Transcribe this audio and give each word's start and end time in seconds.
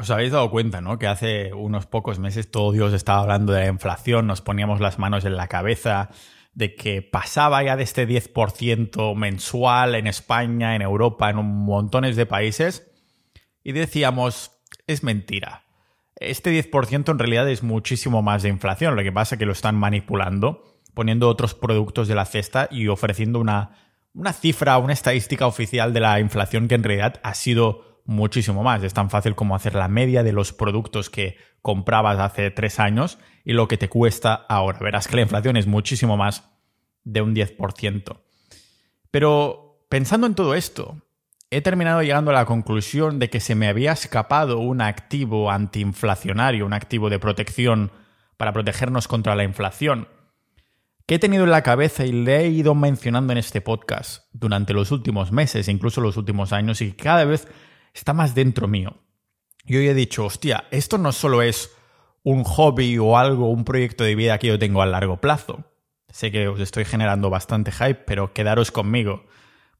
Os 0.00 0.08
habéis 0.08 0.32
dado 0.32 0.50
cuenta, 0.50 0.80
¿no? 0.80 0.98
Que 0.98 1.06
hace 1.06 1.52
unos 1.52 1.84
pocos 1.84 2.18
meses 2.18 2.50
todo 2.50 2.72
Dios 2.72 2.94
estaba 2.94 3.20
hablando 3.20 3.52
de 3.52 3.60
la 3.60 3.66
inflación, 3.66 4.26
nos 4.26 4.40
poníamos 4.40 4.80
las 4.80 4.98
manos 4.98 5.26
en 5.26 5.36
la 5.36 5.46
cabeza, 5.46 6.08
de 6.54 6.74
que 6.74 7.02
pasaba 7.02 7.62
ya 7.62 7.76
de 7.76 7.82
este 7.82 8.08
10% 8.08 9.14
mensual 9.14 9.94
en 9.94 10.06
España, 10.06 10.74
en 10.74 10.80
Europa, 10.80 11.28
en 11.28 11.36
montones 11.36 12.16
de 12.16 12.24
países, 12.24 12.90
y 13.62 13.72
decíamos, 13.72 14.52
es 14.86 15.02
mentira. 15.04 15.64
Este 16.16 16.50
10% 16.50 17.10
en 17.10 17.18
realidad 17.18 17.46
es 17.50 17.62
muchísimo 17.62 18.22
más 18.22 18.42
de 18.42 18.48
inflación, 18.48 18.96
lo 18.96 19.02
que 19.02 19.12
pasa 19.12 19.34
es 19.34 19.38
que 19.38 19.46
lo 19.46 19.52
están 19.52 19.76
manipulando, 19.76 20.78
poniendo 20.94 21.28
otros 21.28 21.52
productos 21.52 22.08
de 22.08 22.14
la 22.14 22.24
cesta 22.24 22.68
y 22.70 22.88
ofreciendo 22.88 23.38
una, 23.38 23.76
una 24.14 24.32
cifra, 24.32 24.78
una 24.78 24.94
estadística 24.94 25.46
oficial 25.46 25.92
de 25.92 26.00
la 26.00 26.20
inflación 26.20 26.68
que 26.68 26.76
en 26.76 26.84
realidad 26.84 27.20
ha 27.22 27.34
sido 27.34 27.89
muchísimo 28.10 28.62
más. 28.62 28.82
Es 28.82 28.92
tan 28.92 29.08
fácil 29.08 29.34
como 29.34 29.54
hacer 29.54 29.74
la 29.74 29.88
media 29.88 30.22
de 30.22 30.32
los 30.32 30.52
productos 30.52 31.08
que 31.08 31.38
comprabas 31.62 32.18
hace 32.18 32.50
tres 32.50 32.80
años 32.80 33.18
y 33.44 33.52
lo 33.52 33.68
que 33.68 33.78
te 33.78 33.88
cuesta 33.88 34.34
ahora. 34.34 34.80
Verás 34.80 35.08
que 35.08 35.16
la 35.16 35.22
inflación 35.22 35.56
es 35.56 35.66
muchísimo 35.66 36.16
más 36.16 36.50
de 37.04 37.22
un 37.22 37.34
10%. 37.34 38.18
Pero 39.10 39.86
pensando 39.88 40.26
en 40.26 40.34
todo 40.34 40.54
esto, 40.54 41.00
he 41.50 41.60
terminado 41.60 42.02
llegando 42.02 42.32
a 42.32 42.34
la 42.34 42.46
conclusión 42.46 43.20
de 43.20 43.30
que 43.30 43.40
se 43.40 43.54
me 43.54 43.68
había 43.68 43.92
escapado 43.92 44.58
un 44.58 44.80
activo 44.80 45.50
antiinflacionario, 45.50 46.66
un 46.66 46.72
activo 46.72 47.10
de 47.10 47.18
protección 47.18 47.92
para 48.36 48.52
protegernos 48.52 49.06
contra 49.06 49.36
la 49.36 49.44
inflación, 49.44 50.08
que 51.06 51.16
he 51.16 51.18
tenido 51.18 51.44
en 51.44 51.50
la 51.50 51.62
cabeza 51.62 52.04
y 52.06 52.12
le 52.12 52.38
he 52.38 52.48
ido 52.48 52.74
mencionando 52.74 53.32
en 53.32 53.38
este 53.38 53.60
podcast 53.60 54.24
durante 54.32 54.72
los 54.72 54.90
últimos 54.92 55.32
meses, 55.32 55.68
incluso 55.68 56.00
los 56.00 56.16
últimos 56.16 56.52
años, 56.52 56.80
y 56.80 56.92
cada 56.92 57.24
vez 57.24 57.48
está 57.94 58.12
más 58.12 58.34
dentro 58.34 58.68
mío. 58.68 58.96
Y 59.64 59.76
hoy 59.76 59.88
he 59.88 59.94
dicho, 59.94 60.24
hostia, 60.24 60.64
esto 60.70 60.98
no 60.98 61.12
solo 61.12 61.42
es 61.42 61.70
un 62.22 62.44
hobby 62.44 62.98
o 62.98 63.16
algo, 63.16 63.50
un 63.50 63.64
proyecto 63.64 64.04
de 64.04 64.14
vida 64.14 64.38
que 64.38 64.48
yo 64.48 64.58
tengo 64.58 64.82
a 64.82 64.86
largo 64.86 65.20
plazo. 65.20 65.64
Sé 66.08 66.30
que 66.30 66.48
os 66.48 66.60
estoy 66.60 66.84
generando 66.84 67.30
bastante 67.30 67.70
hype, 67.72 68.02
pero 68.06 68.32
quedaros 68.32 68.70
conmigo, 68.70 69.24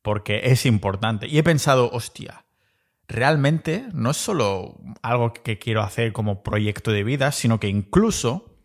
porque 0.02 0.42
es 0.44 0.64
importante. 0.64 1.26
Y 1.26 1.38
he 1.38 1.42
pensado, 1.42 1.90
hostia, 1.90 2.44
realmente 3.08 3.86
no 3.92 4.10
es 4.10 4.16
solo 4.16 4.78
algo 5.02 5.32
que 5.32 5.58
quiero 5.58 5.82
hacer 5.82 6.12
como 6.12 6.42
proyecto 6.42 6.92
de 6.92 7.04
vida, 7.04 7.32
sino 7.32 7.58
que 7.58 7.68
incluso 7.68 8.56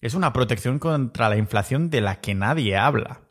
es 0.00 0.14
una 0.14 0.32
protección 0.32 0.78
contra 0.78 1.28
la 1.28 1.36
inflación 1.36 1.90
de 1.90 2.02
la 2.02 2.20
que 2.20 2.34
nadie 2.34 2.76
habla. 2.76 3.22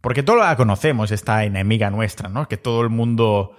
Porque 0.00 0.22
todos 0.22 0.40
la 0.40 0.56
conocemos, 0.56 1.10
esta 1.10 1.44
enemiga 1.44 1.90
nuestra, 1.90 2.28
¿no? 2.28 2.48
Que 2.48 2.56
todo 2.56 2.82
el 2.82 2.88
mundo 2.88 3.56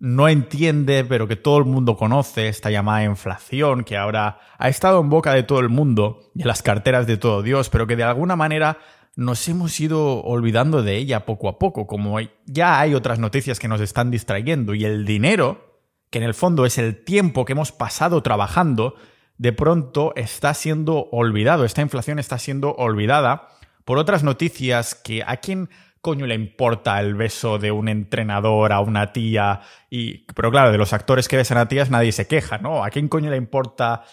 no 0.00 0.28
entiende, 0.28 1.04
pero 1.04 1.28
que 1.28 1.36
todo 1.36 1.58
el 1.58 1.66
mundo 1.66 1.96
conoce, 1.96 2.48
esta 2.48 2.70
llamada 2.70 3.04
inflación, 3.04 3.84
que 3.84 3.98
ahora 3.98 4.40
ha 4.58 4.68
estado 4.70 4.98
en 5.00 5.10
boca 5.10 5.34
de 5.34 5.42
todo 5.42 5.60
el 5.60 5.68
mundo 5.68 6.30
y 6.34 6.40
en 6.40 6.48
las 6.48 6.62
carteras 6.62 7.06
de 7.06 7.18
todo 7.18 7.42
Dios, 7.42 7.68
pero 7.68 7.86
que 7.86 7.96
de 7.96 8.04
alguna 8.04 8.34
manera 8.34 8.78
nos 9.14 9.46
hemos 9.48 9.78
ido 9.78 10.22
olvidando 10.22 10.82
de 10.82 10.96
ella 10.96 11.26
poco 11.26 11.48
a 11.48 11.58
poco, 11.58 11.86
como 11.86 12.16
ya 12.46 12.80
hay 12.80 12.94
otras 12.94 13.18
noticias 13.18 13.58
que 13.58 13.68
nos 13.68 13.82
están 13.82 14.10
distrayendo 14.10 14.74
y 14.74 14.86
el 14.86 15.04
dinero, 15.04 15.82
que 16.08 16.18
en 16.18 16.24
el 16.24 16.34
fondo 16.34 16.64
es 16.64 16.78
el 16.78 17.04
tiempo 17.04 17.44
que 17.44 17.52
hemos 17.52 17.70
pasado 17.70 18.22
trabajando, 18.22 18.94
de 19.36 19.52
pronto 19.52 20.14
está 20.16 20.54
siendo 20.54 21.08
olvidado, 21.12 21.66
esta 21.66 21.82
inflación 21.82 22.18
está 22.18 22.38
siendo 22.38 22.72
olvidada 22.72 23.48
por 23.84 23.98
otras 23.98 24.22
noticias 24.22 24.94
que 24.94 25.22
a 25.26 25.38
quien 25.38 25.68
coño 26.00 26.26
le 26.26 26.34
importa 26.34 27.00
el 27.00 27.14
beso 27.14 27.58
de 27.58 27.70
un 27.70 27.88
entrenador 27.88 28.72
a 28.72 28.80
una 28.80 29.12
tía? 29.12 29.60
Y, 29.88 30.24
pero 30.34 30.50
claro, 30.50 30.72
de 30.72 30.78
los 30.78 30.92
actores 30.92 31.28
que 31.28 31.36
besan 31.36 31.58
a 31.58 31.68
tías 31.68 31.90
nadie 31.90 32.12
se 32.12 32.26
queja, 32.26 32.58
¿no? 32.58 32.84
¿A 32.84 32.90
quién 32.90 33.08
coño 33.08 33.30
le 33.30 33.36
importa? 33.36 34.04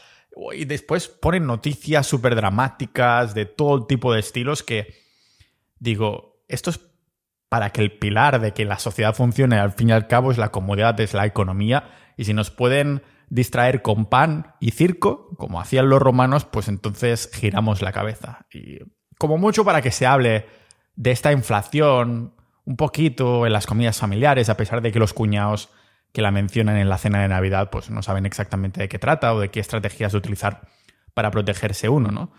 Y 0.53 0.65
después 0.65 1.07
ponen 1.07 1.45
noticias 1.45 2.05
súper 2.05 2.35
dramáticas 2.35 3.33
de 3.33 3.45
todo 3.45 3.85
tipo 3.85 4.13
de 4.13 4.19
estilos 4.19 4.63
que 4.63 4.93
digo, 5.79 6.43
esto 6.47 6.69
es 6.69 6.79
para 7.49 7.69
que 7.71 7.81
el 7.81 7.97
pilar 7.97 8.41
de 8.41 8.53
que 8.53 8.65
la 8.65 8.77
sociedad 8.77 9.15
funcione 9.15 9.57
al 9.57 9.71
fin 9.71 9.89
y 9.89 9.93
al 9.93 10.07
cabo 10.07 10.31
es 10.31 10.37
la 10.37 10.49
comodidad, 10.49 10.99
es 10.99 11.13
la 11.13 11.25
economía. 11.25 11.91
Y 12.17 12.25
si 12.25 12.33
nos 12.33 12.51
pueden 12.51 13.03
distraer 13.29 13.81
con 13.81 14.05
pan 14.05 14.55
y 14.59 14.71
circo, 14.71 15.29
como 15.37 15.59
hacían 15.59 15.89
los 15.89 16.01
romanos, 16.01 16.45
pues 16.45 16.67
entonces 16.67 17.29
giramos 17.33 17.81
la 17.81 17.91
cabeza. 17.91 18.45
Y 18.51 18.79
como 19.17 19.37
mucho 19.37 19.63
para 19.63 19.81
que 19.81 19.91
se 19.91 20.05
hable 20.05 20.45
de 20.97 21.11
esta 21.11 21.31
inflación 21.31 22.33
un 22.65 22.75
poquito 22.75 23.45
en 23.45 23.53
las 23.53 23.65
comidas 23.65 23.97
familiares, 23.97 24.49
a 24.49 24.57
pesar 24.57 24.81
de 24.81 24.91
que 24.91 24.99
los 24.99 25.13
cuñados 25.13 25.69
que 26.11 26.21
la 26.21 26.31
mencionan 26.31 26.75
en 26.77 26.89
la 26.89 26.97
cena 26.97 27.21
de 27.21 27.29
Navidad 27.29 27.69
pues 27.69 27.89
no 27.89 28.01
saben 28.01 28.25
exactamente 28.25 28.81
de 28.81 28.89
qué 28.89 28.99
trata 28.99 29.33
o 29.33 29.39
de 29.39 29.49
qué 29.49 29.61
estrategias 29.61 30.13
utilizar 30.13 30.67
para 31.13 31.31
protegerse 31.31 31.87
uno, 31.87 32.11
¿no? 32.11 32.31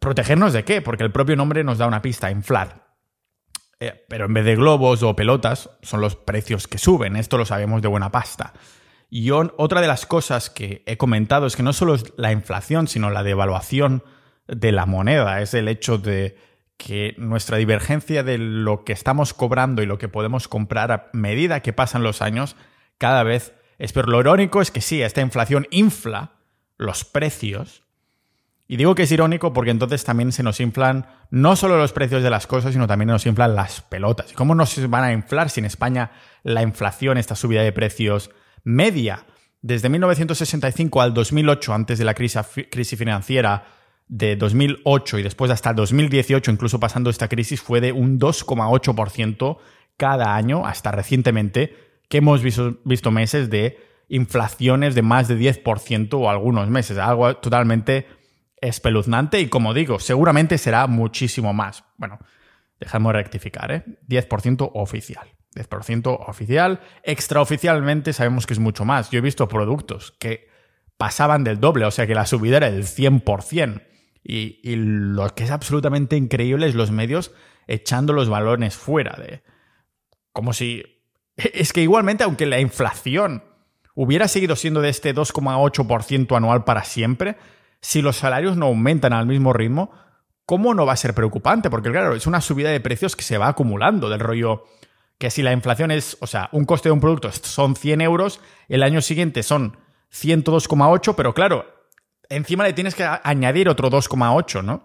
¿Protegernos 0.00 0.52
de 0.52 0.64
qué? 0.64 0.80
Porque 0.80 1.04
el 1.04 1.12
propio 1.12 1.36
nombre 1.36 1.62
nos 1.64 1.78
da 1.78 1.86
una 1.86 2.02
pista, 2.02 2.30
inflar. 2.30 2.88
Eh, 3.80 4.04
pero 4.08 4.24
en 4.26 4.34
vez 4.34 4.44
de 4.44 4.56
globos 4.56 5.02
o 5.02 5.14
pelotas, 5.14 5.70
son 5.82 6.00
los 6.00 6.16
precios 6.16 6.66
que 6.66 6.78
suben. 6.78 7.16
Esto 7.16 7.38
lo 7.38 7.44
sabemos 7.44 7.82
de 7.82 7.88
buena 7.88 8.10
pasta. 8.10 8.54
Y 9.10 9.30
otra 9.30 9.80
de 9.80 9.86
las 9.86 10.04
cosas 10.04 10.50
que 10.50 10.82
he 10.86 10.96
comentado 10.96 11.46
es 11.46 11.54
que 11.54 11.62
no 11.62 11.72
solo 11.72 11.94
es 11.94 12.12
la 12.16 12.32
inflación, 12.32 12.88
sino 12.88 13.10
la 13.10 13.22
devaluación 13.22 14.02
de 14.48 14.72
la 14.72 14.84
moneda. 14.84 15.40
Es 15.40 15.54
el 15.54 15.68
hecho 15.68 15.96
de 15.98 16.36
que 16.78 17.14
nuestra 17.18 17.58
divergencia 17.58 18.22
de 18.22 18.38
lo 18.38 18.84
que 18.84 18.94
estamos 18.94 19.34
cobrando 19.34 19.82
y 19.82 19.86
lo 19.86 19.98
que 19.98 20.08
podemos 20.08 20.48
comprar 20.48 20.92
a 20.92 21.10
medida 21.12 21.60
que 21.60 21.74
pasan 21.74 22.02
los 22.02 22.22
años 22.22 22.56
cada 22.96 23.24
vez 23.24 23.52
es 23.78 23.92
peor. 23.92 24.08
Lo 24.08 24.20
irónico 24.20 24.62
es 24.62 24.70
que 24.70 24.80
sí, 24.80 25.02
esta 25.02 25.20
inflación 25.20 25.66
infla 25.70 26.32
los 26.78 27.04
precios. 27.04 27.82
Y 28.68 28.76
digo 28.76 28.94
que 28.94 29.02
es 29.02 29.12
irónico 29.12 29.52
porque 29.52 29.72
entonces 29.72 30.04
también 30.04 30.30
se 30.30 30.42
nos 30.42 30.60
inflan 30.60 31.06
no 31.30 31.56
solo 31.56 31.76
los 31.76 31.92
precios 31.92 32.22
de 32.22 32.30
las 32.30 32.46
cosas, 32.46 32.72
sino 32.72 32.86
también 32.86 33.08
nos 33.08 33.26
inflan 33.26 33.56
las 33.56 33.80
pelotas. 33.82 34.32
¿Y 34.32 34.34
cómo 34.34 34.54
nos 34.54 34.88
van 34.88 35.04
a 35.04 35.12
inflar 35.12 35.50
si 35.50 35.60
en 35.60 35.66
España 35.66 36.12
la 36.42 36.62
inflación, 36.62 37.18
esta 37.18 37.34
subida 37.34 37.62
de 37.62 37.72
precios 37.72 38.30
media, 38.62 39.26
desde 39.62 39.88
1965 39.88 41.02
al 41.02 41.14
2008, 41.14 41.74
antes 41.74 41.98
de 41.98 42.04
la 42.04 42.14
crisis 42.14 42.98
financiera, 42.98 43.66
de 44.08 44.36
2008 44.36 45.18
y 45.18 45.22
después 45.22 45.50
hasta 45.50 45.72
2018, 45.72 46.50
incluso 46.50 46.80
pasando 46.80 47.10
esta 47.10 47.28
crisis, 47.28 47.60
fue 47.60 47.80
de 47.80 47.92
un 47.92 48.18
2,8% 48.18 49.58
cada 49.96 50.34
año, 50.34 50.66
hasta 50.66 50.90
recientemente, 50.90 51.76
que 52.08 52.18
hemos 52.18 52.42
visto, 52.42 53.10
meses 53.10 53.50
de 53.50 53.78
inflaciones 54.08 54.94
de 54.94 55.02
más 55.02 55.28
de 55.28 55.38
10% 55.38 56.14
o 56.14 56.30
algunos 56.30 56.68
meses, 56.68 56.96
algo 56.96 57.36
totalmente 57.36 58.06
espeluznante 58.60 59.40
y 59.40 59.48
como 59.48 59.74
digo, 59.74 60.00
seguramente 60.00 60.56
será 60.56 60.86
muchísimo 60.86 61.52
más. 61.52 61.84
Bueno, 61.96 62.18
dejamos 62.80 63.12
rectificar, 63.12 63.70
¿eh? 63.70 63.84
10% 64.08 64.70
oficial. 64.74 65.28
10% 65.54 66.28
oficial. 66.28 66.80
Extraoficialmente 67.02 68.12
sabemos 68.12 68.46
que 68.46 68.54
es 68.54 68.58
mucho 68.58 68.84
más. 68.84 69.10
Yo 69.10 69.18
he 69.18 69.22
visto 69.22 69.48
productos 69.48 70.12
que 70.18 70.48
pasaban 70.96 71.44
del 71.44 71.60
doble, 71.60 71.84
o 71.84 71.90
sea 71.90 72.06
que 72.06 72.14
la 72.14 72.26
subida 72.26 72.58
era 72.58 72.70
del 72.70 72.84
100%. 72.84 73.82
Y, 74.30 74.76
lo 74.76 75.34
que 75.34 75.44
es 75.44 75.50
absolutamente 75.50 76.14
increíble 76.14 76.68
es 76.68 76.74
los 76.74 76.90
medios 76.90 77.32
echando 77.66 78.12
los 78.12 78.28
balones 78.28 78.76
fuera 78.76 79.16
de... 79.18 79.42
Como 80.32 80.52
si... 80.52 80.84
Es 81.36 81.72
que 81.72 81.80
igualmente, 81.80 82.24
aunque 82.24 82.44
la 82.44 82.60
inflación 82.60 83.42
hubiera 83.94 84.28
seguido 84.28 84.54
siendo 84.54 84.82
de 84.82 84.90
este 84.90 85.14
2,8% 85.14 86.36
anual 86.36 86.64
para 86.64 86.84
siempre, 86.84 87.36
si 87.80 88.02
los 88.02 88.16
salarios 88.16 88.56
no 88.56 88.66
aumentan 88.66 89.14
al 89.14 89.26
mismo 89.26 89.54
ritmo, 89.54 89.92
¿cómo 90.44 90.74
no 90.74 90.84
va 90.84 90.92
a 90.92 90.96
ser 90.96 91.14
preocupante? 91.14 91.70
Porque 91.70 91.90
claro, 91.90 92.14
es 92.14 92.26
una 92.26 92.42
subida 92.42 92.70
de 92.70 92.80
precios 92.80 93.16
que 93.16 93.22
se 93.22 93.38
va 93.38 93.48
acumulando 93.48 94.10
del 94.10 94.20
rollo 94.20 94.64
que 95.16 95.30
si 95.30 95.42
la 95.42 95.52
inflación 95.52 95.90
es, 95.90 96.18
o 96.20 96.26
sea, 96.26 96.48
un 96.52 96.64
coste 96.64 96.90
de 96.90 96.92
un 96.92 97.00
producto 97.00 97.32
son 97.32 97.76
100 97.76 98.02
euros, 98.02 98.40
el 98.68 98.82
año 98.82 99.00
siguiente 99.00 99.42
son 99.42 99.78
102,8, 100.12 101.14
pero 101.16 101.34
claro, 101.34 101.77
encima 102.28 102.64
le 102.64 102.72
tienes 102.72 102.94
que 102.94 103.04
añadir 103.04 103.68
otro 103.68 103.90
2,8, 103.90 104.62
¿no? 104.62 104.82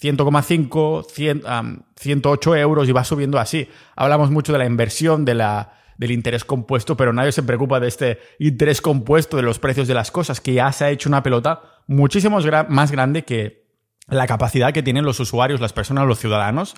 100,5, 0.00 1.84
108 1.96 2.56
euros 2.56 2.88
y 2.88 2.92
va 2.92 3.04
subiendo 3.04 3.38
así. 3.38 3.68
Hablamos 3.96 4.30
mucho 4.30 4.52
de 4.52 4.58
la 4.58 4.66
inversión, 4.66 5.24
de 5.24 5.34
la, 5.34 5.74
del 5.96 6.10
interés 6.10 6.44
compuesto, 6.44 6.96
pero 6.96 7.12
nadie 7.12 7.32
se 7.32 7.42
preocupa 7.42 7.80
de 7.80 7.88
este 7.88 8.18
interés 8.38 8.80
compuesto 8.80 9.36
de 9.36 9.44
los 9.44 9.58
precios 9.58 9.88
de 9.88 9.94
las 9.94 10.10
cosas, 10.10 10.40
que 10.40 10.54
ya 10.54 10.70
se 10.72 10.84
ha 10.84 10.90
hecho 10.90 11.08
una 11.08 11.22
pelota 11.22 11.62
muchísimo 11.86 12.38
más 12.68 12.90
grande 12.90 13.24
que 13.24 13.64
la 14.08 14.26
capacidad 14.26 14.72
que 14.72 14.82
tienen 14.82 15.04
los 15.04 15.20
usuarios, 15.20 15.60
las 15.60 15.72
personas, 15.72 16.06
los 16.06 16.18
ciudadanos, 16.18 16.74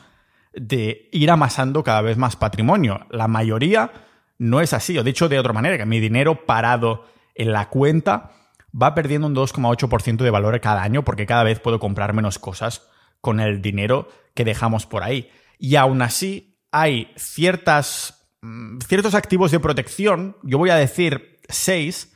de 0.53 1.09
ir 1.13 1.31
amasando 1.31 1.83
cada 1.83 2.03
vez 2.03 2.17
más 2.17 2.37
patrimonio. 2.37 3.07
La 3.11 3.29
mayoría 3.29 3.93
no 4.39 4.61
es 4.61 4.73
así, 4.73 4.97
o 4.99 5.05
dicho 5.05 5.29
de 5.29 5.39
otra 5.39 5.53
manera, 5.53 5.79
que 5.79 5.87
mi 5.87 6.01
dinero 6.01 6.47
parado 6.47 7.05
en 7.35 7.53
la 7.53 7.69
cuenta 7.69 8.33
va 8.75 8.95
perdiendo 8.95 9.27
un 9.27 9.35
2,8% 9.35 10.19
de 10.19 10.31
valor 10.31 10.61
cada 10.61 10.83
año 10.83 11.05
porque 11.05 11.27
cada 11.27 11.45
vez 11.45 11.61
puedo 11.61 11.79
comprar 11.79 12.13
menos 12.13 12.39
cosas 12.39 12.89
con 13.21 13.41
el 13.41 13.63
dinero 13.63 14.09
que 14.35 14.45
dejamos 14.45 14.87
por 14.87 15.03
ahí. 15.03 15.31
Y 15.59 15.77
aún 15.77 16.03
así 16.03 16.59
hay 16.71 17.11
ciertas, 17.17 18.29
mm, 18.43 18.79
ciertos 18.87 19.15
activos 19.15 19.51
de 19.51 19.61
protección, 19.61 20.37
yo 20.43 20.59
voy 20.59 20.71
a 20.71 20.77
decir 20.77 21.41
seis, 21.49 22.13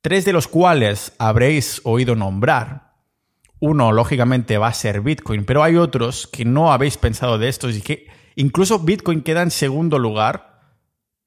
tres 0.00 0.24
de 0.24 0.32
los 0.32 0.48
cuales 0.48 1.14
habréis 1.18 1.80
oído 1.84 2.14
nombrar. 2.14 2.90
Uno, 3.58 3.92
lógicamente, 3.92 4.58
va 4.58 4.68
a 4.68 4.74
ser 4.74 5.02
Bitcoin, 5.02 5.44
pero 5.44 5.62
hay 5.62 5.76
otros 5.76 6.26
que 6.26 6.44
no 6.44 6.72
habéis 6.72 6.96
pensado 6.96 7.38
de 7.38 7.48
estos 7.48 7.76
y 7.76 7.82
que 7.82 8.06
incluso 8.36 8.78
Bitcoin 8.78 9.22
queda 9.22 9.42
en 9.42 9.50
segundo 9.50 9.98
lugar 9.98 10.50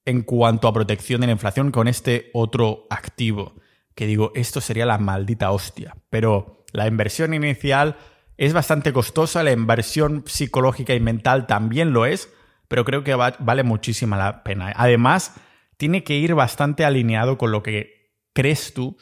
en 0.05 0.23
cuanto 0.23 0.67
a 0.67 0.73
protección 0.73 1.21
de 1.21 1.27
la 1.27 1.33
inflación 1.33 1.71
con 1.71 1.87
este 1.87 2.29
otro 2.33 2.87
activo. 2.89 3.55
Que 3.95 4.07
digo, 4.07 4.31
esto 4.35 4.61
sería 4.61 4.85
la 4.85 4.97
maldita 4.97 5.51
hostia. 5.51 5.95
Pero 6.09 6.63
la 6.71 6.87
inversión 6.87 7.33
inicial 7.33 7.97
es 8.37 8.53
bastante 8.53 8.93
costosa, 8.93 9.43
la 9.43 9.51
inversión 9.51 10.23
psicológica 10.25 10.93
y 10.93 10.99
mental 10.99 11.47
también 11.47 11.93
lo 11.93 12.05
es, 12.05 12.29
pero 12.67 12.85
creo 12.85 13.03
que 13.03 13.13
vale 13.13 13.63
muchísima 13.63 14.17
la 14.17 14.43
pena. 14.43 14.73
Además, 14.75 15.35
tiene 15.77 16.03
que 16.03 16.15
ir 16.15 16.33
bastante 16.33 16.85
alineado 16.85 17.37
con 17.37 17.51
lo 17.51 17.61
que 17.61 18.11
crees 18.33 18.73
tú 18.73 18.97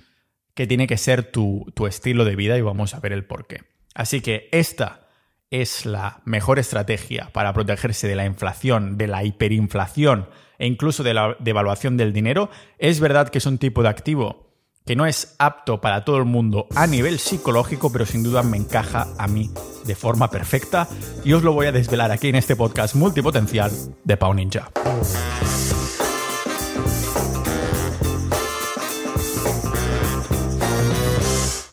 que 0.53 0.67
tiene 0.67 0.87
que 0.87 0.97
ser 0.97 1.31
tu, 1.31 1.65
tu 1.73 1.87
estilo 1.87 2.25
de 2.25 2.35
vida 2.35 2.57
y 2.57 2.61
vamos 2.61 2.93
a 2.93 2.99
ver 2.99 3.13
el 3.13 3.23
por 3.23 3.47
qué. 3.47 3.61
Así 3.93 4.21
que 4.21 4.49
esta 4.51 5.07
es 5.49 5.85
la 5.85 6.21
mejor 6.25 6.59
estrategia 6.59 7.29
para 7.33 7.53
protegerse 7.53 8.07
de 8.07 8.15
la 8.15 8.25
inflación, 8.25 8.97
de 8.97 9.07
la 9.07 9.23
hiperinflación 9.23 10.29
e 10.57 10.67
incluso 10.67 11.03
de 11.03 11.13
la 11.13 11.35
devaluación 11.39 11.97
del 11.97 12.13
dinero. 12.13 12.49
Es 12.77 12.99
verdad 12.99 13.29
que 13.29 13.37
es 13.37 13.45
un 13.45 13.57
tipo 13.57 13.83
de 13.83 13.89
activo 13.89 14.50
que 14.85 14.95
no 14.95 15.05
es 15.05 15.35
apto 15.37 15.79
para 15.79 16.03
todo 16.03 16.17
el 16.17 16.25
mundo 16.25 16.67
a 16.75 16.87
nivel 16.87 17.19
psicológico, 17.19 17.91
pero 17.91 18.05
sin 18.05 18.23
duda 18.23 18.43
me 18.43 18.57
encaja 18.57 19.07
a 19.17 19.27
mí 19.27 19.51
de 19.85 19.95
forma 19.95 20.29
perfecta 20.29 20.87
y 21.23 21.33
os 21.33 21.43
lo 21.43 21.53
voy 21.53 21.67
a 21.67 21.71
desvelar 21.71 22.11
aquí 22.11 22.29
en 22.29 22.35
este 22.35 22.55
podcast 22.55 22.95
multipotencial 22.95 23.71
de 24.03 24.17
Pau 24.17 24.33
Ninja. 24.33 24.69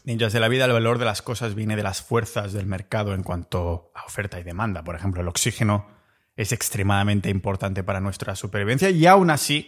Ninjas 0.05 0.33
de 0.33 0.41
la 0.41 0.49
vida, 0.49 0.65
el 0.65 0.73
valor 0.73 0.99
de 0.99 1.05
las 1.05 1.21
cosas 1.21 1.55
viene 1.55 1.77
de 1.77 1.83
las 1.83 2.01
fuerzas 2.01 2.55
del 2.55 2.65
mercado 2.65 3.13
en 3.13 3.23
cuanto 3.23 3.93
a 3.95 4.07
oferta 4.07 4.41
y 4.41 4.43
demanda. 4.43 4.83
Por 4.83 4.97
ejemplo, 4.97 5.21
el 5.21 5.29
oxígeno 5.29 5.87
es 6.35 6.53
extremadamente 6.53 7.29
importante 7.29 7.83
para 7.83 8.01
nuestra 8.01 8.35
supervivencia 8.35 8.89
y 8.89 9.05
aún 9.05 9.29
así 9.29 9.67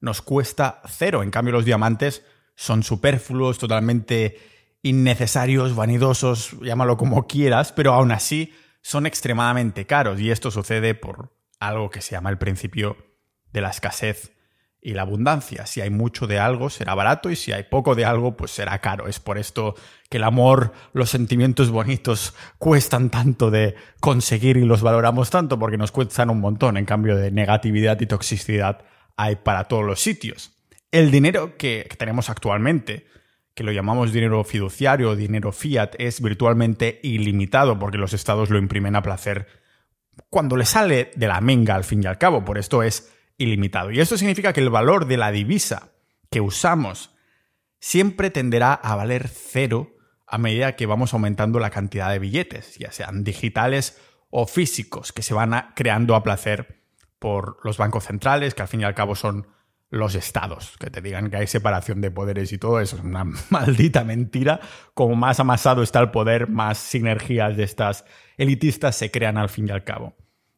nos 0.00 0.22
cuesta 0.22 0.80
cero. 0.86 1.22
En 1.22 1.30
cambio, 1.30 1.52
los 1.52 1.66
diamantes 1.66 2.22
son 2.56 2.82
superfluos, 2.82 3.58
totalmente 3.58 4.38
innecesarios, 4.82 5.76
vanidosos, 5.76 6.56
llámalo 6.62 6.96
como 6.96 7.26
quieras, 7.26 7.72
pero 7.72 7.92
aún 7.92 8.10
así 8.10 8.52
son 8.80 9.06
extremadamente 9.06 9.86
caros 9.86 10.20
y 10.20 10.30
esto 10.30 10.50
sucede 10.50 10.94
por 10.94 11.36
algo 11.60 11.90
que 11.90 12.00
se 12.00 12.12
llama 12.12 12.30
el 12.30 12.38
principio 12.38 12.96
de 13.52 13.60
la 13.60 13.70
escasez 13.70 14.32
y 14.80 14.94
la 14.94 15.02
abundancia. 15.02 15.66
Si 15.66 15.80
hay 15.80 15.90
mucho 15.90 16.26
de 16.26 16.38
algo 16.38 16.70
será 16.70 16.94
barato 16.94 17.30
y 17.30 17.36
si 17.36 17.52
hay 17.52 17.64
poco 17.64 17.94
de 17.94 18.04
algo 18.04 18.36
pues 18.36 18.52
será 18.52 18.78
caro. 18.80 19.08
Es 19.08 19.18
por 19.18 19.38
esto 19.38 19.74
que 20.08 20.18
el 20.18 20.24
amor, 20.24 20.72
los 20.92 21.10
sentimientos 21.10 21.70
bonitos 21.70 22.34
cuestan 22.58 23.10
tanto 23.10 23.50
de 23.50 23.74
conseguir 24.00 24.56
y 24.56 24.64
los 24.64 24.82
valoramos 24.82 25.30
tanto 25.30 25.58
porque 25.58 25.78
nos 25.78 25.90
cuestan 25.90 26.30
un 26.30 26.40
montón. 26.40 26.76
En 26.76 26.84
cambio 26.84 27.16
de 27.16 27.32
negatividad 27.32 28.00
y 28.00 28.06
toxicidad 28.06 28.84
hay 29.16 29.36
para 29.36 29.64
todos 29.64 29.84
los 29.84 30.00
sitios. 30.00 30.55
El 30.96 31.10
dinero 31.10 31.58
que, 31.58 31.86
tenemos 31.98 32.30
actualmente, 32.30 33.06
que 33.54 33.64
lo 33.64 33.70
llamamos 33.70 34.14
dinero 34.14 34.42
fiduciario 34.44 35.10
o 35.10 35.14
dinero 35.14 35.52
fiat, 35.52 35.90
es 35.98 36.22
virtualmente 36.22 37.00
ilimitado 37.02 37.78
porque 37.78 37.98
los 37.98 38.14
estados 38.14 38.48
lo 38.48 38.56
imprimen 38.56 38.96
a 38.96 39.02
placer 39.02 39.46
cuando 40.30 40.56
le 40.56 40.64
sale 40.64 41.10
de 41.14 41.28
la 41.28 41.42
menga 41.42 41.74
al 41.74 41.84
fin 41.84 42.02
y 42.02 42.06
al 42.06 42.16
cabo. 42.16 42.46
Por 42.46 42.56
esto 42.56 42.82
es 42.82 43.12
ilimitado. 43.36 43.90
Y 43.90 44.00
esto 44.00 44.16
significa 44.16 44.54
que 44.54 44.62
el 44.62 44.70
valor 44.70 45.04
de 45.04 45.18
la 45.18 45.32
divisa 45.32 45.92
que 46.30 46.40
usamos 46.40 47.14
siempre 47.78 48.30
tenderá 48.30 48.72
a 48.72 48.96
valer 48.96 49.28
cero 49.28 49.98
a 50.26 50.38
medida 50.38 50.76
que 50.76 50.86
vamos 50.86 51.12
aumentando 51.12 51.60
la 51.60 51.68
cantidad 51.68 52.10
de 52.10 52.20
billetes, 52.20 52.78
ya 52.78 52.90
sean 52.90 53.22
digitales 53.22 54.00
o 54.30 54.46
físicos, 54.46 55.12
que 55.12 55.20
se 55.20 55.34
van 55.34 55.74
creando 55.74 56.14
a 56.14 56.22
placer 56.22 56.80
por 57.18 57.58
los 57.64 57.76
bancos 57.76 58.04
centrales, 58.04 58.54
que 58.54 58.62
al 58.62 58.68
fin 58.68 58.80
y 58.80 58.84
al 58.84 58.94
cabo 58.94 59.14
son 59.14 59.46
los 59.90 60.14
estados, 60.14 60.76
que 60.78 60.90
te 60.90 61.00
digan 61.00 61.30
que 61.30 61.36
hay 61.36 61.46
separación 61.46 62.00
de 62.00 62.10
poderes 62.10 62.52
y 62.52 62.58
todo 62.58 62.80
eso 62.80 62.96
es 62.96 63.02
una 63.02 63.24
maldita 63.50 64.04
mentira. 64.04 64.60
Como 64.94 65.14
más 65.16 65.40
amasado 65.40 65.82
está 65.82 66.00
el 66.00 66.10
poder, 66.10 66.48
más 66.48 66.78
sinergias 66.78 67.56
de 67.56 67.64
estas 67.64 68.04
elitistas 68.36 68.96
se 68.96 69.10
crean 69.10 69.38
al 69.38 69.48
fin 69.48 69.68
y 69.68 69.72
al 69.72 69.84
cabo. 69.84 70.14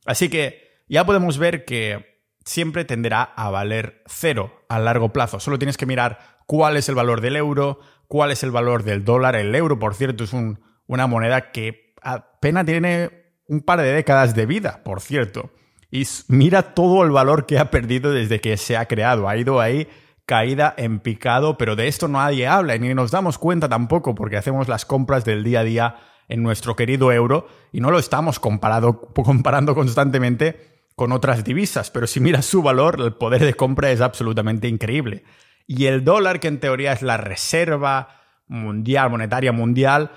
Así 0.06 0.28
que 0.28 0.82
ya 0.88 1.04
podemos 1.04 1.38
ver 1.38 1.64
que 1.64 2.22
siempre 2.44 2.84
tenderá 2.84 3.22
a 3.22 3.50
valer 3.50 4.02
cero 4.06 4.64
a 4.68 4.78
largo 4.78 5.12
plazo. 5.12 5.38
Solo 5.38 5.58
tienes 5.58 5.76
que 5.76 5.86
mirar 5.86 6.38
cuál 6.46 6.78
es 6.78 6.88
el 6.88 6.94
valor 6.94 7.20
del 7.20 7.36
euro, 7.36 7.80
cuál 8.06 8.30
es 8.30 8.42
el 8.42 8.50
valor 8.50 8.84
del 8.84 9.04
dólar. 9.04 9.36
El 9.36 9.54
euro, 9.54 9.78
por 9.78 9.94
cierto, 9.94 10.24
es 10.24 10.32
una 10.32 11.06
moneda 11.06 11.52
que 11.52 11.94
apenas 12.00 12.64
tiene 12.64 13.10
un 13.48 13.60
par 13.60 13.80
de 13.80 13.92
décadas 13.92 14.34
de 14.34 14.46
vida, 14.46 14.82
por 14.82 15.00
cierto. 15.02 15.50
Y 15.90 16.06
mira 16.28 16.74
todo 16.74 17.02
el 17.04 17.10
valor 17.10 17.46
que 17.46 17.58
ha 17.58 17.70
perdido 17.70 18.12
desde 18.12 18.40
que 18.40 18.56
se 18.56 18.76
ha 18.76 18.86
creado. 18.86 19.28
Ha 19.28 19.36
ido 19.36 19.60
ahí 19.60 19.88
caída 20.26 20.74
en 20.76 21.00
picado, 21.00 21.56
pero 21.56 21.74
de 21.74 21.88
esto 21.88 22.06
nadie 22.06 22.46
habla 22.46 22.76
y 22.76 22.80
ni 22.80 22.92
nos 22.92 23.10
damos 23.10 23.38
cuenta 23.38 23.68
tampoco 23.68 24.14
porque 24.14 24.36
hacemos 24.36 24.68
las 24.68 24.84
compras 24.84 25.24
del 25.24 25.42
día 25.42 25.60
a 25.60 25.64
día 25.64 25.96
en 26.28 26.42
nuestro 26.42 26.76
querido 26.76 27.10
euro 27.12 27.48
y 27.72 27.80
no 27.80 27.90
lo 27.90 27.98
estamos 27.98 28.38
comparando 28.40 29.74
constantemente 29.74 30.78
con 30.98 31.12
otras 31.12 31.44
divisas, 31.44 31.90
pero 31.92 32.08
si 32.08 32.18
miras 32.18 32.44
su 32.44 32.60
valor, 32.60 33.00
el 33.00 33.14
poder 33.14 33.44
de 33.44 33.54
compra 33.54 33.92
es 33.92 34.00
absolutamente 34.00 34.66
increíble. 34.66 35.22
Y 35.64 35.86
el 35.86 36.04
dólar, 36.04 36.40
que 36.40 36.48
en 36.48 36.58
teoría 36.58 36.92
es 36.92 37.02
la 37.02 37.16
reserva 37.16 38.20
mundial, 38.48 39.08
monetaria 39.08 39.52
mundial, 39.52 40.10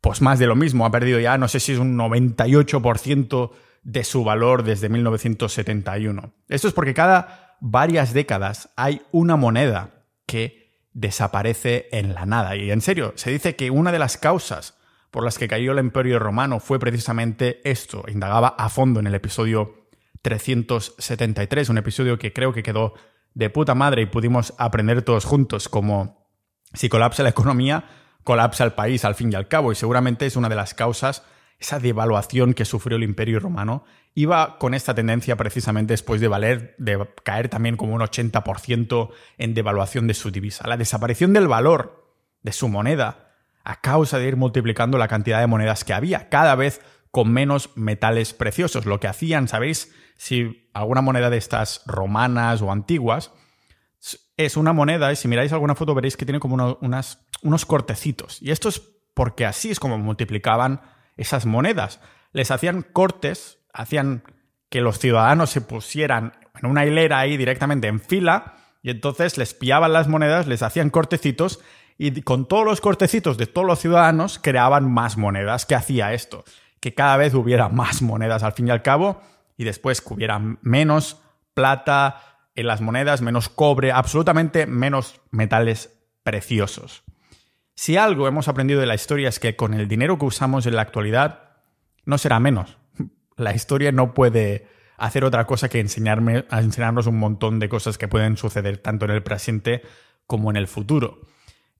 pues 0.00 0.22
más 0.22 0.38
de 0.38 0.46
lo 0.46 0.56
mismo, 0.56 0.86
ha 0.86 0.90
perdido 0.90 1.20
ya, 1.20 1.36
no 1.36 1.48
sé 1.48 1.60
si 1.60 1.72
es 1.72 1.78
un 1.78 1.98
98% 1.98 3.50
de 3.82 4.04
su 4.04 4.24
valor 4.24 4.62
desde 4.62 4.88
1971. 4.88 6.32
Esto 6.48 6.68
es 6.68 6.74
porque 6.74 6.94
cada 6.94 7.56
varias 7.60 8.12
décadas 8.12 8.70
hay 8.76 9.02
una 9.12 9.36
moneda 9.36 10.04
que 10.26 10.62
desaparece 10.92 11.88
en 11.92 12.14
la 12.14 12.26
nada. 12.26 12.56
Y 12.56 12.70
en 12.70 12.80
serio, 12.80 13.12
se 13.16 13.30
dice 13.30 13.56
que 13.56 13.70
una 13.70 13.92
de 13.92 13.98
las 13.98 14.16
causas 14.16 14.78
por 15.10 15.24
las 15.24 15.38
que 15.38 15.48
cayó 15.48 15.72
el 15.72 15.78
imperio 15.78 16.18
romano 16.18 16.58
fue 16.58 16.78
precisamente 16.78 17.60
esto. 17.68 18.04
Indagaba 18.08 18.48
a 18.58 18.68
fondo 18.68 19.00
en 19.00 19.06
el 19.06 19.14
episodio 19.14 19.88
373, 20.22 21.68
un 21.68 21.78
episodio 21.78 22.18
que 22.18 22.32
creo 22.32 22.52
que 22.52 22.62
quedó 22.62 22.94
de 23.34 23.50
puta 23.50 23.74
madre 23.74 24.02
y 24.02 24.06
pudimos 24.06 24.54
aprender 24.58 25.02
todos 25.02 25.24
juntos 25.24 25.68
como 25.68 26.28
si 26.74 26.88
colapsa 26.88 27.22
la 27.22 27.30
economía, 27.30 27.84
colapsa 28.24 28.64
el 28.64 28.72
país 28.72 29.04
al 29.04 29.14
fin 29.14 29.32
y 29.32 29.34
al 29.34 29.48
cabo. 29.48 29.72
Y 29.72 29.74
seguramente 29.74 30.26
es 30.26 30.36
una 30.36 30.48
de 30.48 30.56
las 30.56 30.74
causas 30.74 31.24
esa 31.62 31.78
devaluación 31.78 32.54
que 32.54 32.64
sufrió 32.64 32.96
el 32.96 33.04
Imperio 33.04 33.38
Romano, 33.38 33.84
iba 34.14 34.58
con 34.58 34.74
esta 34.74 34.94
tendencia 34.94 35.36
precisamente 35.36 35.92
después 35.92 36.20
de 36.20 36.26
valer, 36.26 36.74
de 36.76 37.08
caer 37.22 37.48
también 37.48 37.76
como 37.76 37.94
un 37.94 38.00
80% 38.00 39.10
en 39.38 39.54
devaluación 39.54 40.08
de 40.08 40.14
su 40.14 40.32
divisa. 40.32 40.66
La 40.66 40.76
desaparición 40.76 41.32
del 41.32 41.46
valor 41.46 42.04
de 42.42 42.52
su 42.52 42.68
moneda 42.68 43.30
a 43.62 43.80
causa 43.80 44.18
de 44.18 44.26
ir 44.26 44.36
multiplicando 44.36 44.98
la 44.98 45.06
cantidad 45.06 45.38
de 45.38 45.46
monedas 45.46 45.84
que 45.84 45.94
había, 45.94 46.28
cada 46.28 46.56
vez 46.56 46.80
con 47.12 47.32
menos 47.32 47.70
metales 47.76 48.32
preciosos. 48.32 48.84
Lo 48.84 48.98
que 48.98 49.06
hacían, 49.06 49.46
¿sabéis? 49.46 49.94
Si 50.16 50.68
alguna 50.74 51.00
moneda 51.00 51.30
de 51.30 51.36
estas 51.36 51.82
romanas 51.86 52.60
o 52.60 52.72
antiguas 52.72 53.30
es 54.36 54.56
una 54.56 54.72
moneda, 54.72 55.12
y 55.12 55.16
si 55.16 55.28
miráis 55.28 55.52
alguna 55.52 55.76
foto 55.76 55.94
veréis 55.94 56.16
que 56.16 56.24
tiene 56.24 56.40
como 56.40 56.76
unas, 56.80 57.20
unos 57.42 57.64
cortecitos. 57.66 58.42
Y 58.42 58.50
esto 58.50 58.68
es 58.68 58.82
porque 59.14 59.46
así 59.46 59.70
es 59.70 59.78
como 59.78 59.96
multiplicaban 59.98 60.80
esas 61.16 61.46
monedas. 61.46 62.00
Les 62.32 62.50
hacían 62.50 62.82
cortes, 62.82 63.58
hacían 63.72 64.24
que 64.68 64.80
los 64.80 64.98
ciudadanos 64.98 65.50
se 65.50 65.60
pusieran 65.60 66.32
en 66.60 66.70
una 66.70 66.86
hilera 66.86 67.18
ahí 67.18 67.36
directamente 67.36 67.88
en 67.88 68.00
fila 68.00 68.54
y 68.82 68.90
entonces 68.90 69.38
les 69.38 69.54
piaban 69.54 69.92
las 69.92 70.08
monedas, 70.08 70.46
les 70.46 70.62
hacían 70.62 70.90
cortecitos 70.90 71.60
y 71.98 72.22
con 72.22 72.48
todos 72.48 72.64
los 72.64 72.80
cortecitos 72.80 73.36
de 73.36 73.46
todos 73.46 73.66
los 73.66 73.78
ciudadanos 73.78 74.38
creaban 74.38 74.90
más 74.90 75.16
monedas. 75.16 75.66
¿Qué 75.66 75.74
hacía 75.74 76.12
esto? 76.14 76.44
Que 76.80 76.94
cada 76.94 77.16
vez 77.16 77.34
hubiera 77.34 77.68
más 77.68 78.02
monedas 78.02 78.42
al 78.42 78.52
fin 78.52 78.68
y 78.68 78.70
al 78.70 78.82
cabo 78.82 79.20
y 79.56 79.64
después 79.64 80.00
que 80.00 80.14
hubiera 80.14 80.40
menos 80.62 81.20
plata 81.54 82.20
en 82.54 82.66
las 82.66 82.80
monedas, 82.80 83.22
menos 83.22 83.48
cobre, 83.48 83.92
absolutamente 83.92 84.66
menos 84.66 85.20
metales 85.30 85.98
preciosos. 86.22 87.04
Si 87.74 87.96
algo 87.96 88.28
hemos 88.28 88.48
aprendido 88.48 88.80
de 88.80 88.86
la 88.86 88.94
historia 88.94 89.28
es 89.28 89.38
que 89.38 89.56
con 89.56 89.74
el 89.74 89.88
dinero 89.88 90.18
que 90.18 90.26
usamos 90.26 90.66
en 90.66 90.76
la 90.76 90.82
actualidad 90.82 91.52
no 92.04 92.18
será 92.18 92.40
menos. 92.40 92.78
La 93.36 93.54
historia 93.54 93.92
no 93.92 94.14
puede 94.14 94.68
hacer 94.98 95.24
otra 95.24 95.46
cosa 95.46 95.68
que 95.68 95.80
enseñarme, 95.80 96.44
enseñarnos 96.50 97.06
un 97.06 97.18
montón 97.18 97.58
de 97.58 97.68
cosas 97.68 97.98
que 97.98 98.08
pueden 98.08 98.36
suceder 98.36 98.78
tanto 98.78 99.04
en 99.04 99.10
el 99.10 99.22
presente 99.22 99.82
como 100.26 100.50
en 100.50 100.56
el 100.56 100.68
futuro. 100.68 101.22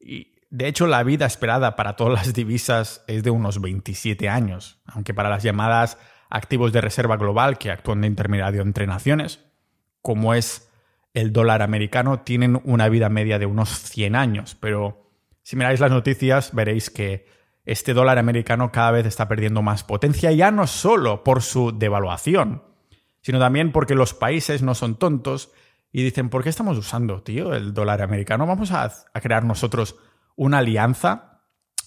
Y 0.01 0.33
de 0.51 0.67
hecho, 0.67 0.87
la 0.87 1.03
vida 1.03 1.27
esperada 1.27 1.77
para 1.77 1.97
todas 1.97 2.13
las 2.13 2.35
divisas 2.35 3.05
es 3.07 3.23
de 3.23 3.31
unos 3.31 3.61
27 3.61 4.29
años, 4.29 4.81
aunque 4.87 5.15
para 5.15 5.31
las 5.31 5.43
llamadas 5.43 5.99
activos 6.29 6.73
de 6.73 6.81
reserva 6.81 7.17
global 7.17 7.59
que 7.59 7.71
actúan 7.71 8.01
de 8.01 8.07
intermediario 8.09 8.63
entre 8.63 8.87
naciones, 8.87 9.41
como 10.01 10.35
es 10.35 10.69
el 11.15 11.33
dólar 11.33 11.63
americano 11.63 12.21
tienen 12.21 12.61
una 12.65 12.89
vida 12.89 13.09
media 13.09 13.39
de 13.39 13.47
unos 13.47 13.69
100 13.69 14.17
años, 14.17 14.57
pero 14.59 15.02
si 15.43 15.57
miráis 15.57 15.81
las 15.81 15.91
noticias 15.91 16.55
veréis 16.55 16.91
que 16.91 17.27
este 17.65 17.95
dólar 17.95 18.19
americano 18.19 18.73
cada 18.73 18.91
vez 18.91 19.07
está 19.07 19.29
perdiendo 19.29 19.63
más 19.63 19.85
potencia, 19.85 20.33
ya 20.33 20.51
no 20.51 20.67
solo 20.67 21.23
por 21.25 21.43
su 21.43 21.77
devaluación, 21.77 22.65
sino 23.21 23.39
también 23.39 23.73
porque 23.73 23.95
los 23.95 24.15
países 24.15 24.63
no 24.63 24.75
son 24.75 24.97
tontos 24.97 25.53
y 25.93 26.03
dicen, 26.03 26.29
¿por 26.29 26.43
qué 26.43 26.49
estamos 26.49 26.77
usando, 26.79 27.23
tío, 27.23 27.55
el 27.55 27.75
dólar 27.75 28.03
americano? 28.03 28.47
Vamos 28.47 28.73
a, 28.73 28.85
a 28.85 29.21
crear 29.21 29.45
nosotros 29.45 29.97
una 30.35 30.59
alianza 30.59 31.43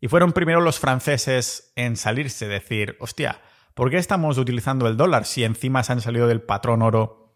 Y 0.01 0.09
fueron 0.09 0.33
primero 0.33 0.61
los 0.61 0.79
franceses 0.79 1.73
en 1.75 1.97
salirse, 1.97 2.47
decir, 2.47 2.97
hostia, 3.01 3.41
¿por 3.75 3.91
qué 3.91 3.97
estamos 3.97 4.39
utilizando 4.39 4.87
el 4.87 4.97
dólar 4.97 5.25
si 5.25 5.43
encima 5.43 5.83
se 5.83 5.93
han 5.93 6.01
salido 6.01 6.29
del 6.29 6.43
patrón 6.43 6.83
oro 6.83 7.35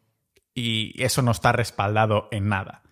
y 0.54 1.02
eso 1.02 1.22
no 1.22 1.32
está 1.32 1.50
respaldado 1.52 2.28
en 2.30 2.48
nada? 2.48 2.82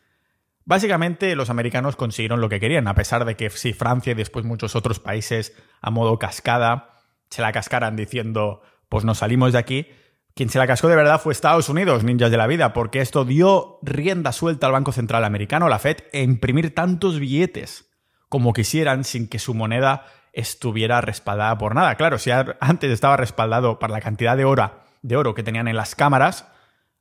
Básicamente 0.68 1.34
los 1.34 1.48
americanos 1.48 1.96
consiguieron 1.96 2.42
lo 2.42 2.50
que 2.50 2.60
querían, 2.60 2.88
a 2.88 2.94
pesar 2.94 3.24
de 3.24 3.36
que 3.36 3.48
si 3.48 3.72
Francia 3.72 4.10
y 4.10 4.14
después 4.14 4.44
muchos 4.44 4.76
otros 4.76 5.00
países 5.00 5.56
a 5.80 5.90
modo 5.90 6.18
cascada 6.18 6.90
se 7.30 7.40
la 7.40 7.52
cascaran 7.52 7.96
diciendo 7.96 8.60
pues 8.90 9.02
nos 9.02 9.16
salimos 9.16 9.54
de 9.54 9.60
aquí, 9.60 9.86
quien 10.34 10.50
se 10.50 10.58
la 10.58 10.66
cascó 10.66 10.88
de 10.88 10.96
verdad 10.96 11.22
fue 11.22 11.32
Estados 11.32 11.70
Unidos, 11.70 12.04
ninjas 12.04 12.30
de 12.30 12.36
la 12.36 12.46
vida, 12.46 12.74
porque 12.74 13.00
esto 13.00 13.24
dio 13.24 13.78
rienda 13.80 14.30
suelta 14.30 14.66
al 14.66 14.74
Banco 14.74 14.92
Central 14.92 15.24
Americano, 15.24 15.70
la 15.70 15.78
Fed, 15.78 15.96
e 16.12 16.22
imprimir 16.22 16.74
tantos 16.74 17.18
billetes 17.18 17.90
como 18.28 18.52
quisieran 18.52 19.04
sin 19.04 19.26
que 19.26 19.38
su 19.38 19.54
moneda 19.54 20.04
estuviera 20.34 21.00
respaldada 21.00 21.56
por 21.56 21.74
nada. 21.74 21.94
Claro, 21.94 22.18
si 22.18 22.30
antes 22.30 22.90
estaba 22.90 23.16
respaldado 23.16 23.78
por 23.78 23.88
la 23.88 24.02
cantidad 24.02 24.36
de 24.36 24.44
oro, 24.44 24.70
de 25.00 25.16
oro 25.16 25.34
que 25.34 25.42
tenían 25.42 25.66
en 25.66 25.76
las 25.76 25.94
cámaras, 25.94 26.46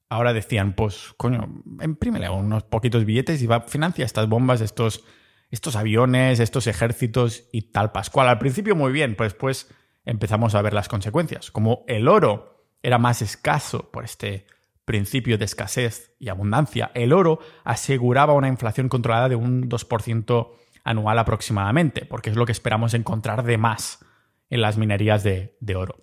ahora 0.10 0.34
decían, 0.34 0.74
pues, 0.74 1.14
coño, 1.18 1.64
imprímele 1.82 2.30
unos 2.30 2.64
poquitos 2.64 3.06
billetes 3.06 3.42
y 3.42 3.48
va, 3.48 3.62
financia 3.62 4.06
estas 4.06 4.28
bombas, 4.28 4.62
estos, 4.62 5.04
estos 5.52 5.76
aviones, 5.76 6.40
estos 6.40 6.68
ejércitos 6.68 7.50
y 7.52 7.72
tal 7.72 7.92
pascual. 7.92 8.30
Al 8.30 8.40
principio 8.40 8.76
muy 8.76 8.92
bien, 8.92 9.16
pero 9.16 9.30
después 9.30 9.70
empezamos 10.06 10.56
a 10.56 10.62
ver 10.62 10.74
las 10.74 10.88
consecuencias. 10.88 11.52
Como 11.52 11.84
el 11.88 12.08
oro 12.08 12.70
era 12.82 12.98
más 12.98 13.22
escaso 13.22 13.92
por 13.92 14.06
este 14.06 14.46
principio 14.86 15.38
de 15.38 15.46
escasez 15.46 16.16
y 16.18 16.30
abundancia, 16.30 16.92
el 16.94 17.12
oro 17.12 17.40
aseguraba 17.66 18.34
una 18.34 18.48
inflación 18.48 18.88
controlada 18.88 19.28
de 19.28 19.36
un 19.36 19.70
2% 19.70 20.52
anual 20.86 21.20
aproximadamente, 21.20 22.06
porque 22.06 22.30
es 22.30 22.38
lo 22.38 22.46
que 22.46 22.54
esperamos 22.54 22.94
encontrar 22.94 23.44
de 23.44 23.58
más 23.58 24.06
en 24.50 24.62
las 24.62 24.78
minerías 24.78 25.24
de, 25.24 25.58
de 25.60 25.76
oro. 25.76 25.98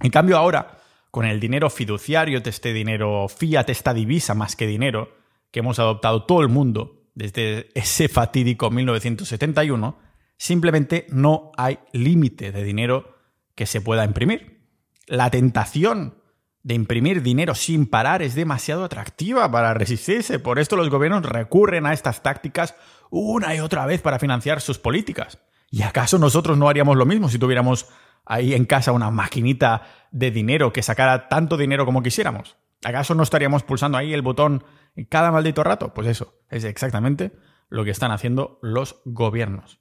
En 0.00 0.10
cambio 0.10 0.36
ahora, 0.36 0.76
con 1.18 1.26
el 1.26 1.40
dinero 1.40 1.68
fiduciario, 1.68 2.40
este 2.44 2.72
dinero 2.72 3.26
fiat, 3.26 3.68
esta 3.70 3.92
divisa 3.92 4.34
más 4.34 4.54
que 4.54 4.68
dinero, 4.68 5.16
que 5.50 5.58
hemos 5.58 5.80
adoptado 5.80 6.22
todo 6.26 6.42
el 6.42 6.48
mundo 6.48 7.08
desde 7.16 7.70
ese 7.74 8.08
fatídico 8.08 8.70
1971, 8.70 9.98
simplemente 10.36 11.06
no 11.10 11.50
hay 11.56 11.80
límite 11.92 12.52
de 12.52 12.62
dinero 12.62 13.16
que 13.56 13.66
se 13.66 13.80
pueda 13.80 14.04
imprimir. 14.04 14.60
La 15.08 15.28
tentación 15.28 16.22
de 16.62 16.74
imprimir 16.74 17.20
dinero 17.20 17.56
sin 17.56 17.86
parar 17.86 18.22
es 18.22 18.36
demasiado 18.36 18.84
atractiva 18.84 19.50
para 19.50 19.74
resistirse. 19.74 20.38
Por 20.38 20.60
esto 20.60 20.76
los 20.76 20.88
gobiernos 20.88 21.26
recurren 21.26 21.86
a 21.86 21.94
estas 21.94 22.22
tácticas 22.22 22.76
una 23.10 23.56
y 23.56 23.58
otra 23.58 23.86
vez 23.86 24.00
para 24.02 24.20
financiar 24.20 24.60
sus 24.60 24.78
políticas. 24.78 25.40
¿Y 25.68 25.82
acaso 25.82 26.16
nosotros 26.20 26.56
no 26.56 26.68
haríamos 26.68 26.96
lo 26.96 27.06
mismo 27.06 27.28
si 27.28 27.40
tuviéramos 27.40 27.88
ahí 28.28 28.54
en 28.54 28.66
casa 28.66 28.92
una 28.92 29.10
maquinita 29.10 29.82
de 30.12 30.30
dinero 30.30 30.72
que 30.72 30.82
sacara 30.82 31.28
tanto 31.28 31.56
dinero 31.56 31.84
como 31.84 32.02
quisiéramos? 32.02 32.56
¿Acaso 32.84 33.14
no 33.14 33.24
estaríamos 33.24 33.64
pulsando 33.64 33.98
ahí 33.98 34.14
el 34.14 34.22
botón 34.22 34.62
cada 35.08 35.32
maldito 35.32 35.64
rato? 35.64 35.94
Pues 35.94 36.06
eso, 36.06 36.38
es 36.48 36.62
exactamente 36.64 37.32
lo 37.68 37.84
que 37.84 37.90
están 37.90 38.12
haciendo 38.12 38.58
los 38.62 39.00
gobiernos. 39.04 39.80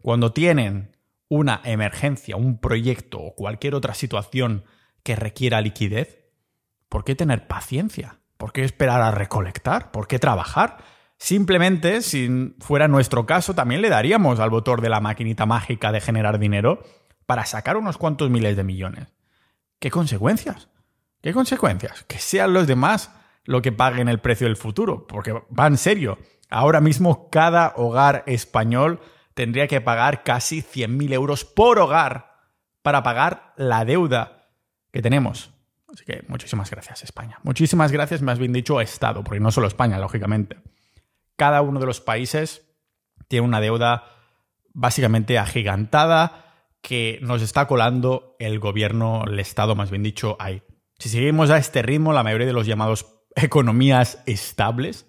Cuando 0.00 0.32
tienen 0.32 0.96
una 1.28 1.60
emergencia, 1.64 2.36
un 2.36 2.58
proyecto 2.58 3.20
o 3.20 3.34
cualquier 3.34 3.74
otra 3.74 3.94
situación 3.94 4.64
que 5.02 5.16
requiera 5.16 5.60
liquidez, 5.60 6.18
¿por 6.88 7.04
qué 7.04 7.14
tener 7.14 7.46
paciencia? 7.46 8.20
¿Por 8.36 8.52
qué 8.52 8.64
esperar 8.64 9.02
a 9.02 9.10
recolectar? 9.10 9.90
¿Por 9.90 10.06
qué 10.06 10.18
trabajar? 10.18 10.78
Simplemente, 11.18 12.00
si 12.00 12.54
fuera 12.60 12.88
nuestro 12.88 13.26
caso, 13.26 13.54
también 13.54 13.82
le 13.82 13.90
daríamos 13.90 14.40
al 14.40 14.48
botón 14.48 14.80
de 14.80 14.88
la 14.88 15.00
maquinita 15.00 15.44
mágica 15.44 15.92
de 15.92 16.00
generar 16.00 16.38
dinero 16.38 16.82
para 17.30 17.46
sacar 17.46 17.76
unos 17.76 17.96
cuantos 17.96 18.28
miles 18.28 18.56
de 18.56 18.64
millones. 18.64 19.06
¿Qué 19.78 19.88
consecuencias? 19.88 20.68
¿Qué 21.22 21.32
consecuencias? 21.32 22.02
Que 22.08 22.18
sean 22.18 22.52
los 22.52 22.66
demás 22.66 23.12
lo 23.44 23.62
que 23.62 23.70
paguen 23.70 24.08
el 24.08 24.18
precio 24.18 24.48
del 24.48 24.56
futuro, 24.56 25.06
porque 25.06 25.32
va 25.56 25.68
en 25.68 25.76
serio. 25.76 26.18
Ahora 26.48 26.80
mismo 26.80 27.30
cada 27.30 27.72
hogar 27.76 28.24
español 28.26 28.98
tendría 29.34 29.68
que 29.68 29.80
pagar 29.80 30.24
casi 30.24 30.60
100.000 30.60 31.12
euros 31.12 31.44
por 31.44 31.78
hogar 31.78 32.34
para 32.82 33.04
pagar 33.04 33.54
la 33.56 33.84
deuda 33.84 34.48
que 34.90 35.00
tenemos. 35.00 35.52
Así 35.86 36.04
que 36.04 36.24
muchísimas 36.26 36.68
gracias 36.68 37.04
España. 37.04 37.38
Muchísimas 37.44 37.92
gracias, 37.92 38.22
más 38.22 38.40
bien 38.40 38.52
dicho, 38.52 38.80
Estado, 38.80 39.22
porque 39.22 39.38
no 39.38 39.52
solo 39.52 39.68
España, 39.68 40.00
lógicamente. 40.00 40.56
Cada 41.36 41.62
uno 41.62 41.78
de 41.78 41.86
los 41.86 42.00
países 42.00 42.66
tiene 43.28 43.46
una 43.46 43.60
deuda 43.60 44.16
básicamente 44.72 45.38
agigantada 45.38 46.49
que 46.80 47.18
nos 47.22 47.42
está 47.42 47.66
colando 47.66 48.36
el 48.38 48.58
gobierno, 48.58 49.24
el 49.26 49.38
Estado 49.38 49.74
más 49.74 49.90
bien 49.90 50.02
dicho, 50.02 50.36
ahí. 50.38 50.62
Si 50.98 51.08
seguimos 51.08 51.50
a 51.50 51.58
este 51.58 51.82
ritmo, 51.82 52.12
la 52.12 52.22
mayoría 52.22 52.46
de 52.46 52.52
los 52.52 52.66
llamados 52.66 53.06
economías 53.36 54.22
estables 54.26 55.06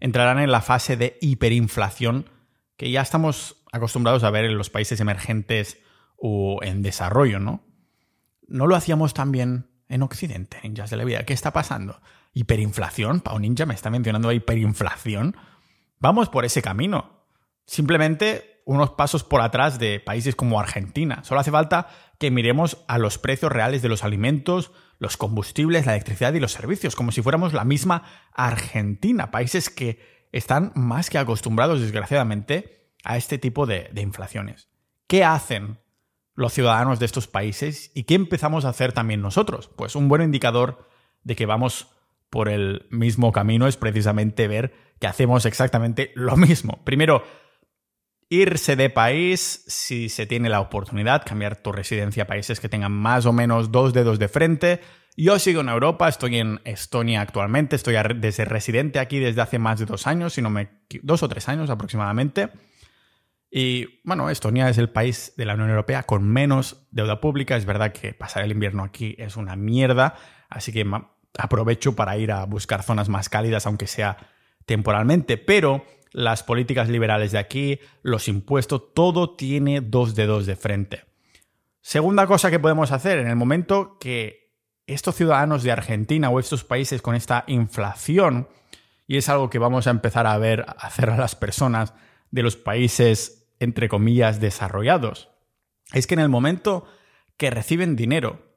entrarán 0.00 0.40
en 0.40 0.50
la 0.50 0.60
fase 0.60 0.96
de 0.96 1.18
hiperinflación 1.20 2.28
que 2.76 2.90
ya 2.90 3.02
estamos 3.02 3.62
acostumbrados 3.72 4.24
a 4.24 4.30
ver 4.30 4.44
en 4.44 4.58
los 4.58 4.70
países 4.70 5.00
emergentes 5.00 5.78
o 6.16 6.60
en 6.62 6.82
desarrollo, 6.82 7.38
¿no? 7.38 7.64
No 8.48 8.66
lo 8.66 8.76
hacíamos 8.76 9.14
también 9.14 9.70
en 9.88 10.02
Occidente, 10.02 10.58
ninjas 10.62 10.90
de 10.90 10.96
la 10.96 11.04
vida. 11.04 11.24
¿Qué 11.24 11.32
está 11.32 11.52
pasando? 11.52 12.00
¿Hiperinflación? 12.34 13.20
Pau 13.20 13.38
Ninja 13.38 13.66
me 13.66 13.74
está 13.74 13.90
mencionando 13.90 14.32
hiperinflación. 14.32 15.36
Vamos 15.98 16.28
por 16.28 16.44
ese 16.44 16.62
camino. 16.62 17.26
Simplemente 17.66 18.51
unos 18.64 18.90
pasos 18.90 19.24
por 19.24 19.40
atrás 19.40 19.78
de 19.78 20.00
países 20.00 20.36
como 20.36 20.60
Argentina. 20.60 21.24
Solo 21.24 21.40
hace 21.40 21.50
falta 21.50 21.88
que 22.18 22.30
miremos 22.30 22.84
a 22.88 22.98
los 22.98 23.18
precios 23.18 23.50
reales 23.50 23.82
de 23.82 23.88
los 23.88 24.04
alimentos, 24.04 24.72
los 24.98 25.16
combustibles, 25.16 25.86
la 25.86 25.94
electricidad 25.94 26.32
y 26.34 26.40
los 26.40 26.52
servicios, 26.52 26.94
como 26.94 27.10
si 27.12 27.22
fuéramos 27.22 27.52
la 27.52 27.64
misma 27.64 28.04
Argentina, 28.32 29.30
países 29.30 29.70
que 29.70 29.98
están 30.30 30.72
más 30.74 31.10
que 31.10 31.18
acostumbrados, 31.18 31.80
desgraciadamente, 31.80 32.88
a 33.04 33.16
este 33.16 33.38
tipo 33.38 33.66
de, 33.66 33.90
inflaciones. 33.96 34.68
¿Qué 35.06 35.24
hacen 35.24 35.78
los 36.34 36.52
ciudadanos 36.52 36.98
de 36.98 37.06
estos 37.06 37.26
países 37.26 37.90
y 37.94 38.04
qué 38.04 38.14
empezamos 38.14 38.64
a 38.64 38.70
hacer 38.70 38.92
también 38.92 39.20
nosotros? 39.20 39.68
Pues 39.76 39.96
un 39.96 40.08
buen 40.08 40.22
indicador 40.22 40.88
de 41.24 41.36
que 41.36 41.46
vamos 41.46 41.88
por 42.30 42.48
el 42.48 42.86
mismo 42.90 43.32
camino 43.32 43.66
es 43.66 43.76
precisamente 43.76 44.48
ver 44.48 44.72
que 44.98 45.06
hacemos 45.06 45.44
exactamente 45.44 46.12
lo 46.14 46.36
mismo. 46.36 46.82
Primero, 46.84 47.24
irse 48.32 48.76
de 48.76 48.88
país 48.88 49.62
si 49.66 50.08
se 50.08 50.24
tiene 50.24 50.48
la 50.48 50.60
oportunidad, 50.60 51.22
cambiar 51.26 51.56
tu 51.56 51.70
residencia 51.70 52.22
a 52.22 52.26
países 52.26 52.60
que 52.60 52.68
tengan 52.70 52.90
más 52.90 53.26
o 53.26 53.32
menos 53.34 53.70
dos 53.70 53.92
dedos 53.92 54.18
de 54.18 54.28
frente. 54.28 54.80
Yo 55.18 55.38
sigo 55.38 55.60
en 55.60 55.68
Europa, 55.68 56.08
estoy 56.08 56.38
en 56.38 56.58
Estonia 56.64 57.20
actualmente, 57.20 57.76
estoy 57.76 57.94
desde 58.16 58.46
residente 58.46 59.00
aquí 59.00 59.18
desde 59.18 59.42
hace 59.42 59.58
más 59.58 59.80
de 59.80 59.84
dos 59.84 60.06
años, 60.06 60.32
sino 60.32 60.48
me, 60.48 60.70
dos 61.02 61.22
o 61.22 61.28
tres 61.28 61.46
años 61.50 61.68
aproximadamente. 61.68 62.48
Y 63.50 64.00
bueno, 64.02 64.30
Estonia 64.30 64.70
es 64.70 64.78
el 64.78 64.88
país 64.88 65.34
de 65.36 65.44
la 65.44 65.52
Unión 65.52 65.68
Europea 65.68 66.04
con 66.04 66.26
menos 66.26 66.88
deuda 66.90 67.20
pública. 67.20 67.56
Es 67.56 67.66
verdad 67.66 67.92
que 67.92 68.14
pasar 68.14 68.44
el 68.44 68.52
invierno 68.52 68.82
aquí 68.82 69.14
es 69.18 69.36
una 69.36 69.56
mierda, 69.56 70.14
así 70.48 70.72
que 70.72 70.90
aprovecho 71.36 71.94
para 71.94 72.16
ir 72.16 72.32
a 72.32 72.46
buscar 72.46 72.82
zonas 72.82 73.10
más 73.10 73.28
cálidas, 73.28 73.66
aunque 73.66 73.86
sea 73.86 74.16
temporalmente. 74.64 75.36
Pero 75.36 75.84
las 76.12 76.42
políticas 76.42 76.88
liberales 76.88 77.32
de 77.32 77.38
aquí, 77.38 77.80
los 78.02 78.28
impuestos, 78.28 78.92
todo 78.94 79.34
tiene 79.36 79.80
dos 79.80 80.14
dedos 80.14 80.46
de 80.46 80.56
frente. 80.56 81.04
Segunda 81.80 82.26
cosa 82.26 82.50
que 82.50 82.60
podemos 82.60 82.92
hacer 82.92 83.18
en 83.18 83.28
el 83.28 83.36
momento 83.36 83.98
que 83.98 84.52
estos 84.86 85.16
ciudadanos 85.16 85.62
de 85.62 85.72
Argentina 85.72 86.30
o 86.30 86.38
estos 86.38 86.64
países 86.64 87.02
con 87.02 87.14
esta 87.14 87.44
inflación 87.46 88.48
y 89.06 89.16
es 89.16 89.28
algo 89.28 89.50
que 89.50 89.58
vamos 89.58 89.86
a 89.86 89.90
empezar 89.90 90.26
a 90.26 90.38
ver 90.38 90.64
hacer 90.78 91.10
a 91.10 91.16
las 91.16 91.34
personas 91.34 91.92
de 92.30 92.42
los 92.42 92.56
países, 92.56 93.46
entre 93.60 93.88
comillas, 93.88 94.40
desarrollados, 94.40 95.28
es 95.92 96.06
que 96.06 96.14
en 96.14 96.20
el 96.20 96.28
momento 96.28 96.86
que 97.36 97.50
reciben 97.50 97.96
dinero, 97.96 98.56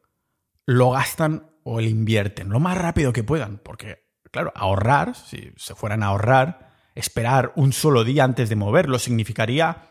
lo 0.65 0.91
gastan 0.91 1.51
o 1.63 1.81
lo 1.81 1.87
invierten 1.87 2.49
lo 2.49 2.59
más 2.59 2.77
rápido 2.77 3.11
que 3.11 3.23
puedan, 3.23 3.57
porque, 3.57 4.07
claro, 4.31 4.53
ahorrar, 4.55 5.15
si 5.15 5.51
se 5.57 5.75
fueran 5.75 6.03
a 6.03 6.07
ahorrar, 6.07 6.74
esperar 6.95 7.51
un 7.55 7.73
solo 7.73 8.03
día 8.03 8.23
antes 8.23 8.49
de 8.49 8.55
moverlo 8.55 8.99
significaría 8.99 9.83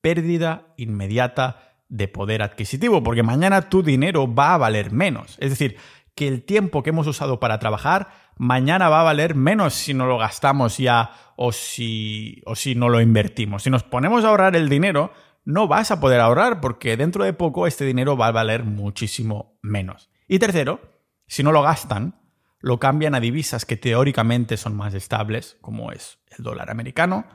pérdida 0.00 0.74
inmediata 0.76 1.74
de 1.88 2.08
poder 2.08 2.42
adquisitivo, 2.42 3.02
porque 3.02 3.22
mañana 3.22 3.68
tu 3.68 3.82
dinero 3.82 4.32
va 4.32 4.54
a 4.54 4.58
valer 4.58 4.90
menos. 4.90 5.36
Es 5.38 5.50
decir, 5.50 5.76
que 6.14 6.26
el 6.26 6.44
tiempo 6.44 6.82
que 6.82 6.90
hemos 6.90 7.06
usado 7.06 7.38
para 7.38 7.58
trabajar 7.58 8.08
mañana 8.36 8.88
va 8.88 9.00
a 9.00 9.04
valer 9.04 9.34
menos 9.34 9.74
si 9.74 9.94
no 9.94 10.06
lo 10.06 10.18
gastamos 10.18 10.78
ya 10.78 11.10
o 11.36 11.52
si, 11.52 12.42
o 12.46 12.56
si 12.56 12.74
no 12.74 12.88
lo 12.88 13.00
invertimos. 13.00 13.62
Si 13.62 13.70
nos 13.70 13.82
ponemos 13.82 14.24
a 14.24 14.28
ahorrar 14.28 14.56
el 14.56 14.68
dinero, 14.68 15.12
no 15.44 15.68
vas 15.68 15.90
a 15.90 16.00
poder 16.00 16.20
ahorrar 16.20 16.60
porque 16.60 16.96
dentro 16.96 17.22
de 17.22 17.34
poco 17.34 17.66
este 17.66 17.84
dinero 17.84 18.16
va 18.16 18.28
a 18.28 18.32
valer 18.32 18.64
muchísimo 18.64 19.58
menos. 19.62 20.10
Y 20.26 20.38
tercero, 20.38 20.80
si 21.26 21.42
no 21.42 21.52
lo 21.52 21.62
gastan, 21.62 22.14
lo 22.60 22.78
cambian 22.78 23.14
a 23.14 23.20
divisas 23.20 23.64
que 23.64 23.76
teóricamente 23.76 24.56
son 24.56 24.76
más 24.76 24.94
estables, 24.94 25.56
como 25.60 25.92
es 25.92 26.18
el 26.36 26.44
dólar 26.44 26.70
americano, 26.70 27.26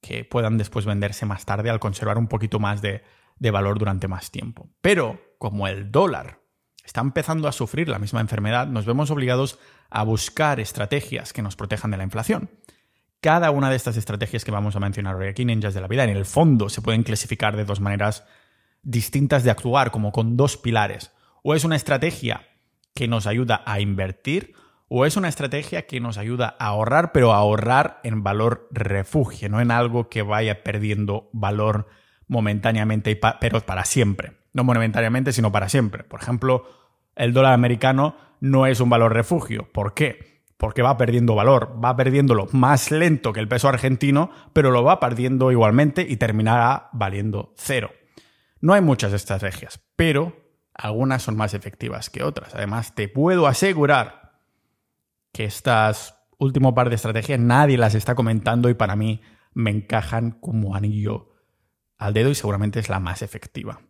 que 0.00 0.24
puedan 0.24 0.58
después 0.58 0.86
venderse 0.86 1.26
más 1.26 1.44
tarde 1.44 1.70
al 1.70 1.80
conservar 1.80 2.18
un 2.18 2.28
poquito 2.28 2.58
más 2.58 2.82
de, 2.82 3.02
valor 3.50 3.78
durante 3.78 4.08
más 4.08 4.30
tiempo. 4.30 4.68
Pero 4.80 5.20
como 5.38 5.66
el 5.66 5.90
dólar 5.90 6.40
está 6.84 7.00
empezando 7.00 7.48
a 7.48 7.52
sufrir 7.52 7.88
la 7.88 7.98
misma 7.98 8.20
enfermedad, 8.20 8.66
nos 8.66 8.86
vemos 8.86 9.10
obligados 9.10 9.58
a 9.88 10.02
buscar 10.02 10.60
estrategias 10.60 11.32
que 11.32 11.42
nos 11.42 11.56
protejan 11.56 11.90
de 11.90 11.96
la 11.96 12.04
inflación. 12.04 12.50
Cada 13.20 13.50
una 13.50 13.68
de 13.70 13.76
estas 13.76 13.96
estrategias 13.96 14.44
que 14.44 14.50
vamos 14.50 14.76
a 14.76 14.80
mencionar 14.80 15.16
hoy 15.16 15.28
aquí, 15.28 15.44
ninjas 15.44 15.74
de 15.74 15.80
la 15.80 15.88
vida, 15.88 16.04
en 16.04 16.10
el 16.10 16.24
fondo 16.24 16.68
se 16.68 16.80
pueden 16.80 17.02
clasificar 17.02 17.56
de 17.56 17.64
dos 17.64 17.80
maneras 17.80 18.24
distintas 18.82 19.44
de 19.44 19.50
actuar, 19.50 19.90
como 19.90 20.10
con 20.10 20.36
dos 20.36 20.56
pilares. 20.56 21.12
O 21.42 21.54
es 21.54 21.64
una 21.64 21.76
estrategia 21.76 22.49
que 22.94 23.08
nos 23.08 23.26
ayuda 23.26 23.62
a 23.66 23.80
invertir, 23.80 24.54
o 24.88 25.06
es 25.06 25.16
una 25.16 25.28
estrategia 25.28 25.86
que 25.86 26.00
nos 26.00 26.18
ayuda 26.18 26.56
a 26.58 26.66
ahorrar, 26.66 27.12
pero 27.12 27.32
a 27.32 27.36
ahorrar 27.36 28.00
en 28.02 28.24
valor 28.24 28.66
refugio, 28.72 29.48
no 29.48 29.60
en 29.60 29.70
algo 29.70 30.08
que 30.08 30.22
vaya 30.22 30.64
perdiendo 30.64 31.30
valor 31.32 31.86
momentáneamente, 32.26 33.18
pero 33.40 33.60
para 33.60 33.84
siempre. 33.84 34.32
No 34.52 34.64
momentáneamente, 34.64 35.32
sino 35.32 35.52
para 35.52 35.68
siempre. 35.68 36.02
Por 36.02 36.20
ejemplo, 36.20 36.64
el 37.14 37.32
dólar 37.32 37.52
americano 37.52 38.16
no 38.40 38.66
es 38.66 38.80
un 38.80 38.90
valor 38.90 39.12
refugio. 39.12 39.68
¿Por 39.72 39.94
qué? 39.94 40.42
Porque 40.56 40.82
va 40.82 40.96
perdiendo 40.96 41.34
valor, 41.34 41.78
va 41.82 41.96
perdiéndolo 41.96 42.48
más 42.52 42.90
lento 42.90 43.32
que 43.32 43.40
el 43.40 43.48
peso 43.48 43.68
argentino, 43.68 44.30
pero 44.52 44.70
lo 44.70 44.82
va 44.82 45.00
perdiendo 45.00 45.52
igualmente 45.52 46.04
y 46.08 46.16
terminará 46.16 46.88
valiendo 46.92 47.54
cero. 47.56 47.92
No 48.60 48.74
hay 48.74 48.80
muchas 48.80 49.12
estrategias, 49.12 49.80
pero 49.96 50.36
algunas 50.80 51.22
son 51.22 51.36
más 51.36 51.54
efectivas 51.54 52.10
que 52.10 52.22
otras. 52.22 52.54
Además, 52.54 52.94
te 52.94 53.08
puedo 53.08 53.46
asegurar 53.46 54.32
que 55.32 55.44
estas 55.44 56.16
último 56.38 56.74
par 56.74 56.88
de 56.88 56.96
estrategias 56.96 57.38
nadie 57.38 57.76
las 57.76 57.94
está 57.94 58.14
comentando 58.14 58.68
y 58.70 58.74
para 58.74 58.96
mí 58.96 59.20
me 59.52 59.70
encajan 59.70 60.32
como 60.32 60.74
anillo 60.74 61.28
al 61.98 62.14
dedo 62.14 62.30
y 62.30 62.34
seguramente 62.34 62.80
es 62.80 62.88
la 62.88 62.98
más 62.98 63.22
efectiva. 63.22 63.80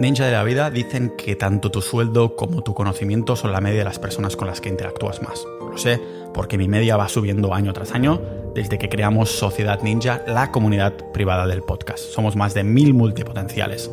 Ninja 0.00 0.24
de 0.24 0.32
la 0.32 0.42
vida 0.42 0.70
dicen 0.70 1.12
que 1.16 1.36
tanto 1.36 1.70
tu 1.70 1.82
sueldo 1.82 2.34
como 2.34 2.62
tu 2.62 2.72
conocimiento 2.72 3.36
son 3.36 3.52
la 3.52 3.60
media 3.60 3.80
de 3.80 3.84
las 3.84 3.98
personas 3.98 4.36
con 4.36 4.48
las 4.48 4.60
que 4.60 4.70
interactúas 4.70 5.22
más. 5.22 5.44
Lo 5.60 5.76
sé, 5.76 6.00
porque 6.32 6.56
mi 6.56 6.66
media 6.66 6.96
va 6.96 7.08
subiendo 7.08 7.54
año 7.54 7.74
tras 7.74 7.92
año 7.92 8.20
desde 8.54 8.78
que 8.78 8.88
creamos 8.88 9.30
Sociedad 9.30 9.82
Ninja, 9.82 10.22
la 10.26 10.50
comunidad 10.50 10.94
privada 11.12 11.46
del 11.46 11.62
podcast. 11.62 12.00
Somos 12.00 12.36
más 12.36 12.54
de 12.54 12.64
mil 12.64 12.94
multipotenciales. 12.94 13.90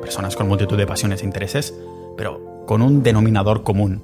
Personas 0.00 0.36
con 0.36 0.48
multitud 0.48 0.76
de 0.76 0.86
pasiones 0.86 1.22
e 1.22 1.26
intereses, 1.26 1.74
pero 2.16 2.64
con 2.66 2.82
un 2.82 3.02
denominador 3.02 3.62
común, 3.62 4.02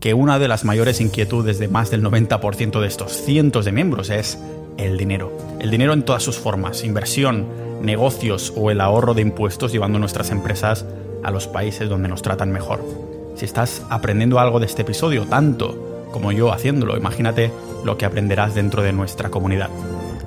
que 0.00 0.14
una 0.14 0.38
de 0.38 0.48
las 0.48 0.64
mayores 0.64 1.00
inquietudes 1.00 1.58
de 1.58 1.68
más 1.68 1.90
del 1.90 2.02
90% 2.02 2.80
de 2.80 2.86
estos 2.86 3.12
cientos 3.12 3.64
de 3.64 3.72
miembros 3.72 4.10
es 4.10 4.38
el 4.78 4.96
dinero. 4.96 5.32
El 5.60 5.70
dinero 5.70 5.92
en 5.92 6.04
todas 6.04 6.22
sus 6.22 6.38
formas, 6.38 6.84
inversión, 6.84 7.46
negocios 7.82 8.52
o 8.56 8.70
el 8.70 8.80
ahorro 8.80 9.14
de 9.14 9.22
impuestos 9.22 9.72
llevando 9.72 9.98
nuestras 9.98 10.30
empresas 10.30 10.86
a 11.22 11.30
los 11.30 11.46
países 11.46 11.88
donde 11.88 12.08
nos 12.08 12.22
tratan 12.22 12.50
mejor. 12.50 12.84
Si 13.36 13.44
estás 13.44 13.82
aprendiendo 13.90 14.38
algo 14.40 14.58
de 14.58 14.66
este 14.66 14.82
episodio, 14.82 15.26
tanto 15.26 16.06
como 16.12 16.32
yo 16.32 16.52
haciéndolo, 16.52 16.96
imagínate 16.96 17.50
lo 17.84 17.96
que 17.96 18.06
aprenderás 18.06 18.54
dentro 18.54 18.82
de 18.82 18.92
nuestra 18.92 19.30
comunidad. 19.30 19.70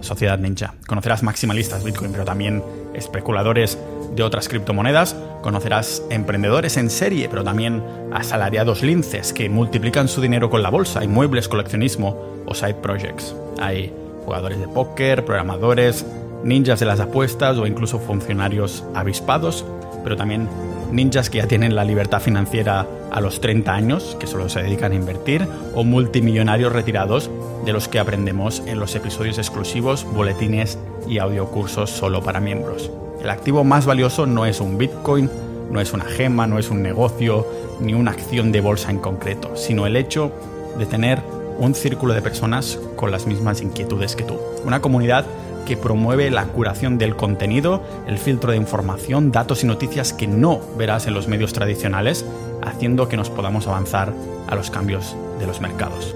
Sociedad 0.04 0.38
Ninja. 0.38 0.74
Conocerás 0.86 1.24
maximalistas 1.24 1.84
Bitcoin, 1.84 2.12
pero 2.12 2.26
también 2.26 2.64
especuladores 2.94 3.78
de 4.16 4.24
otras 4.24 4.48
criptomonedas. 4.48 5.16
Conocerás 5.42 6.04
emprendedores 6.10 6.78
en 6.78 6.90
serie, 6.90 7.28
pero 7.30 7.44
también 7.44 7.84
asalariados 8.14 8.84
linces 8.84 9.34
que 9.34 9.50
multiplican 9.50 10.08
su 10.08 10.22
dinero 10.22 10.50
con 10.50 10.62
la 10.62 10.70
bolsa, 10.70 11.04
inmuebles, 11.04 11.48
coleccionismo 11.48 12.44
o 12.46 12.54
side 12.54 12.76
projects. 12.76 13.36
Hay 13.60 13.94
jugadores 14.26 14.60
de 14.60 14.68
póker, 14.68 15.26
programadores, 15.26 16.06
ninjas 16.44 16.80
de 16.80 16.86
las 16.86 17.00
apuestas 17.00 17.58
o 17.58 17.66
incluso 17.66 18.00
funcionarios 18.00 18.84
avispados, 18.94 19.66
pero 20.04 20.16
también 20.16 20.48
ninjas 20.94 21.30
que 21.30 21.40
ya 21.40 21.48
tienen 21.48 21.76
la 21.76 21.84
libertad 21.84 22.22
financiera 22.22 22.88
a 23.12 23.20
los 23.20 23.42
30 23.42 23.74
años, 23.74 24.16
que 24.20 24.28
solo 24.28 24.48
se 24.48 24.62
dedican 24.62 24.92
a 24.92 24.96
invertir, 24.96 25.48
o 25.74 25.84
multimillonarios 25.84 26.72
retirados 26.72 27.30
de 27.66 27.74
los 27.74 27.88
que 27.88 28.00
aprendemos 28.00 28.62
en 28.68 28.80
los 28.80 28.96
episodios 28.96 29.38
exclusivos, 29.38 30.06
boletines 30.14 30.78
y 31.08 31.18
audiocursos 31.18 31.90
solo 31.90 32.22
para 32.22 32.40
miembros. 32.40 32.92
El 33.22 33.30
activo 33.30 33.64
más 33.64 33.86
valioso 33.86 34.26
no 34.26 34.46
es 34.46 34.62
un 34.62 34.78
Bitcoin, 34.78 35.30
no 35.72 35.82
es 35.82 35.94
una 35.94 36.06
gema, 36.06 36.46
no 36.46 36.60
es 36.60 36.70
un 36.70 36.84
negocio, 36.84 37.48
ni 37.80 37.94
una 37.94 38.12
acción 38.12 38.52
de 38.52 38.62
bolsa 38.62 38.92
en 38.92 39.00
concreto, 39.00 39.56
sino 39.56 39.88
el 39.88 39.96
hecho 39.96 40.32
de 40.78 40.86
tener 40.86 41.20
un 41.58 41.74
círculo 41.74 42.14
de 42.14 42.22
personas 42.22 42.80
con 42.96 43.12
las 43.12 43.26
mismas 43.26 43.62
inquietudes 43.62 44.16
que 44.16 44.24
tú. 44.24 44.38
Una 44.66 44.82
comunidad 44.82 45.26
que 45.66 45.78
promueve 45.78 46.30
la 46.30 46.46
curación 46.46 46.98
del 46.98 47.16
contenido, 47.16 47.82
el 48.08 48.18
filtro 48.18 48.52
de 48.52 48.58
información, 48.58 49.32
datos 49.32 49.64
y 49.64 49.68
noticias 49.68 50.14
que 50.14 50.28
no 50.28 50.62
verás 50.78 51.08
en 51.08 51.14
los 51.14 51.28
medios 51.28 51.54
tradicionales, 51.54 52.26
haciendo 52.62 53.10
que 53.10 53.18
nos 53.18 53.30
podamos 53.30 53.68
avanzar 53.68 54.14
a 54.48 54.56
los 54.56 54.70
cambios 54.70 55.16
de 55.40 55.48
los 55.48 55.62
mercados. 55.62 56.16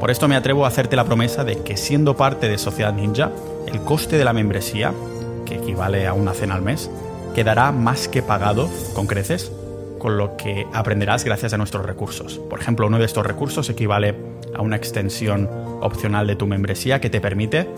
Por 0.00 0.10
esto 0.10 0.28
me 0.28 0.36
atrevo 0.36 0.64
a 0.64 0.68
hacerte 0.68 0.96
la 0.96 1.04
promesa 1.04 1.44
de 1.44 1.58
que 1.62 1.76
siendo 1.76 2.16
parte 2.16 2.48
de 2.48 2.58
Sociedad 2.58 2.92
Ninja, 2.92 3.30
el 3.66 3.80
coste 3.80 4.16
de 4.16 4.24
la 4.24 4.32
membresía, 4.32 4.92
que 5.44 5.56
equivale 5.56 6.06
a 6.06 6.12
una 6.12 6.34
cena 6.34 6.54
al 6.54 6.62
mes, 6.62 6.90
quedará 7.34 7.72
más 7.72 8.08
que 8.08 8.22
pagado 8.22 8.70
con 8.94 9.06
creces 9.06 9.50
con 9.98 10.16
lo 10.16 10.36
que 10.36 10.66
aprenderás 10.72 11.24
gracias 11.24 11.52
a 11.52 11.58
nuestros 11.58 11.84
recursos. 11.84 12.38
Por 12.38 12.60
ejemplo, 12.60 12.86
uno 12.86 12.98
de 12.98 13.04
estos 13.04 13.26
recursos 13.26 13.68
equivale 13.68 14.14
a 14.54 14.62
una 14.62 14.76
extensión 14.76 15.48
opcional 15.80 16.26
de 16.26 16.36
tu 16.36 16.46
membresía 16.46 17.00
que 17.00 17.10
te 17.10 17.20
permite 17.20 17.68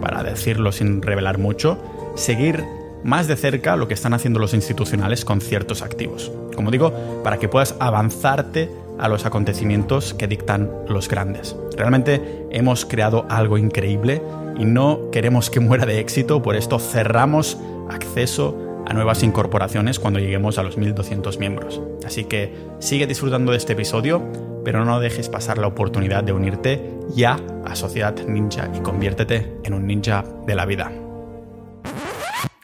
para 0.00 0.22
decirlo 0.22 0.72
sin 0.72 1.02
revelar 1.02 1.38
mucho, 1.38 1.78
seguir 2.16 2.64
más 3.02 3.28
de 3.28 3.36
cerca 3.36 3.76
lo 3.76 3.88
que 3.88 3.94
están 3.94 4.14
haciendo 4.14 4.40
los 4.40 4.54
institucionales 4.54 5.24
con 5.24 5.40
ciertos 5.40 5.82
activos. 5.82 6.32
Como 6.54 6.70
digo, 6.70 6.92
para 7.22 7.38
que 7.38 7.48
puedas 7.48 7.74
avanzarte 7.78 8.70
a 8.98 9.08
los 9.08 9.24
acontecimientos 9.24 10.12
que 10.12 10.26
dictan 10.26 10.70
los 10.88 11.08
grandes. 11.08 11.56
Realmente 11.76 12.46
hemos 12.50 12.84
creado 12.84 13.24
algo 13.30 13.56
increíble 13.56 14.22
y 14.58 14.66
no 14.66 15.10
queremos 15.10 15.48
que 15.48 15.60
muera 15.60 15.86
de 15.86 16.00
éxito, 16.00 16.42
por 16.42 16.54
esto 16.54 16.78
cerramos 16.78 17.56
acceso 17.88 18.82
a 18.86 18.92
nuevas 18.92 19.22
incorporaciones 19.22 19.98
cuando 19.98 20.18
lleguemos 20.18 20.58
a 20.58 20.62
los 20.62 20.76
1200 20.76 21.38
miembros. 21.38 21.80
Así 22.04 22.24
que 22.24 22.54
sigue 22.78 23.06
disfrutando 23.06 23.52
de 23.52 23.58
este 23.58 23.72
episodio, 23.72 24.22
pero 24.64 24.84
no 24.84 25.00
dejes 25.00 25.28
pasar 25.28 25.58
la 25.58 25.66
oportunidad 25.66 26.24
de 26.24 26.32
unirte 26.32 26.98
ya 27.14 27.38
a 27.64 27.74
Sociedad 27.74 28.16
Ninja 28.26 28.70
y 28.74 28.80
conviértete 28.80 29.58
en 29.64 29.74
un 29.74 29.86
ninja 29.86 30.24
de 30.46 30.54
la 30.54 30.66
vida. 30.66 30.92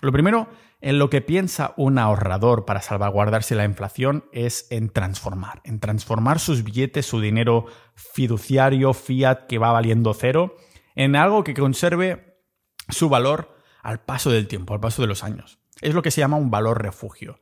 Lo 0.01 0.13
primero 0.13 0.49
en 0.81 0.99
lo 0.99 1.09
que 1.11 1.23
piensa 1.23 1.73
un 1.77 1.99
ahorrador 1.99 2.65
para 2.65 2.83
salvaguardarse 2.83 3.55
la 3.55 3.65
inflación 3.65 4.27
es 4.33 4.67
en 4.71 4.91
transformar, 4.91 5.61
en 5.65 5.81
transformar 5.81 6.39
sus 6.39 6.63
billetes, 6.63 7.07
su 7.07 7.21
dinero 7.21 7.67
fiduciario, 7.95 8.93
fiat 8.93 9.47
que 9.47 9.59
va 9.59 9.73
valiendo 9.73 10.13
cero, 10.13 10.55
en 10.95 11.17
algo 11.17 11.45
que 11.45 11.55
conserve 11.55 12.41
su 12.89 13.09
valor 13.09 13.57
al 13.83 14.01
paso 14.01 14.31
del 14.31 14.49
tiempo, 14.49 14.75
al 14.75 14.81
paso 14.81 15.03
de 15.03 15.09
los 15.09 15.25
años. 15.25 15.59
Es 15.81 15.95
lo 15.95 16.03
que 16.03 16.11
se 16.11 16.21
llama 16.21 16.37
un 16.37 16.51
valor 16.51 16.83
refugio. 16.83 17.41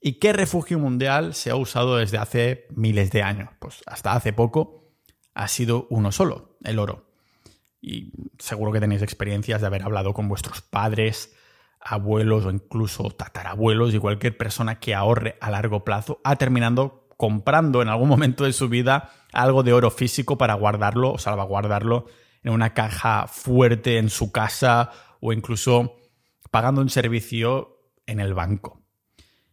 ¿Y 0.00 0.14
qué 0.14 0.32
refugio 0.32 0.78
mundial 0.78 1.34
se 1.34 1.50
ha 1.50 1.56
usado 1.56 1.96
desde 1.96 2.16
hace 2.16 2.66
miles 2.74 3.10
de 3.10 3.22
años? 3.22 3.50
Pues 3.58 3.82
hasta 3.86 4.12
hace 4.12 4.32
poco 4.32 4.94
ha 5.34 5.46
sido 5.46 5.86
uno 5.90 6.10
solo, 6.10 6.56
el 6.64 6.78
oro. 6.78 7.12
Y 7.82 8.12
seguro 8.38 8.72
que 8.72 8.80
tenéis 8.80 9.02
experiencias 9.02 9.60
de 9.60 9.66
haber 9.66 9.82
hablado 9.82 10.14
con 10.14 10.26
vuestros 10.26 10.62
padres, 10.62 11.34
abuelos 11.80 12.46
o 12.46 12.50
incluso 12.50 13.10
tatarabuelos 13.10 13.94
y 13.94 13.98
cualquier 13.98 14.38
persona 14.38 14.80
que 14.80 14.94
ahorre 14.94 15.36
a 15.40 15.50
largo 15.50 15.84
plazo 15.84 16.20
ha 16.24 16.36
terminado 16.36 17.08
comprando 17.18 17.82
en 17.82 17.88
algún 17.88 18.08
momento 18.08 18.44
de 18.44 18.54
su 18.54 18.70
vida 18.70 19.10
algo 19.32 19.62
de 19.62 19.74
oro 19.74 19.90
físico 19.90 20.38
para 20.38 20.54
guardarlo 20.54 21.12
o 21.12 21.18
salvaguardarlo 21.18 22.06
en 22.42 22.52
una 22.52 22.72
caja 22.72 23.26
fuerte 23.26 23.98
en 23.98 24.08
su 24.08 24.32
casa 24.32 24.90
o 25.20 25.34
incluso 25.34 25.96
pagando 26.50 26.80
un 26.80 26.88
servicio 26.88 27.76
en 28.06 28.20
el 28.20 28.32
banco. 28.32 28.79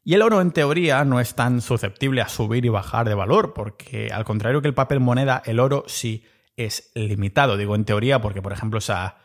Y 0.08 0.14
el 0.14 0.22
oro 0.22 0.40
en 0.40 0.52
teoría 0.52 1.04
no 1.04 1.20
es 1.20 1.36
tan 1.36 1.60
susceptible 1.60 2.22
a 2.22 2.30
subir 2.30 2.64
y 2.64 2.70
bajar 2.70 3.10
de 3.10 3.14
valor, 3.14 3.54
porque 3.54 4.08
al 4.10 4.24
contrario 4.24 4.62
que 4.62 4.70
el 4.70 4.74
papel 4.74 5.02
moneda, 5.02 5.44
el 5.46 5.60
oro 5.60 5.84
sí 5.88 6.24
es 6.56 6.94
limitado. 6.96 7.58
Digo 7.58 7.76
en 7.76 7.84
teoría 7.84 8.22
porque, 8.22 8.42
por 8.42 8.54
ejemplo, 8.54 8.80
se 8.80 8.94
ha 8.94 9.18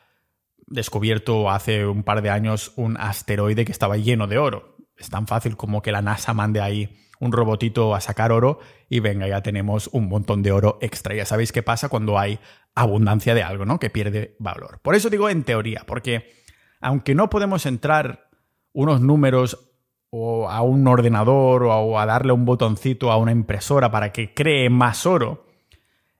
descubierto 0.66 1.48
hace 1.52 1.86
un 1.86 2.02
par 2.02 2.20
de 2.20 2.30
años 2.30 2.72
un 2.74 2.96
asteroide 2.96 3.64
que 3.64 3.70
estaba 3.70 3.96
lleno 3.96 4.26
de 4.26 4.38
oro. 4.38 4.76
Es 4.96 5.08
tan 5.08 5.28
fácil 5.28 5.56
como 5.56 5.82
que 5.82 5.92
la 5.92 6.02
NASA 6.02 6.34
mande 6.34 6.60
ahí 6.60 6.98
un 7.20 7.30
robotito 7.30 7.94
a 7.94 8.00
sacar 8.00 8.32
oro 8.32 8.58
y 8.88 8.98
venga, 8.98 9.28
ya 9.28 9.40
tenemos 9.40 9.88
un 9.92 10.08
montón 10.08 10.42
de 10.42 10.50
oro 10.50 10.78
extra. 10.80 11.14
Ya 11.14 11.26
sabéis 11.26 11.52
qué 11.52 11.62
pasa 11.62 11.90
cuando 11.90 12.18
hay 12.18 12.40
abundancia 12.74 13.36
de 13.36 13.44
algo, 13.44 13.64
¿no? 13.66 13.78
Que 13.78 13.88
pierde 13.88 14.34
valor. 14.40 14.80
Por 14.82 14.96
eso 14.96 15.10
digo 15.10 15.28
en 15.28 15.44
teoría, 15.44 15.84
porque 15.86 16.32
aunque 16.80 17.14
no 17.14 17.30
podemos 17.30 17.66
entrar 17.66 18.30
unos 18.72 19.00
números 19.00 19.68
o 20.14 20.50
a 20.50 20.60
un 20.60 20.86
ordenador 20.86 21.62
o 21.64 21.98
a 21.98 22.04
darle 22.04 22.34
un 22.34 22.44
botoncito 22.44 23.10
a 23.10 23.16
una 23.16 23.32
impresora 23.32 23.90
para 23.90 24.12
que 24.12 24.34
cree 24.34 24.68
más 24.68 25.06
oro, 25.06 25.46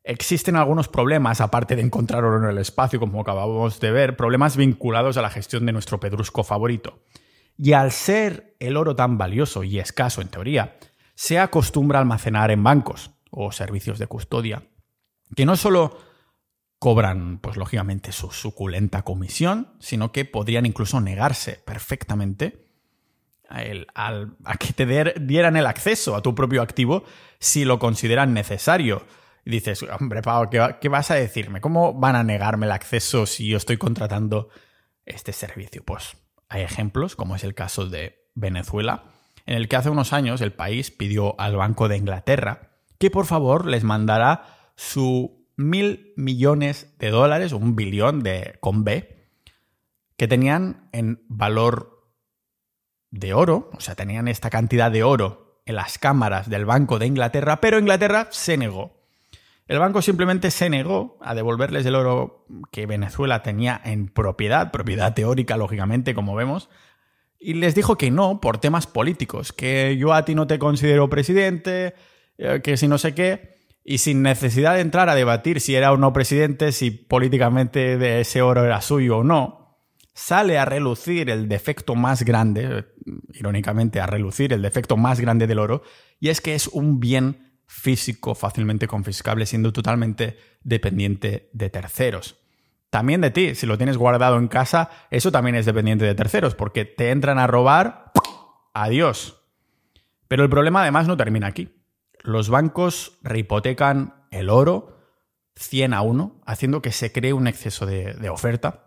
existen 0.03 0.57
algunos 0.57 0.89
problemas, 0.89 1.43
aparte 1.43 1.77
de 1.77 1.83
encontrar 1.83 2.25
oro 2.25 2.43
en 2.43 2.51
el 2.51 2.57
espacio, 2.57 2.99
como 2.99 3.21
acabamos 3.21 3.81
de 3.81 3.91
ver, 3.91 4.17
problemas 4.17 4.57
vinculados 4.57 5.19
a 5.19 5.23
la 5.23 5.29
gestión 5.29 5.67
de 5.67 5.73
nuestro 5.73 6.01
pedrusco 6.01 6.43
favorito. 6.43 7.03
Y 7.59 7.75
al 7.75 7.93
ser 7.93 8.57
el 8.61 8.79
oro 8.79 8.97
tan 8.97 9.19
valioso 9.19 9.63
y 9.63 9.79
escaso 9.79 10.23
en 10.23 10.29
teoría, 10.29 10.79
se 11.15 11.39
acostumbra 11.39 11.99
a 11.99 12.01
almacenar 12.03 12.51
en 12.51 12.65
bancos 12.65 13.11
o 13.31 13.53
servicios 13.53 13.99
de 13.99 14.07
custodia, 14.07 14.63
que 15.37 15.45
no 15.45 15.55
solo 15.55 15.99
cobran, 16.79 17.41
pues 17.41 17.59
lógicamente, 17.59 18.11
su 18.11 18.31
suculenta 18.31 19.03
comisión, 19.03 19.75
sino 19.81 20.13
que 20.13 20.25
podrían 20.25 20.65
incluso 20.65 20.99
negarse 21.03 21.63
perfectamente 21.67 22.62
a, 23.53 24.57
que 24.59 24.73
te 24.73 25.15
dieran 25.21 25.57
el 25.57 25.67
acceso 25.67 26.17
a 26.17 26.23
tu 26.23 26.35
propio 26.35 26.63
activo 26.63 27.05
si 27.39 27.65
lo 27.65 27.79
consideran 27.79 28.35
necesario. 28.35 29.05
Y 29.45 29.51
dices, 29.51 29.85
hombre, 29.99 30.23
Pau, 30.23 30.49
¿qué, 30.51 30.77
¿qué 30.81 30.89
vas 30.89 31.11
a 31.11 31.15
decirme? 31.15 31.61
¿Cómo 31.61 31.95
van 31.95 32.17
a 32.17 32.23
negarme 32.23 32.67
el 32.67 32.73
acceso 32.73 33.27
si 33.27 33.49
yo 33.49 33.57
estoy 33.57 33.77
contratando 33.77 34.49
este 35.05 35.33
servicio? 35.33 35.83
Pues 35.85 36.17
hay 36.49 36.63
ejemplos, 36.63 37.17
como 37.17 37.37
es 37.37 37.45
el 37.45 37.55
caso 37.55 37.87
de 37.87 38.29
Venezuela, 38.35 39.05
en 39.47 39.57
el 39.57 39.69
que 39.69 39.77
hace 39.77 39.91
unos 39.91 40.13
años 40.13 40.41
el 40.41 40.53
país 40.53 40.91
pidió 40.91 41.39
al 41.41 41.57
Banco 41.57 41.89
de 41.89 41.97
Inglaterra 41.97 42.73
que 43.03 43.11
por 43.11 43.27
favor 43.27 43.67
les 43.67 43.83
mandara 43.83 44.71
su 44.77 45.49
mil 45.57 46.13
millones 46.17 46.95
de 47.01 47.11
dólares, 47.11 47.53
un 47.53 47.75
billón 47.75 48.23
de, 48.23 48.59
con 48.61 48.85
B, 48.85 49.27
que 50.17 50.29
tenían 50.29 50.89
en 50.93 51.25
valor 51.27 52.02
de 53.13 53.35
oro, 53.35 53.71
o 53.77 53.81
sea, 53.81 53.95
tenían 53.95 54.27
esta 54.27 54.51
cantidad 54.51 54.91
de 54.91 55.05
oro 55.05 55.61
en 55.67 55.77
las 55.77 55.99
cámaras 55.99 56.51
del 56.51 56.65
Banco 56.65 56.99
de 56.99 57.07
Inglaterra, 57.07 57.61
pero 57.61 57.79
Inglaterra 57.79 58.27
se 58.33 58.57
negó. 58.57 59.01
El 59.69 59.79
banco 59.79 60.03
simplemente 60.03 60.51
se 60.51 60.69
negó 60.69 61.19
a 61.21 61.35
devolverles 61.35 61.87
el 61.87 61.95
oro 61.95 62.45
que 62.73 62.87
Venezuela 62.87 63.43
tenía 63.43 63.81
en 63.85 64.09
propiedad, 64.09 64.73
propiedad 64.73 65.15
teórica, 65.15 65.57
lógicamente, 65.57 66.15
como 66.15 66.35
vemos, 66.35 66.69
y 67.39 67.55
les 67.55 67.75
dijo 67.75 67.97
que 67.97 68.11
no 68.11 68.41
por 68.41 68.59
temas 68.59 68.87
políticos, 68.87 69.53
que 69.53 69.97
yo 69.97 70.15
a 70.15 70.25
ti 70.25 70.35
no 70.35 70.47
te 70.47 70.59
considero 70.59 71.09
presidente, 71.09 71.95
eh, 72.39 72.61
que 72.63 72.77
si 72.77 72.89
no 72.89 72.99
sé 72.99 73.15
qué, 73.15 73.61
y 73.85 73.99
sin 73.99 74.23
necesidad 74.23 74.75
de 74.75 74.81
entrar 74.81 75.09
a 75.09 75.15
debatir 75.15 75.61
si 75.61 75.75
era 75.75 75.93
o 75.93 75.97
no 75.97 76.13
presidente, 76.13 76.73
si 76.73 76.91
políticamente 76.91 77.99
de 77.99 78.21
ese 78.21 78.43
oro 78.43 78.65
era 78.65 78.81
suyo 78.81 79.19
o 79.19 79.25
no, 79.25 79.62
sale 80.15 80.59
a 80.59 80.65
relucir 80.65 81.31
el 81.31 81.49
defecto 81.49 81.95
más 81.95 82.23
grande, 82.23 82.87
irónicamente 83.33 84.01
a 84.01 84.07
relucir 84.07 84.53
el 84.53 84.63
defecto 84.63 84.97
más 84.97 85.21
grande 85.21 85.47
del 85.47 85.59
oro, 85.59 85.83
y 86.21 86.29
es 86.29 86.41
que 86.41 86.55
es 86.55 86.69
un 86.69 87.01
bien 87.01 87.59
físico 87.67 88.35
fácilmente 88.35 88.87
confiscable, 88.87 89.47
siendo 89.47 89.73
totalmente 89.73 90.37
dependiente 90.63 91.49
de 91.53 91.71
terceros 91.71 92.43
también 92.93 93.23
de 93.23 93.31
ti. 93.31 93.55
Si 93.55 93.65
lo 93.67 93.79
tienes 93.79 93.97
guardado 93.97 94.37
en 94.37 94.49
casa, 94.49 94.91
eso 95.11 95.33
también 95.33 95.57
es 95.57 95.65
dependiente 95.65 96.05
de 96.05 96.15
terceros, 96.15 96.55
porque 96.55 96.85
te 96.85 97.11
entran 97.11 97.39
a 97.39 97.47
robar, 97.47 98.13
adiós. 98.75 99.43
Pero 100.29 100.43
el 100.43 100.51
problema 100.51 100.83
además 100.83 101.09
no 101.09 101.17
termina 101.17 101.47
aquí. 101.47 101.75
Los 102.21 102.51
bancos 102.51 103.19
rehipotecan 103.23 104.27
el 104.31 104.51
oro 104.51 104.99
100 105.57 105.95
a 105.95 106.03
1, 106.03 106.43
haciendo 106.45 106.83
que 106.83 106.93
se 106.93 107.13
cree 107.13 107.33
un 107.33 107.47
exceso 107.47 107.87
de, 107.87 108.13
de 108.13 108.29
oferta 108.29 108.82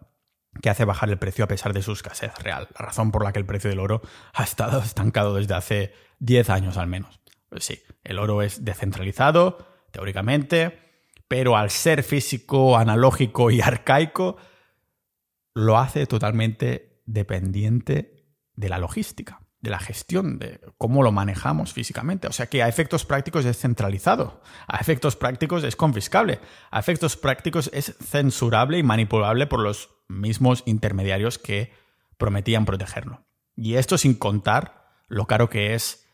que 0.61 0.69
hace 0.69 0.85
bajar 0.85 1.09
el 1.09 1.17
precio 1.17 1.45
a 1.45 1.47
pesar 1.47 1.73
de 1.73 1.81
su 1.81 1.91
escasez 1.91 2.33
real. 2.39 2.67
La 2.77 2.85
razón 2.85 3.11
por 3.11 3.23
la 3.23 3.33
que 3.33 3.39
el 3.39 3.45
precio 3.45 3.69
del 3.69 3.79
oro 3.79 4.01
ha 4.33 4.43
estado 4.43 4.79
estancado 4.83 5.35
desde 5.35 5.53
hace 5.53 5.93
10 6.19 6.49
años 6.49 6.77
al 6.77 6.87
menos. 6.87 7.19
Pues 7.49 7.65
sí, 7.65 7.81
el 8.03 8.19
oro 8.19 8.41
es 8.41 8.65
descentralizado, 8.65 9.57
teóricamente, 9.91 10.79
pero 11.27 11.57
al 11.57 11.69
ser 11.69 12.03
físico, 12.03 12.77
analógico 12.77 13.51
y 13.51 13.61
arcaico, 13.61 14.37
lo 15.53 15.77
hace 15.77 16.05
totalmente 16.05 17.01
dependiente 17.05 18.25
de 18.55 18.69
la 18.69 18.77
logística, 18.77 19.41
de 19.61 19.69
la 19.69 19.79
gestión, 19.79 20.37
de 20.37 20.59
cómo 20.77 21.01
lo 21.01 21.11
manejamos 21.11 21.73
físicamente. 21.73 22.27
O 22.27 22.31
sea 22.31 22.47
que 22.47 22.61
a 22.61 22.67
efectos 22.67 23.05
prácticos 23.05 23.45
es 23.45 23.57
centralizado, 23.57 24.41
a 24.67 24.77
efectos 24.77 25.15
prácticos 25.15 25.63
es 25.63 25.75
confiscable, 25.75 26.39
a 26.71 26.79
efectos 26.79 27.15
prácticos 27.15 27.69
es 27.73 27.95
censurable 28.03 28.77
y 28.77 28.83
manipulable 28.83 29.47
por 29.47 29.61
los 29.61 29.94
mismos 30.07 30.63
intermediarios 30.65 31.37
que 31.37 31.71
prometían 32.17 32.65
protegerlo. 32.65 33.25
Y 33.55 33.75
esto 33.75 33.97
sin 33.97 34.15
contar 34.15 34.85
lo 35.07 35.25
caro 35.25 35.49
que 35.49 35.73
es, 35.75 36.07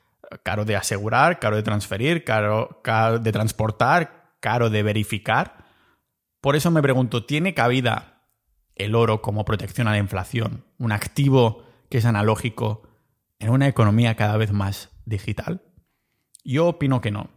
caro 0.43 0.65
de 0.65 0.75
asegurar, 0.75 1.39
caro 1.39 1.56
de 1.56 1.63
transferir, 1.63 2.23
caro, 2.23 2.82
caro 2.84 3.19
de 3.19 3.32
transportar, 3.32 4.36
caro 4.39 4.69
de 4.69 4.84
verificar. 4.84 5.65
Por 6.39 6.56
eso 6.56 6.71
me 6.71 6.82
pregunto, 6.82 7.25
¿tiene 7.25 7.54
cabida 7.54 8.27
el 8.75 8.95
oro 8.95 9.21
como 9.21 9.45
protección 9.45 9.88
a 9.88 9.91
la 9.91 9.97
inflación, 9.97 10.65
un 10.77 10.91
activo 10.91 11.63
que 11.89 11.97
es 11.99 12.06
analógico, 12.06 12.84
en 13.39 13.49
una 13.49 13.67
economía 13.67 14.15
cada 14.15 14.38
vez 14.38 14.51
más 14.51 14.89
digital? 15.06 15.62
Yo 16.43 16.67
opino 16.67 17.01
que 17.01 17.12
no. 17.12 17.30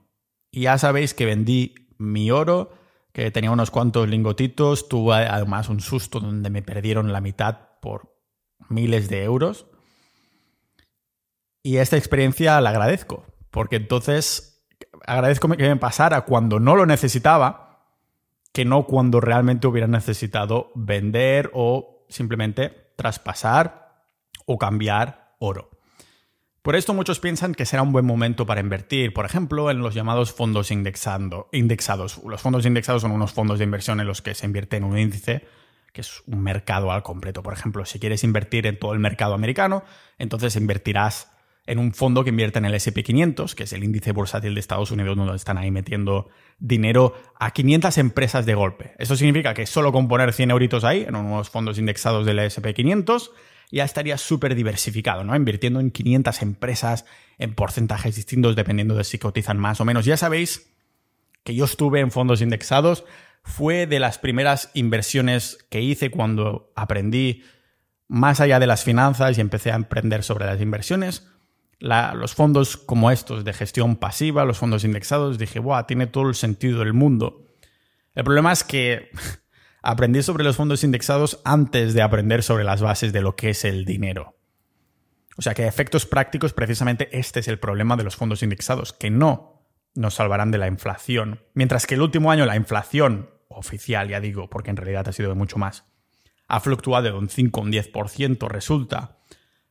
Y 0.50 0.62
ya 0.62 0.78
sabéis 0.78 1.14
que 1.14 1.26
vendí 1.26 1.74
mi 1.98 2.30
oro, 2.30 2.72
que 3.14 3.30
tenía 3.30 3.52
unos 3.52 3.70
cuantos 3.70 4.08
lingotitos, 4.08 4.88
tuve 4.88 5.14
además 5.14 5.68
un 5.68 5.80
susto 5.80 6.18
donde 6.18 6.50
me 6.50 6.62
perdieron 6.62 7.12
la 7.12 7.20
mitad 7.20 7.78
por 7.80 8.12
miles 8.68 9.08
de 9.08 9.22
euros. 9.22 9.66
Y 11.62 11.76
esta 11.76 11.96
experiencia 11.96 12.60
la 12.60 12.70
agradezco, 12.70 13.24
porque 13.52 13.76
entonces 13.76 14.66
agradezco 15.06 15.48
que 15.48 15.68
me 15.68 15.76
pasara 15.76 16.22
cuando 16.22 16.58
no 16.58 16.74
lo 16.74 16.86
necesitaba, 16.86 17.86
que 18.52 18.64
no 18.64 18.84
cuando 18.84 19.20
realmente 19.20 19.68
hubiera 19.68 19.86
necesitado 19.86 20.72
vender 20.74 21.52
o 21.54 22.04
simplemente 22.08 22.92
traspasar 22.96 24.02
o 24.44 24.58
cambiar 24.58 25.36
oro. 25.38 25.70
Por 26.64 26.76
esto 26.76 26.94
muchos 26.94 27.20
piensan 27.20 27.54
que 27.54 27.66
será 27.66 27.82
un 27.82 27.92
buen 27.92 28.06
momento 28.06 28.46
para 28.46 28.62
invertir, 28.62 29.12
por 29.12 29.26
ejemplo, 29.26 29.70
en 29.70 29.80
los 29.80 29.92
llamados 29.92 30.32
fondos 30.32 30.70
indexando, 30.70 31.46
indexados. 31.52 32.22
Los 32.24 32.40
fondos 32.40 32.64
indexados 32.64 33.02
son 33.02 33.10
unos 33.10 33.34
fondos 33.34 33.58
de 33.58 33.66
inversión 33.66 34.00
en 34.00 34.06
los 34.06 34.22
que 34.22 34.34
se 34.34 34.46
invierte 34.46 34.78
en 34.78 34.84
un 34.84 34.98
índice, 34.98 35.46
que 35.92 36.00
es 36.00 36.22
un 36.26 36.42
mercado 36.42 36.90
al 36.90 37.02
completo. 37.02 37.42
Por 37.42 37.52
ejemplo, 37.52 37.84
si 37.84 37.98
quieres 37.98 38.24
invertir 38.24 38.66
en 38.66 38.78
todo 38.78 38.94
el 38.94 38.98
mercado 38.98 39.34
americano, 39.34 39.84
entonces 40.16 40.56
invertirás 40.56 41.30
en 41.66 41.78
un 41.78 41.92
fondo 41.92 42.24
que 42.24 42.30
invierte 42.30 42.60
en 42.60 42.64
el 42.64 42.72
SP500, 42.72 43.54
que 43.54 43.64
es 43.64 43.72
el 43.74 43.84
índice 43.84 44.12
bursátil 44.12 44.54
de 44.54 44.60
Estados 44.60 44.90
Unidos, 44.90 45.18
donde 45.18 45.36
están 45.36 45.58
ahí 45.58 45.70
metiendo 45.70 46.30
dinero 46.58 47.12
a 47.38 47.50
500 47.50 47.98
empresas 47.98 48.46
de 48.46 48.54
golpe. 48.54 48.94
Eso 48.98 49.16
significa 49.16 49.52
que 49.52 49.66
solo 49.66 49.92
con 49.92 50.08
poner 50.08 50.32
100 50.32 50.52
euritos 50.52 50.84
ahí, 50.84 51.04
en 51.06 51.14
unos 51.14 51.50
fondos 51.50 51.78
indexados 51.78 52.24
del 52.24 52.38
SP500, 52.38 53.32
ya 53.70 53.84
estaría 53.84 54.18
súper 54.18 54.54
diversificado, 54.54 55.24
¿no? 55.24 55.34
Invirtiendo 55.34 55.80
en 55.80 55.90
500 55.90 56.42
empresas 56.42 57.04
en 57.38 57.54
porcentajes 57.54 58.16
distintos 58.16 58.56
dependiendo 58.56 58.94
de 58.94 59.04
si 59.04 59.18
cotizan 59.18 59.58
más 59.58 59.80
o 59.80 59.84
menos. 59.84 60.04
Ya 60.04 60.16
sabéis 60.16 60.70
que 61.42 61.54
yo 61.54 61.64
estuve 61.64 62.00
en 62.00 62.10
fondos 62.10 62.40
indexados, 62.40 63.04
fue 63.42 63.86
de 63.86 64.00
las 64.00 64.18
primeras 64.18 64.70
inversiones 64.74 65.58
que 65.68 65.82
hice 65.82 66.10
cuando 66.10 66.72
aprendí 66.74 67.42
más 68.08 68.40
allá 68.40 68.58
de 68.58 68.66
las 68.66 68.84
finanzas 68.84 69.36
y 69.36 69.40
empecé 69.40 69.70
a 69.72 69.76
emprender 69.76 70.22
sobre 70.22 70.46
las 70.46 70.60
inversiones 70.60 71.26
los 71.80 72.34
fondos 72.34 72.76
como 72.76 73.10
estos 73.10 73.44
de 73.44 73.52
gestión 73.52 73.96
pasiva, 73.96 74.44
los 74.44 74.58
fondos 74.58 74.84
indexados, 74.84 75.38
dije, 75.38 75.58
¡buah! 75.58 75.86
Tiene 75.86 76.06
todo 76.06 76.28
el 76.28 76.34
sentido 76.34 76.80
del 76.80 76.94
mundo. 76.94 77.46
El 78.14 78.24
problema 78.24 78.52
es 78.52 78.64
que 78.64 79.10
aprendí 79.84 80.22
sobre 80.22 80.44
los 80.44 80.56
fondos 80.56 80.82
indexados 80.82 81.40
antes 81.44 81.92
de 81.92 82.00
aprender 82.00 82.42
sobre 82.42 82.64
las 82.64 82.80
bases 82.80 83.12
de 83.12 83.20
lo 83.20 83.36
que 83.36 83.50
es 83.50 83.64
el 83.64 83.84
dinero. 83.84 84.34
O 85.36 85.42
sea 85.42 85.52
que 85.52 85.64
a 85.64 85.68
efectos 85.68 86.06
prácticos, 86.06 86.54
precisamente 86.54 87.16
este 87.16 87.40
es 87.40 87.48
el 87.48 87.58
problema 87.58 87.96
de 87.96 88.04
los 88.04 88.16
fondos 88.16 88.42
indexados, 88.42 88.94
que 88.94 89.10
no 89.10 89.62
nos 89.94 90.14
salvarán 90.14 90.50
de 90.50 90.58
la 90.58 90.68
inflación. 90.68 91.42
Mientras 91.52 91.86
que 91.86 91.96
el 91.96 92.02
último 92.02 92.30
año 92.30 92.46
la 92.46 92.56
inflación 92.56 93.30
oficial, 93.48 94.08
ya 94.08 94.20
digo, 94.20 94.48
porque 94.48 94.70
en 94.70 94.76
realidad 94.76 95.06
ha 95.06 95.12
sido 95.12 95.28
de 95.28 95.34
mucho 95.34 95.58
más, 95.58 95.84
ha 96.48 96.60
fluctuado 96.60 97.04
de 97.04 97.12
un 97.12 97.28
5 97.28 97.60
a 97.60 97.62
un 97.62 97.72
10%, 97.72 98.48
resulta 98.48 99.18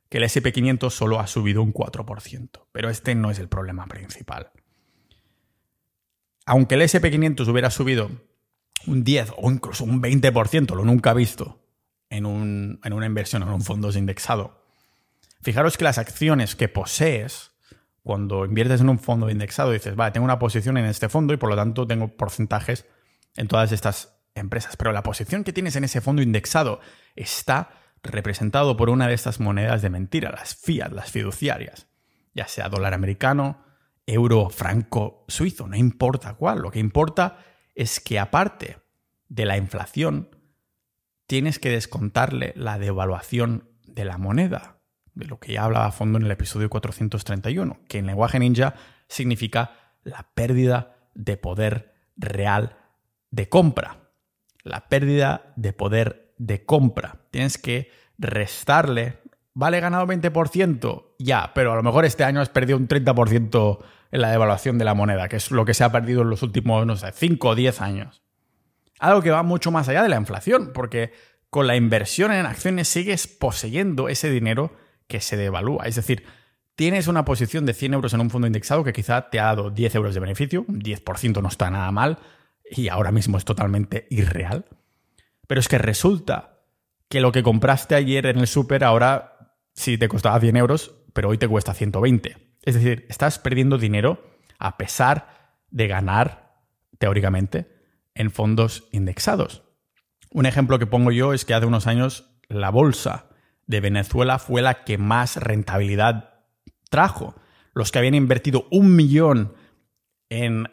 que 0.09 0.19
el 0.19 0.25
SP500 0.25 0.91
solo 0.91 1.19
ha 1.19 1.25
subido 1.25 1.63
un 1.63 1.73
4%. 1.73 2.65
Pero 2.71 2.89
este 2.89 3.15
no 3.15 3.31
es 3.31 3.39
el 3.39 3.49
problema 3.49 3.87
principal. 3.87 4.51
Aunque 6.45 6.75
el 6.75 6.81
SP500 6.81 7.47
hubiera 7.47 7.71
subido 7.71 8.11
un 8.87 9.03
10 9.03 9.33
o 9.37 9.51
incluso 9.51 9.83
un 9.83 10.01
20%, 10.01 10.75
lo 10.75 10.85
nunca 10.85 11.13
visto, 11.13 11.61
en, 12.09 12.79
en 12.83 12.93
una 12.93 13.05
inversión 13.05 13.43
en 13.43 13.49
un 13.49 13.61
fondo 13.61 13.91
indexado, 13.91 14.63
fijaros 15.41 15.77
que 15.77 15.83
las 15.83 15.97
acciones 15.97 16.55
que 16.55 16.69
posees, 16.69 17.51
cuando 18.01 18.45
inviertes 18.45 18.81
en 18.81 18.89
un 18.89 18.99
fondo 18.99 19.29
indexado, 19.29 19.71
dices, 19.71 19.95
vale, 19.95 20.11
tengo 20.11 20.25
una 20.25 20.39
posición 20.39 20.77
en 20.77 20.85
este 20.85 21.09
fondo 21.09 21.33
y 21.33 21.37
por 21.37 21.49
lo 21.49 21.55
tanto 21.55 21.87
tengo 21.87 22.09
porcentajes 22.09 22.85
en 23.35 23.47
todas 23.47 23.71
estas 23.71 24.19
empresas. 24.35 24.75
Pero 24.77 24.91
la 24.91 25.03
posición 25.03 25.43
que 25.43 25.53
tienes 25.53 25.75
en 25.75 25.83
ese 25.83 26.01
fondo 26.01 26.21
indexado 26.21 26.79
está 27.15 27.71
representado 28.03 28.75
por 28.75 28.89
una 28.89 29.07
de 29.07 29.13
estas 29.13 29.39
monedas 29.39 29.81
de 29.81 29.89
mentira, 29.89 30.31
las 30.31 30.55
fiat, 30.55 30.91
las 30.91 31.11
fiduciarias, 31.11 31.87
ya 32.33 32.47
sea 32.47 32.69
dólar 32.69 32.93
americano, 32.93 33.63
euro, 34.05 34.49
franco, 34.49 35.23
suizo, 35.27 35.67
no 35.67 35.77
importa 35.77 36.33
cuál. 36.33 36.59
Lo 36.59 36.71
que 36.71 36.79
importa 36.79 37.37
es 37.75 37.99
que 37.99 38.19
aparte 38.19 38.77
de 39.29 39.45
la 39.45 39.57
inflación, 39.57 40.29
tienes 41.27 41.59
que 41.59 41.69
descontarle 41.69 42.53
la 42.55 42.77
devaluación 42.77 43.69
de 43.87 44.05
la 44.05 44.17
moneda, 44.17 44.77
de 45.15 45.25
lo 45.25 45.39
que 45.39 45.53
ya 45.53 45.63
hablaba 45.63 45.87
a 45.87 45.91
fondo 45.91 46.17
en 46.17 46.25
el 46.25 46.31
episodio 46.31 46.69
431, 46.69 47.79
que 47.87 47.99
en 47.99 48.07
lenguaje 48.07 48.39
ninja 48.39 48.75
significa 49.07 49.71
la 50.03 50.29
pérdida 50.33 50.95
de 51.15 51.37
poder 51.37 51.93
real 52.17 52.77
de 53.31 53.49
compra. 53.49 53.97
La 54.63 54.87
pérdida 54.87 55.53
de 55.55 55.73
poder 55.73 56.33
de 56.37 56.65
compra. 56.65 57.17
Tienes 57.31 57.57
que 57.57 57.91
restarle. 58.17 59.19
Vale, 59.53 59.79
ganado 59.79 60.07
20%, 60.07 61.15
ya, 61.19 61.51
pero 61.53 61.73
a 61.73 61.75
lo 61.75 61.83
mejor 61.83 62.05
este 62.05 62.23
año 62.23 62.41
has 62.41 62.49
perdido 62.49 62.77
un 62.77 62.87
30% 62.87 63.79
en 64.13 64.21
la 64.21 64.29
devaluación 64.29 64.77
de 64.77 64.85
la 64.85 64.93
moneda, 64.93 65.27
que 65.27 65.37
es 65.37 65.49
lo 65.49 65.65
que 65.65 65.73
se 65.73 65.83
ha 65.83 65.91
perdido 65.91 66.21
en 66.21 66.29
los 66.29 66.43
últimos, 66.43 66.85
no 66.85 66.95
sé, 66.95 67.11
5 67.11 67.49
o 67.49 67.55
10 67.55 67.81
años. 67.81 68.21
Algo 68.99 69.23
que 69.23 69.31
va 69.31 69.41
mucho 69.41 69.71
más 69.71 69.89
allá 69.89 70.03
de 70.03 70.09
la 70.09 70.17
inflación, 70.17 70.69
porque 70.71 71.11
con 71.49 71.65
la 71.65 71.75
inversión 71.75 72.31
en 72.31 72.45
acciones 72.45 72.87
sigues 72.87 73.25
poseyendo 73.25 74.09
ese 74.09 74.29
dinero 74.29 74.71
que 75.07 75.19
se 75.19 75.35
devalúa. 75.35 75.85
Es 75.87 75.95
decir, 75.95 76.25
tienes 76.75 77.07
una 77.07 77.25
posición 77.25 77.65
de 77.65 77.73
100 77.73 77.95
euros 77.95 78.13
en 78.13 78.21
un 78.21 78.29
fondo 78.29 78.45
indexado 78.45 78.83
que 78.83 78.93
quizá 78.93 79.31
te 79.31 79.39
ha 79.39 79.45
dado 79.45 79.71
10 79.71 79.95
euros 79.95 80.13
de 80.13 80.19
beneficio, 80.19 80.63
un 80.67 80.79
10% 80.79 81.41
no 81.41 81.47
está 81.47 81.71
nada 81.71 81.91
mal, 81.91 82.19
y 82.69 82.89
ahora 82.89 83.11
mismo 83.11 83.39
es 83.39 83.45
totalmente 83.45 84.05
irreal. 84.11 84.65
Pero 85.47 85.59
es 85.59 85.67
que 85.67 85.79
resulta 85.79 86.59
que 87.09 87.19
lo 87.19 87.31
que 87.31 87.41
compraste 87.41 87.95
ayer 87.95 88.27
en 88.27 88.37
el 88.37 88.47
súper 88.47 88.83
ahora 88.83 89.57
sí 89.73 89.97
te 89.97 90.07
costaba 90.07 90.39
100 90.39 90.55
euros, 90.55 90.93
pero 91.13 91.29
hoy 91.29 91.39
te 91.39 91.47
cuesta 91.47 91.73
120. 91.73 92.52
Es 92.63 92.75
decir, 92.75 93.05
estás 93.09 93.39
perdiendo 93.39 93.77
dinero 93.77 94.23
a 94.57 94.77
pesar 94.77 95.55
de 95.69 95.87
ganar, 95.87 96.55
teóricamente, 96.97 97.67
en 98.15 98.31
fondos 98.31 98.87
indexados. 98.91 99.63
Un 100.31 100.45
ejemplo 100.45 100.79
que 100.79 100.87
pongo 100.87 101.11
yo 101.11 101.33
es 101.33 101.45
que 101.45 101.53
hace 101.53 101.65
unos 101.65 101.87
años 101.87 102.29
la 102.47 102.69
bolsa 102.69 103.27
de 103.67 103.81
Venezuela 103.81 104.39
fue 104.39 104.61
la 104.61 104.83
que 104.83 104.97
más 104.97 105.37
rentabilidad 105.37 106.41
trajo. 106.89 107.35
Los 107.73 107.91
que 107.91 107.99
habían 107.99 108.15
invertido 108.15 108.67
un 108.71 108.95
millón 108.95 109.53
en 110.29 110.67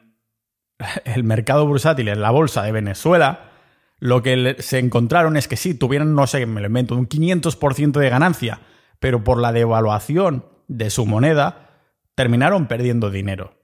el 1.05 1.25
mercado 1.25 1.67
bursátil, 1.67 2.09
en 2.09 2.21
la 2.21 2.31
bolsa 2.31 2.63
de 2.63 2.73
Venezuela, 2.73 3.51
lo 3.99 4.23
que 4.23 4.57
se 4.61 4.79
encontraron 4.79 5.37
es 5.37 5.47
que 5.47 5.57
sí, 5.57 5.75
tuvieron, 5.75 6.15
no 6.15 6.27
sé, 6.27 6.47
me 6.47 6.61
lo 6.61 6.69
invento, 6.69 6.97
un 6.97 7.09
500% 7.09 7.99
de 7.99 8.09
ganancia, 8.09 8.61
pero 8.99 9.25
por 9.25 9.39
la 9.39 9.53
devaluación 9.53 10.47
de 10.69 10.89
su 10.91 11.05
moneda, 11.05 11.70
terminaron 12.15 12.67
perdiendo 12.67 13.11
dinero. 13.11 13.59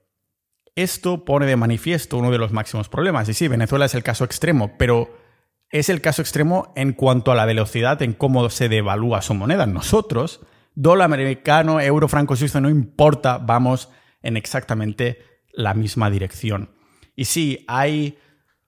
Esto 0.75 1.25
pone 1.25 1.45
de 1.45 1.55
manifiesto 1.55 2.17
uno 2.17 2.31
de 2.31 2.37
los 2.37 2.51
máximos 2.51 2.89
problemas. 2.89 3.27
Y 3.29 3.33
sí, 3.33 3.47
Venezuela 3.47 3.85
es 3.85 3.95
el 3.95 4.03
caso 4.03 4.23
extremo, 4.23 4.77
pero 4.77 5.17
es 5.71 5.89
el 5.89 6.01
caso 6.01 6.21
extremo 6.21 6.71
en 6.75 6.93
cuanto 6.93 7.31
a 7.31 7.35
la 7.35 7.45
velocidad 7.45 8.01
en 8.01 8.13
cómo 8.13 8.49
se 8.49 8.69
devalúa 8.69 9.21
su 9.21 9.33
moneda. 9.33 9.65
Nosotros, 9.65 10.41
dólar 10.75 11.05
americano, 11.05 11.81
euro, 11.81 12.07
franco 12.07 12.35
suizo, 12.35 12.61
no 12.61 12.69
importa, 12.69 13.39
vamos 13.39 13.89
en 14.21 14.37
exactamente 14.37 15.23
la 15.51 15.73
misma 15.73 16.09
dirección. 16.09 16.71
Y 17.15 17.25
sí, 17.25 17.65
hay 17.67 18.19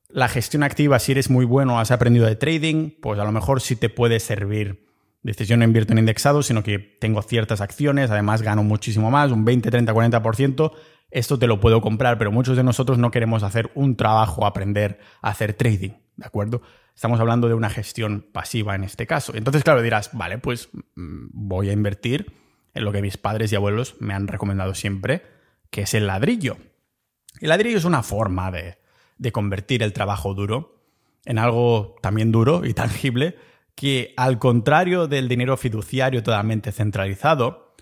la 0.10 0.28
gestión 0.28 0.64
activa, 0.64 0.98
si 1.00 1.12
eres 1.12 1.30
muy 1.30 1.46
bueno, 1.46 1.80
has 1.80 1.92
aprendido 1.92 2.26
de 2.26 2.36
trading, 2.36 2.90
pues 3.00 3.20
a 3.20 3.24
lo 3.24 3.32
mejor 3.32 3.62
sí 3.62 3.76
te 3.76 3.90
puede 3.90 4.20
servir. 4.20 4.89
Dices, 5.22 5.48
yo 5.48 5.58
no 5.58 5.66
invierto 5.66 5.92
en 5.92 6.00
indexados, 6.00 6.46
sino 6.46 6.64
que 6.64 6.80
tengo 6.80 7.22
ciertas 7.22 7.62
acciones, 7.62 8.10
además 8.10 8.42
gano 8.42 8.64
muchísimo 8.64 9.12
más, 9.12 9.32
un 9.32 9.44
20, 9.44 9.70
30, 9.70 9.94
40%, 9.94 10.72
esto 11.12 11.40
te 11.40 11.48
lo 11.48 11.60
puedo 11.60 11.82
comprar, 11.82 12.18
pero 12.18 12.32
muchos 12.32 12.56
de 12.56 12.64
nosotros 12.64 12.98
no 12.98 13.12
queremos 13.12 13.44
hacer 13.44 13.72
un 13.76 13.96
trabajo, 13.96 14.46
aprender 14.46 15.00
a 15.22 15.30
hacer 15.30 15.54
trading, 15.54 15.92
¿de 16.16 16.26
acuerdo? 16.26 16.62
Estamos 16.96 17.20
hablando 17.20 17.48
de 17.48 17.54
una 17.54 17.70
gestión 17.70 18.28
pasiva 18.32 18.76
en 18.76 18.84
este 18.84 19.08
caso. 19.08 19.34
Entonces, 19.36 19.64
claro, 19.64 19.82
dirás, 19.82 20.12
vale, 20.14 20.38
pues 20.38 20.70
mm, 20.96 21.28
voy 21.32 21.70
a 21.70 21.74
invertir 21.74 22.34
en 22.74 22.86
lo 22.86 22.92
que 22.92 23.02
mis 23.02 23.18
padres 23.18 23.52
y 23.52 23.56
abuelos 23.56 23.96
me 24.00 24.14
han 24.14 24.28
recomendado 24.28 24.76
siempre, 24.76 25.24
que 25.70 25.82
es 25.84 25.94
el 25.94 26.08
ladrillo. 26.08 26.58
El 27.40 27.50
ladrillo 27.50 27.78
es 27.78 27.86
una 27.86 28.04
forma 28.04 28.52
de, 28.52 28.78
convertir 29.32 29.84
el 29.84 29.94
trabajo 29.94 30.34
duro 30.34 30.84
en 31.26 31.40
algo 31.40 31.96
también 32.02 32.32
duro 32.32 32.66
y 32.66 32.74
tangible 32.74 33.38
que, 33.80 34.14
al 34.18 34.40
contrario 34.40 35.08
del 35.08 35.30
dinero 35.30 35.56
fiduciario 35.56 36.22
totalmente 36.22 36.74
centralizado, 36.74 37.74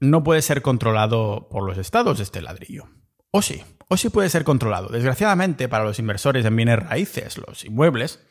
no 0.00 0.22
puede 0.22 0.42
ser 0.42 0.60
controlado 0.60 1.48
por 1.50 1.64
los 1.64 1.78
estados 1.78 2.20
este 2.20 2.42
ladrillo. 2.42 2.90
O 3.30 3.40
sí, 3.40 3.64
o 3.88 3.96
sí 3.96 4.10
puede 4.10 4.28
ser 4.28 4.44
controlado. 4.44 4.88
Desgraciadamente, 4.88 5.66
para 5.66 5.84
los 5.84 5.98
inversores 5.98 6.44
en 6.44 6.54
bienes 6.54 6.80
raíces, 6.80 7.38
los 7.38 7.64
inmuebles, 7.64 8.22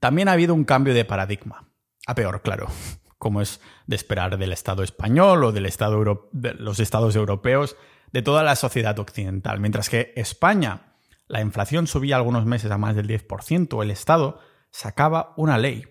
también 0.00 0.28
ha 0.28 0.32
habido 0.32 0.52
un 0.52 0.64
cambio 0.64 0.92
de 0.92 1.06
paradigma. 1.06 1.70
A 2.06 2.14
peor, 2.14 2.42
claro, 2.42 2.66
como 3.16 3.40
es 3.40 3.62
de 3.86 3.96
esperar 3.96 4.36
del 4.36 4.52
Estado 4.52 4.82
español 4.82 5.44
o 5.44 5.52
del 5.52 5.64
estado 5.64 6.28
de 6.32 6.54
los 6.56 6.78
estados 6.78 7.16
europeos 7.16 7.78
de 8.12 8.20
toda 8.20 8.42
la 8.42 8.54
sociedad 8.54 8.98
occidental. 8.98 9.60
Mientras 9.60 9.88
que 9.88 10.12
España, 10.14 10.92
la 11.26 11.40
inflación 11.40 11.86
subía 11.86 12.16
algunos 12.16 12.44
meses 12.44 12.70
a 12.70 12.76
más 12.76 12.96
del 12.96 13.08
10%, 13.08 13.82
el 13.82 13.90
Estado 13.90 14.40
sacaba 14.70 15.34
una 15.36 15.58
ley 15.58 15.84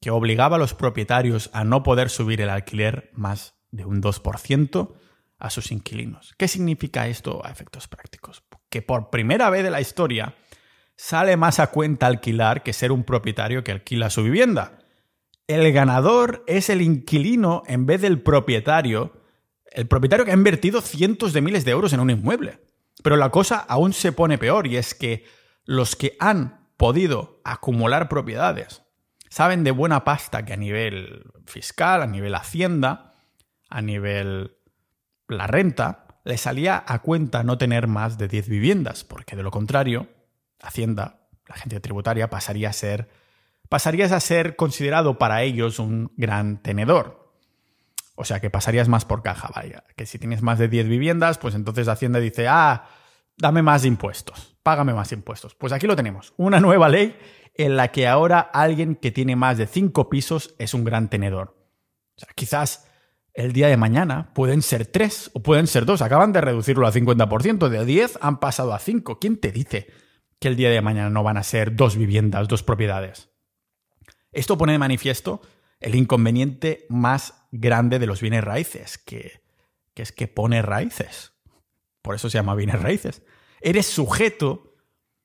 que 0.00 0.10
obligaba 0.10 0.56
a 0.56 0.58
los 0.58 0.74
propietarios 0.74 1.50
a 1.52 1.64
no 1.64 1.82
poder 1.82 2.10
subir 2.10 2.40
el 2.40 2.50
alquiler 2.50 3.10
más 3.14 3.54
de 3.70 3.84
un 3.84 4.02
2% 4.02 4.94
a 5.38 5.50
sus 5.50 5.72
inquilinos. 5.72 6.34
¿Qué 6.38 6.48
significa 6.48 7.08
esto 7.08 7.44
a 7.44 7.50
efectos 7.50 7.88
prácticos? 7.88 8.44
Que 8.68 8.82
por 8.82 9.10
primera 9.10 9.50
vez 9.50 9.62
de 9.62 9.70
la 9.70 9.80
historia 9.80 10.34
sale 10.96 11.36
más 11.36 11.60
a 11.60 11.68
cuenta 11.68 12.06
alquilar 12.06 12.62
que 12.62 12.72
ser 12.72 12.92
un 12.92 13.04
propietario 13.04 13.64
que 13.64 13.72
alquila 13.72 14.10
su 14.10 14.22
vivienda. 14.22 14.78
El 15.46 15.70
ganador 15.72 16.42
es 16.46 16.70
el 16.70 16.82
inquilino 16.82 17.62
en 17.66 17.86
vez 17.86 18.00
del 18.00 18.20
propietario 18.20 19.12
el 19.76 19.86
propietario 19.86 20.24
que 20.24 20.30
ha 20.30 20.34
invertido 20.34 20.80
cientos 20.80 21.34
de 21.34 21.42
miles 21.42 21.66
de 21.66 21.72
euros 21.72 21.92
en 21.92 22.00
un 22.00 22.08
inmueble. 22.08 22.60
Pero 23.02 23.16
la 23.16 23.30
cosa 23.30 23.58
aún 23.58 23.92
se 23.92 24.10
pone 24.10 24.38
peor 24.38 24.66
y 24.66 24.78
es 24.78 24.94
que 24.94 25.24
los 25.64 25.96
que 25.96 26.16
han 26.18 26.55
podido 26.76 27.40
acumular 27.44 28.08
propiedades 28.08 28.86
saben 29.28 29.64
de 29.64 29.70
buena 29.70 30.04
pasta 30.04 30.44
que 30.44 30.52
a 30.52 30.56
nivel 30.56 31.24
fiscal, 31.44 32.02
a 32.02 32.06
nivel 32.06 32.34
hacienda, 32.34 33.14
a 33.68 33.82
nivel 33.82 34.56
la 35.28 35.46
renta, 35.46 36.06
le 36.24 36.38
salía 36.38 36.82
a 36.86 37.00
cuenta 37.00 37.42
no 37.42 37.58
tener 37.58 37.86
más 37.86 38.18
de 38.18 38.28
10 38.28 38.48
viviendas, 38.48 39.04
porque 39.04 39.36
de 39.36 39.42
lo 39.42 39.50
contrario, 39.50 40.08
Hacienda, 40.60 41.28
la 41.46 41.54
agencia 41.54 41.80
tributaria, 41.80 42.30
pasaría 42.30 42.70
a 42.70 42.72
ser, 42.72 43.10
pasarías 43.68 44.10
a 44.10 44.20
ser 44.20 44.56
considerado 44.56 45.18
para 45.18 45.42
ellos 45.42 45.78
un 45.78 46.12
gran 46.16 46.62
tenedor. 46.62 47.34
O 48.14 48.24
sea, 48.24 48.40
que 48.40 48.48
pasarías 48.48 48.88
más 48.88 49.04
por 49.04 49.22
caja, 49.22 49.50
vaya. 49.54 49.84
Que 49.96 50.06
si 50.06 50.18
tienes 50.18 50.40
más 50.40 50.58
de 50.58 50.68
10 50.68 50.88
viviendas, 50.88 51.36
pues 51.36 51.54
entonces 51.54 51.88
Hacienda 51.88 52.18
dice, 52.20 52.48
ah, 52.48 52.88
dame 53.36 53.62
más 53.62 53.84
impuestos, 53.84 54.56
págame 54.62 54.94
más 54.94 55.12
impuestos. 55.12 55.54
Pues 55.54 55.72
aquí 55.72 55.86
lo 55.86 55.96
tenemos, 55.96 56.34
una 56.36 56.60
nueva 56.60 56.88
ley 56.88 57.16
en 57.54 57.76
la 57.76 57.88
que 57.88 58.06
ahora 58.06 58.40
alguien 58.40 58.96
que 58.96 59.10
tiene 59.10 59.36
más 59.36 59.58
de 59.58 59.66
5 59.66 60.08
pisos 60.08 60.54
es 60.58 60.74
un 60.74 60.84
gran 60.84 61.08
tenedor. 61.08 61.56
O 62.16 62.20
sea, 62.20 62.28
quizás 62.34 62.86
el 63.36 63.52
día 63.52 63.68
de 63.68 63.76
mañana 63.76 64.32
pueden 64.34 64.62
ser 64.62 64.86
3 64.86 65.32
o 65.34 65.42
pueden 65.42 65.66
ser 65.66 65.84
2. 65.84 66.00
Acaban 66.00 66.32
de 66.32 66.40
reducirlo 66.40 66.86
al 66.86 66.92
50%. 66.92 67.68
De 67.68 67.84
10 67.84 68.18
han 68.22 68.40
pasado 68.40 68.72
a 68.72 68.78
5. 68.78 69.18
¿Quién 69.18 69.38
te 69.38 69.52
dice 69.52 69.88
que 70.38 70.48
el 70.48 70.56
día 70.56 70.70
de 70.70 70.80
mañana 70.80 71.10
no 71.10 71.22
van 71.22 71.36
a 71.36 71.42
ser 71.42 71.76
dos 71.76 71.96
viviendas, 71.96 72.48
dos 72.48 72.62
propiedades? 72.62 73.28
Esto 74.32 74.56
pone 74.56 74.72
de 74.72 74.78
manifiesto 74.78 75.42
el 75.80 75.94
inconveniente 75.94 76.86
más 76.88 77.46
grande 77.52 77.98
de 77.98 78.06
los 78.06 78.22
bienes 78.22 78.42
raíces, 78.42 78.98
que, 78.98 79.42
es 79.94 80.12
que 80.12 80.28
pone 80.28 80.62
raíces. 80.62 81.32
Por 82.06 82.14
eso 82.14 82.30
se 82.30 82.38
llama 82.38 82.54
bienes 82.54 82.80
raíces. 82.80 83.24
Eres 83.60 83.86
sujeto 83.86 84.76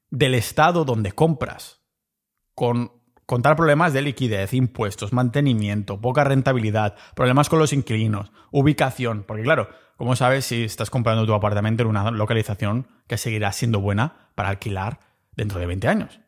del 0.09 0.33
estado 0.33 0.83
donde 0.83 1.11
compras, 1.11 1.79
con 2.55 2.91
contar 3.27 3.55
problemas 3.55 3.93
de 3.93 4.01
liquidez, 4.01 4.55
impuestos, 4.55 5.13
mantenimiento, 5.13 6.01
poca 6.01 6.23
rentabilidad, 6.23 6.95
problemas 7.15 7.49
con 7.49 7.59
los 7.59 7.71
inquilinos, 7.71 8.31
ubicación, 8.49 9.25
porque 9.27 9.43
claro, 9.43 9.69
¿cómo 9.95 10.15
sabes 10.15 10.45
si 10.45 10.63
estás 10.63 10.89
comprando 10.89 11.23
tu 11.27 11.35
apartamento 11.35 11.83
en 11.83 11.89
una 11.89 12.09
localización 12.09 12.87
que 13.05 13.19
seguirá 13.19 13.51
siendo 13.51 13.79
buena 13.79 14.31
para 14.33 14.49
alquilar 14.49 15.01
dentro 15.35 15.59
de 15.59 15.67
20 15.67 15.87
años? 15.87 16.19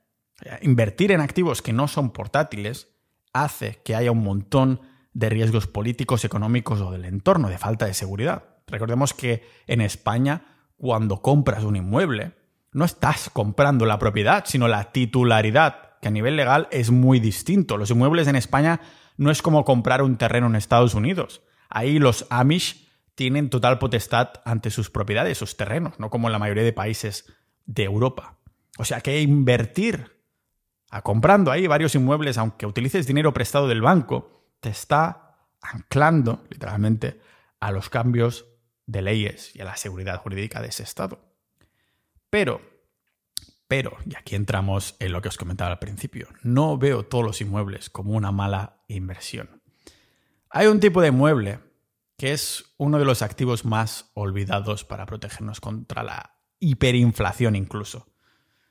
Invertir 0.61 1.11
en 1.11 1.21
activos 1.21 1.63
que 1.63 1.73
no 1.73 1.87
son 1.87 2.11
portátiles 2.11 2.89
hace 3.33 3.81
que 3.83 3.95
haya 3.95 4.11
un 4.11 4.23
montón 4.23 4.81
de 5.13 5.29
riesgos 5.29 5.65
políticos, 5.65 6.23
económicos 6.25 6.79
o 6.79 6.91
del 6.91 7.05
entorno, 7.05 7.49
de 7.49 7.57
falta 7.57 7.87
de 7.87 7.95
seguridad. 7.95 8.52
Recordemos 8.67 9.13
que 9.13 9.47
en 9.67 9.81
España, 9.81 10.45
cuando 10.77 11.21
compras 11.21 11.63
un 11.63 11.75
inmueble, 11.75 12.33
no 12.71 12.85
estás 12.85 13.29
comprando 13.29 13.85
la 13.85 13.99
propiedad, 13.99 14.45
sino 14.45 14.67
la 14.67 14.91
titularidad, 14.91 15.99
que 16.01 16.07
a 16.07 16.11
nivel 16.11 16.35
legal 16.35 16.67
es 16.71 16.91
muy 16.91 17.19
distinto. 17.19 17.77
Los 17.77 17.91
inmuebles 17.91 18.27
en 18.27 18.35
España 18.35 18.81
no 19.17 19.31
es 19.31 19.41
como 19.41 19.63
comprar 19.63 20.01
un 20.01 20.17
terreno 20.17 20.47
en 20.47 20.55
Estados 20.55 20.95
Unidos. 20.95 21.41
Ahí 21.69 21.99
los 21.99 22.25
Amish 22.29 22.89
tienen 23.15 23.49
total 23.49 23.79
potestad 23.79 24.29
ante 24.43 24.71
sus 24.71 24.89
propiedades, 24.89 25.37
sus 25.37 25.55
terrenos, 25.55 25.99
no 25.99 26.09
como 26.09 26.27
en 26.27 26.33
la 26.33 26.39
mayoría 26.39 26.63
de 26.63 26.73
países 26.73 27.31
de 27.65 27.83
Europa. 27.83 28.37
O 28.77 28.85
sea 28.85 29.01
que 29.01 29.21
invertir 29.21 30.13
a 30.89 31.01
comprando 31.01 31.51
ahí 31.51 31.67
varios 31.67 31.95
inmuebles, 31.95 32.37
aunque 32.37 32.65
utilices 32.65 33.07
dinero 33.07 33.33
prestado 33.33 33.67
del 33.67 33.81
banco, 33.81 34.47
te 34.59 34.69
está 34.69 35.37
anclando, 35.61 36.43
literalmente, 36.49 37.19
a 37.59 37.71
los 37.71 37.89
cambios 37.89 38.45
de 38.85 39.01
leyes 39.01 39.55
y 39.55 39.61
a 39.61 39.65
la 39.65 39.77
seguridad 39.77 40.19
jurídica 40.19 40.61
de 40.61 40.67
ese 40.67 40.83
Estado. 40.83 41.19
Pero, 42.29 42.61
pero, 43.67 43.97
y 44.05 44.15
aquí 44.15 44.35
entramos 44.35 44.95
en 44.99 45.11
lo 45.11 45.21
que 45.21 45.29
os 45.29 45.37
comentaba 45.37 45.71
al 45.71 45.79
principio, 45.79 46.27
no 46.41 46.77
veo 46.77 47.03
todos 47.03 47.23
los 47.23 47.41
inmuebles 47.41 47.89
como 47.89 48.13
una 48.13 48.31
mala 48.31 48.77
inversión. 48.87 49.61
Hay 50.49 50.67
un 50.67 50.79
tipo 50.79 51.01
de 51.01 51.07
inmueble 51.09 51.59
que 52.17 52.31
es 52.31 52.73
uno 52.77 52.99
de 52.99 53.05
los 53.05 53.21
activos 53.21 53.65
más 53.65 54.11
olvidados 54.13 54.85
para 54.85 55.05
protegernos 55.05 55.59
contra 55.59 56.03
la 56.03 56.37
hiperinflación 56.59 57.55
incluso. 57.55 58.07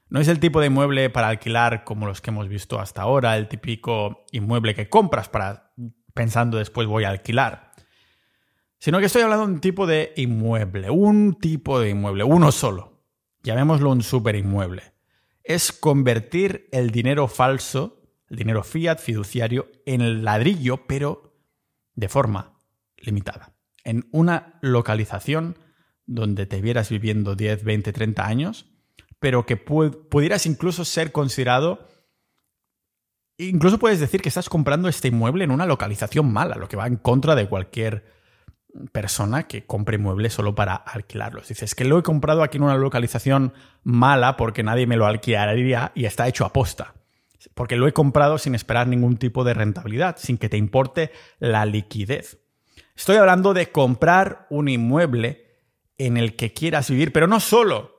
No 0.08 0.20
es 0.20 0.28
el 0.28 0.40
tipo 0.40 0.60
de 0.60 0.66
inmueble 0.66 1.10
para 1.10 1.28
alquilar 1.28 1.84
como 1.84 2.06
los 2.06 2.20
que 2.20 2.30
hemos 2.30 2.48
visto 2.48 2.78
hasta 2.78 3.02
ahora, 3.02 3.36
el 3.36 3.48
típico 3.48 4.24
inmueble 4.30 4.74
que 4.74 4.88
compras 4.88 5.28
para 5.28 5.72
pensando 6.14 6.58
después 6.58 6.86
voy 6.86 7.04
a 7.04 7.08
alquilar. 7.08 7.71
Sino 8.82 8.98
que 8.98 9.06
estoy 9.06 9.22
hablando 9.22 9.46
de 9.46 9.52
un 9.52 9.60
tipo 9.60 9.86
de 9.86 10.12
inmueble, 10.16 10.90
un 10.90 11.38
tipo 11.38 11.78
de 11.78 11.90
inmueble, 11.90 12.24
uno 12.24 12.50
solo, 12.50 13.04
llamémoslo 13.44 13.92
un 13.92 14.02
inmueble, 14.34 14.82
es 15.44 15.70
convertir 15.70 16.68
el 16.72 16.90
dinero 16.90 17.28
falso, 17.28 18.02
el 18.28 18.38
dinero 18.38 18.64
fiat 18.64 18.98
fiduciario, 18.98 19.70
en 19.86 20.24
ladrillo, 20.24 20.88
pero 20.88 21.32
de 21.94 22.08
forma 22.08 22.58
limitada. 22.96 23.54
En 23.84 24.08
una 24.10 24.58
localización 24.62 25.60
donde 26.04 26.46
te 26.46 26.60
vieras 26.60 26.90
viviendo 26.90 27.36
10, 27.36 27.62
20, 27.62 27.92
30 27.92 28.26
años, 28.26 28.66
pero 29.20 29.46
que 29.46 29.56
pudieras 29.56 30.44
incluso 30.44 30.84
ser 30.84 31.12
considerado 31.12 31.86
Incluso 33.38 33.78
puedes 33.78 34.00
decir 34.00 34.22
que 34.22 34.28
estás 34.28 34.48
comprando 34.48 34.88
este 34.88 35.08
inmueble 35.08 35.44
en 35.44 35.52
una 35.52 35.66
localización 35.66 36.32
mala, 36.32 36.56
lo 36.56 36.68
que 36.68 36.76
va 36.76 36.88
en 36.88 36.96
contra 36.96 37.36
de 37.36 37.48
cualquier 37.48 38.21
persona 38.92 39.44
que 39.44 39.64
compre 39.64 39.98
muebles 39.98 40.32
solo 40.32 40.54
para 40.54 40.74
alquilarlos. 40.74 41.48
Dices 41.48 41.74
que 41.74 41.84
lo 41.84 41.98
he 41.98 42.02
comprado 42.02 42.42
aquí 42.42 42.56
en 42.56 42.64
una 42.64 42.76
localización 42.76 43.52
mala 43.82 44.36
porque 44.36 44.62
nadie 44.62 44.86
me 44.86 44.96
lo 44.96 45.06
alquilaría 45.06 45.92
y 45.94 46.06
está 46.06 46.28
hecho 46.28 46.44
a 46.44 46.52
posta. 46.52 46.94
Porque 47.54 47.76
lo 47.76 47.88
he 47.88 47.92
comprado 47.92 48.38
sin 48.38 48.54
esperar 48.54 48.86
ningún 48.86 49.16
tipo 49.16 49.44
de 49.44 49.54
rentabilidad, 49.54 50.16
sin 50.16 50.38
que 50.38 50.48
te 50.48 50.56
importe 50.56 51.10
la 51.38 51.66
liquidez. 51.66 52.38
Estoy 52.96 53.16
hablando 53.16 53.52
de 53.52 53.70
comprar 53.70 54.46
un 54.48 54.68
inmueble 54.68 55.46
en 55.98 56.16
el 56.16 56.36
que 56.36 56.52
quieras 56.52 56.88
vivir, 56.90 57.12
pero 57.12 57.26
no 57.26 57.40
solo 57.40 57.96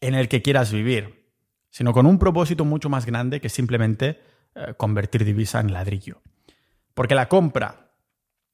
en 0.00 0.14
el 0.14 0.28
que 0.28 0.42
quieras 0.42 0.72
vivir, 0.72 1.32
sino 1.70 1.92
con 1.92 2.06
un 2.06 2.18
propósito 2.18 2.64
mucho 2.64 2.88
más 2.88 3.04
grande 3.04 3.40
que 3.40 3.48
simplemente 3.48 4.20
eh, 4.54 4.74
convertir 4.76 5.24
divisa 5.24 5.60
en 5.60 5.72
ladrillo. 5.72 6.22
Porque 6.94 7.14
la 7.14 7.28
compra 7.28 7.92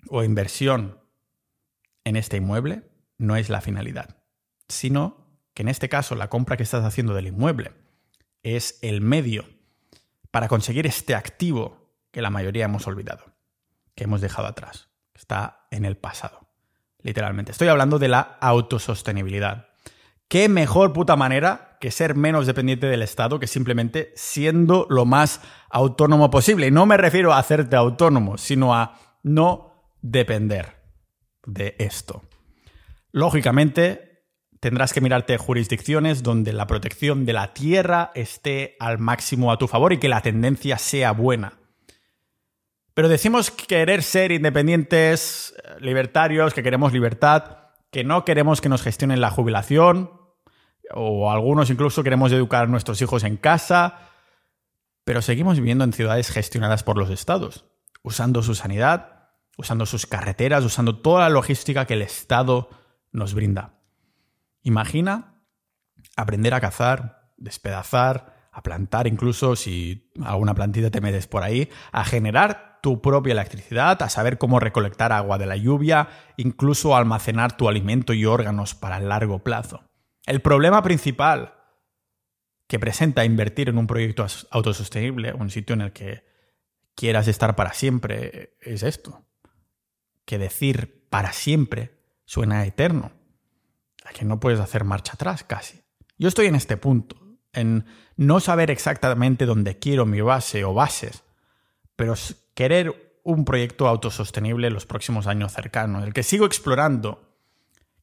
o 0.08 0.24
inversión 0.24 1.03
en 2.04 2.16
este 2.16 2.36
inmueble 2.36 2.82
no 3.18 3.36
es 3.36 3.48
la 3.48 3.60
finalidad, 3.60 4.18
sino 4.68 5.24
que 5.54 5.62
en 5.62 5.68
este 5.68 5.88
caso 5.88 6.14
la 6.14 6.28
compra 6.28 6.56
que 6.56 6.62
estás 6.62 6.84
haciendo 6.84 7.14
del 7.14 7.28
inmueble 7.28 7.72
es 8.42 8.78
el 8.82 9.00
medio 9.00 9.46
para 10.30 10.48
conseguir 10.48 10.86
este 10.86 11.14
activo 11.14 11.92
que 12.10 12.22
la 12.22 12.30
mayoría 12.30 12.66
hemos 12.66 12.86
olvidado, 12.86 13.24
que 13.94 14.04
hemos 14.04 14.20
dejado 14.20 14.48
atrás, 14.48 14.90
que 15.12 15.20
está 15.20 15.66
en 15.70 15.84
el 15.84 15.96
pasado. 15.96 16.48
Literalmente. 17.00 17.52
Estoy 17.52 17.68
hablando 17.68 17.98
de 17.98 18.08
la 18.08 18.38
autosostenibilidad. 18.40 19.68
¿Qué 20.28 20.48
mejor 20.48 20.92
puta 20.94 21.16
manera 21.16 21.76
que 21.80 21.90
ser 21.90 22.14
menos 22.14 22.46
dependiente 22.46 22.86
del 22.86 23.02
Estado 23.02 23.38
que 23.38 23.46
simplemente 23.46 24.12
siendo 24.16 24.86
lo 24.88 25.04
más 25.04 25.42
autónomo 25.70 26.30
posible? 26.30 26.66
Y 26.66 26.70
no 26.70 26.86
me 26.86 26.96
refiero 26.96 27.32
a 27.32 27.38
hacerte 27.38 27.76
autónomo, 27.76 28.38
sino 28.38 28.74
a 28.74 28.98
no 29.22 29.92
depender 30.00 30.83
de 31.46 31.76
esto. 31.78 32.22
Lógicamente, 33.12 34.24
tendrás 34.60 34.92
que 34.92 35.00
mirarte 35.00 35.36
jurisdicciones 35.36 36.22
donde 36.22 36.52
la 36.52 36.66
protección 36.66 37.26
de 37.26 37.32
la 37.32 37.54
tierra 37.54 38.10
esté 38.14 38.76
al 38.80 38.98
máximo 38.98 39.52
a 39.52 39.58
tu 39.58 39.68
favor 39.68 39.92
y 39.92 39.98
que 39.98 40.08
la 40.08 40.22
tendencia 40.22 40.78
sea 40.78 41.12
buena. 41.12 41.58
Pero 42.94 43.08
decimos 43.08 43.50
querer 43.50 44.02
ser 44.02 44.32
independientes, 44.32 45.54
libertarios, 45.80 46.54
que 46.54 46.62
queremos 46.62 46.92
libertad, 46.92 47.58
que 47.90 48.04
no 48.04 48.24
queremos 48.24 48.60
que 48.60 48.68
nos 48.68 48.82
gestionen 48.82 49.20
la 49.20 49.30
jubilación, 49.30 50.10
o 50.92 51.30
algunos 51.30 51.70
incluso 51.70 52.02
queremos 52.02 52.32
educar 52.32 52.64
a 52.64 52.68
nuestros 52.68 53.02
hijos 53.02 53.24
en 53.24 53.36
casa, 53.36 53.98
pero 55.04 55.22
seguimos 55.22 55.58
viviendo 55.58 55.84
en 55.84 55.92
ciudades 55.92 56.30
gestionadas 56.30 56.82
por 56.82 56.96
los 56.96 57.10
estados, 57.10 57.66
usando 58.02 58.42
su 58.42 58.54
sanidad, 58.54 59.13
usando 59.56 59.86
sus 59.86 60.06
carreteras, 60.06 60.64
usando 60.64 60.98
toda 61.00 61.20
la 61.22 61.28
logística 61.28 61.86
que 61.86 61.94
el 61.94 62.02
Estado 62.02 62.68
nos 63.12 63.34
brinda. 63.34 63.80
Imagina 64.62 65.42
aprender 66.16 66.54
a 66.54 66.60
cazar, 66.60 67.32
despedazar, 67.36 68.48
a 68.50 68.62
plantar 68.62 69.06
incluso, 69.06 69.56
si 69.56 70.12
alguna 70.22 70.54
plantita 70.54 70.90
te 70.90 71.00
metes 71.00 71.26
por 71.26 71.42
ahí, 71.42 71.68
a 71.92 72.04
generar 72.04 72.78
tu 72.82 73.00
propia 73.00 73.32
electricidad, 73.32 74.00
a 74.02 74.08
saber 74.08 74.38
cómo 74.38 74.60
recolectar 74.60 75.12
agua 75.12 75.38
de 75.38 75.46
la 75.46 75.56
lluvia, 75.56 76.08
incluso 76.36 76.96
almacenar 76.96 77.56
tu 77.56 77.68
alimento 77.68 78.12
y 78.12 78.26
órganos 78.26 78.74
para 78.74 78.98
el 78.98 79.08
largo 79.08 79.42
plazo. 79.42 79.84
El 80.26 80.40
problema 80.40 80.82
principal 80.82 81.54
que 82.68 82.78
presenta 82.78 83.24
invertir 83.24 83.68
en 83.68 83.78
un 83.78 83.86
proyecto 83.86 84.26
autosostenible, 84.50 85.32
un 85.32 85.50
sitio 85.50 85.74
en 85.74 85.80
el 85.82 85.92
que 85.92 86.24
quieras 86.94 87.28
estar 87.28 87.56
para 87.56 87.72
siempre, 87.72 88.56
es 88.60 88.82
esto 88.82 89.24
decir 90.38 91.06
para 91.10 91.32
siempre 91.32 91.98
suena 92.24 92.64
eterno. 92.64 93.12
A 94.04 94.12
que 94.12 94.24
no 94.24 94.40
puedes 94.40 94.60
hacer 94.60 94.84
marcha 94.84 95.12
atrás 95.14 95.44
casi. 95.44 95.82
Yo 96.18 96.28
estoy 96.28 96.46
en 96.46 96.54
este 96.54 96.76
punto, 96.76 97.16
en 97.52 97.86
no 98.16 98.40
saber 98.40 98.70
exactamente 98.70 99.46
dónde 99.46 99.78
quiero 99.78 100.06
mi 100.06 100.20
base 100.20 100.64
o 100.64 100.74
bases, 100.74 101.24
pero 101.96 102.14
querer 102.54 103.18
un 103.24 103.44
proyecto 103.44 103.88
autosostenible 103.88 104.68
en 104.68 104.74
los 104.74 104.86
próximos 104.86 105.26
años 105.26 105.52
cercanos, 105.52 106.04
el 106.04 106.12
que 106.12 106.22
sigo 106.22 106.44
explorando 106.46 107.34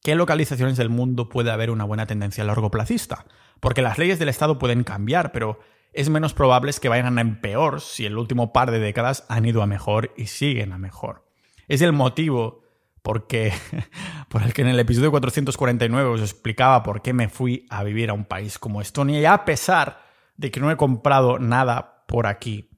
qué 0.02 0.16
localizaciones 0.16 0.78
del 0.78 0.90
mundo 0.90 1.30
puede 1.30 1.52
haber 1.52 1.70
una 1.70 1.84
buena 1.84 2.08
tendencia 2.08 2.44
a 2.44 2.48
largo 2.48 2.72
plazista, 2.72 3.26
porque 3.60 3.84
las 3.84 3.98
leyes 3.98 4.20
del 4.20 4.30
Estado 4.30 4.58
pueden 4.58 4.84
cambiar, 4.84 5.32
pero 5.32 5.60
es 5.94 6.10
menos 6.10 6.34
probable 6.34 6.72
que 6.82 6.90
vayan 6.90 7.20
a 7.20 7.42
peor 7.42 7.82
si 7.82 8.06
el 8.06 8.18
último 8.18 8.52
par 8.52 8.72
de 8.72 8.80
décadas 8.80 9.26
han 9.30 9.46
ido 9.46 9.62
a 9.62 9.68
mejor 9.68 10.14
y 10.18 10.28
siguen 10.28 10.72
a 10.72 10.78
mejor. 10.78 11.31
Es 11.72 11.82
el 11.82 11.94
motivo 11.94 12.64
porque, 13.02 13.54
por 14.28 14.44
el 14.44 14.54
que 14.54 14.62
en 14.62 14.68
el 14.68 14.78
episodio 14.78 15.10
449 15.10 16.10
os 16.10 16.20
explicaba 16.20 16.84
por 16.84 17.02
qué 17.02 17.14
me 17.14 17.30
fui 17.30 17.66
a 17.70 17.82
vivir 17.86 18.10
a 18.10 18.14
un 18.14 18.26
país 18.26 18.60
como 18.60 18.82
Estonia 18.82 19.22
y 19.22 19.26
a 19.26 19.46
pesar 19.46 20.04
de 20.36 20.52
que 20.52 20.60
no 20.60 20.70
he 20.70 20.76
comprado 20.76 21.40
nada 21.40 22.04
por 22.10 22.28
aquí 22.28 22.72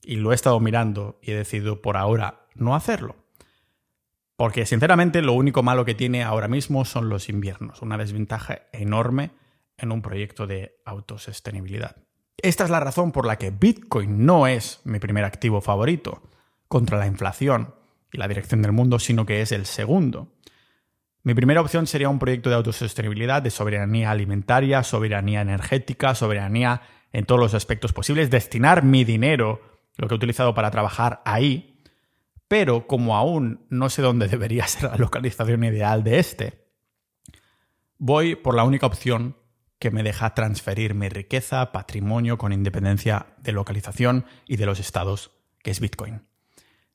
y 0.00 0.16
lo 0.16 0.32
he 0.32 0.34
estado 0.34 0.58
mirando 0.60 1.20
y 1.20 1.32
he 1.32 1.36
decidido 1.36 1.82
por 1.82 1.98
ahora 1.98 2.46
no 2.54 2.74
hacerlo. 2.74 3.16
Porque 4.36 4.64
sinceramente 4.64 5.20
lo 5.20 5.34
único 5.34 5.62
malo 5.62 5.84
que 5.84 5.94
tiene 5.94 6.22
ahora 6.22 6.48
mismo 6.48 6.86
son 6.86 7.10
los 7.10 7.28
inviernos, 7.28 7.82
una 7.82 7.98
desventaja 7.98 8.60
enorme 8.72 9.32
en 9.76 9.92
un 9.92 10.00
proyecto 10.00 10.46
de 10.46 10.80
autosostenibilidad. 10.86 11.96
Esta 12.38 12.64
es 12.64 12.70
la 12.70 12.80
razón 12.80 13.12
por 13.12 13.26
la 13.26 13.36
que 13.36 13.50
Bitcoin 13.50 14.24
no 14.24 14.46
es 14.46 14.80
mi 14.84 15.00
primer 15.00 15.24
activo 15.24 15.60
favorito 15.60 16.22
contra 16.66 16.96
la 16.96 17.06
inflación 17.06 17.74
y 18.12 18.18
la 18.18 18.28
dirección 18.28 18.62
del 18.62 18.72
mundo, 18.72 18.98
sino 18.98 19.26
que 19.26 19.40
es 19.40 19.50
el 19.52 19.66
segundo. 19.66 20.32
Mi 21.24 21.34
primera 21.34 21.60
opción 21.60 21.86
sería 21.86 22.08
un 22.08 22.18
proyecto 22.18 22.50
de 22.50 22.56
autosostenibilidad, 22.56 23.42
de 23.42 23.50
soberanía 23.50 24.10
alimentaria, 24.10 24.82
soberanía 24.82 25.40
energética, 25.40 26.14
soberanía 26.14 26.82
en 27.12 27.26
todos 27.26 27.40
los 27.40 27.54
aspectos 27.54 27.92
posibles, 27.92 28.30
destinar 28.30 28.82
mi 28.82 29.04
dinero, 29.04 29.60
lo 29.96 30.08
que 30.08 30.14
he 30.14 30.16
utilizado 30.16 30.54
para 30.54 30.70
trabajar 30.70 31.22
ahí, 31.24 31.80
pero 32.48 32.86
como 32.86 33.16
aún 33.16 33.66
no 33.70 33.88
sé 33.88 34.02
dónde 34.02 34.28
debería 34.28 34.66
ser 34.66 34.90
la 34.90 34.96
localización 34.96 35.64
ideal 35.64 36.02
de 36.02 36.18
este, 36.18 36.66
voy 37.98 38.34
por 38.34 38.56
la 38.56 38.64
única 38.64 38.86
opción 38.86 39.36
que 39.78 39.90
me 39.90 40.02
deja 40.02 40.34
transferir 40.34 40.94
mi 40.94 41.08
riqueza, 41.08 41.72
patrimonio 41.72 42.38
con 42.38 42.52
independencia 42.52 43.34
de 43.38 43.52
localización 43.52 44.26
y 44.46 44.56
de 44.56 44.66
los 44.66 44.80
estados, 44.80 45.32
que 45.62 45.70
es 45.70 45.80
Bitcoin. 45.80 46.31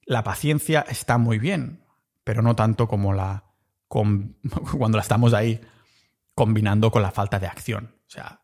La 0.07 0.23
paciencia 0.23 0.85
está 0.87 1.17
muy 1.17 1.37
bien, 1.37 1.83
pero 2.23 2.41
no 2.41 2.55
tanto 2.55 2.87
como 2.87 3.13
la 3.13 3.43
cuando 3.89 4.97
la 4.97 5.01
estamos 5.01 5.33
ahí 5.33 5.61
combinando 6.33 6.91
con 6.91 7.01
la 7.01 7.11
falta 7.11 7.39
de 7.39 7.47
acción. 7.47 7.95
O 8.07 8.09
sea, 8.09 8.41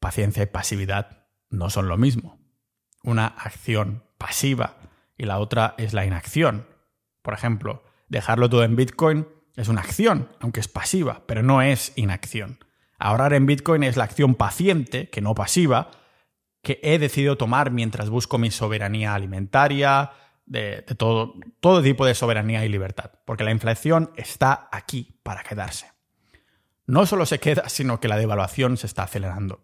paciencia 0.00 0.42
y 0.42 0.46
pasividad 0.46 1.26
no 1.50 1.68
son 1.68 1.88
lo 1.88 1.98
mismo. 1.98 2.40
Una 3.02 3.26
acción 3.26 4.04
pasiva 4.16 4.76
y 5.18 5.26
la 5.26 5.38
otra 5.38 5.74
es 5.76 5.92
la 5.92 6.06
inacción. 6.06 6.66
Por 7.20 7.34
ejemplo, 7.34 7.84
dejarlo 8.08 8.48
todo 8.48 8.64
en 8.64 8.74
Bitcoin 8.74 9.28
es 9.54 9.68
una 9.68 9.82
acción, 9.82 10.30
aunque 10.40 10.60
es 10.60 10.68
pasiva, 10.68 11.24
pero 11.26 11.42
no 11.42 11.60
es 11.60 11.92
inacción. 11.96 12.58
Ahorrar 12.98 13.34
en 13.34 13.44
Bitcoin 13.44 13.82
es 13.82 13.98
la 13.98 14.04
acción 14.04 14.34
paciente, 14.34 15.10
que 15.10 15.20
no 15.20 15.34
pasiva, 15.34 15.90
que 16.66 16.80
he 16.82 16.98
decidido 16.98 17.36
tomar 17.36 17.70
mientras 17.70 18.10
busco 18.10 18.38
mi 18.38 18.50
soberanía 18.50 19.14
alimentaria, 19.14 20.10
de, 20.46 20.82
todo, 20.98 21.34
todo 21.60 21.80
tipo 21.80 22.04
de 22.04 22.16
soberanía 22.16 22.64
y 22.64 22.68
libertad, 22.68 23.12
porque 23.24 23.44
la 23.44 23.52
inflación 23.52 24.10
está 24.16 24.68
aquí 24.72 25.20
para 25.22 25.44
quedarse. 25.44 25.92
No 26.84 27.06
solo 27.06 27.24
se 27.24 27.38
queda, 27.38 27.68
sino 27.68 28.00
que 28.00 28.08
la 28.08 28.16
devaluación 28.16 28.78
se 28.78 28.88
está 28.88 29.04
acelerando, 29.04 29.60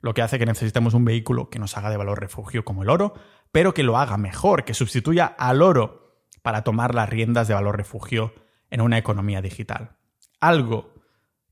lo 0.00 0.14
que 0.14 0.22
hace 0.22 0.38
que 0.38 0.46
necesitemos 0.46 0.94
un 0.94 1.04
vehículo 1.04 1.50
que 1.50 1.58
nos 1.58 1.76
haga 1.76 1.90
de 1.90 1.98
valor 1.98 2.20
refugio 2.20 2.64
como 2.64 2.84
el 2.84 2.88
oro, 2.88 3.12
pero 3.52 3.74
que 3.74 3.82
lo 3.82 3.98
haga 3.98 4.16
mejor, 4.16 4.64
que 4.64 4.72
sustituya 4.72 5.26
al 5.26 5.60
oro 5.60 6.22
para 6.40 6.64
tomar 6.64 6.94
las 6.94 7.10
riendas 7.10 7.48
de 7.48 7.54
valor 7.54 7.76
refugio 7.76 8.32
en 8.70 8.80
una 8.80 8.96
economía 8.96 9.42
digital. 9.42 9.98
Algo 10.40 10.94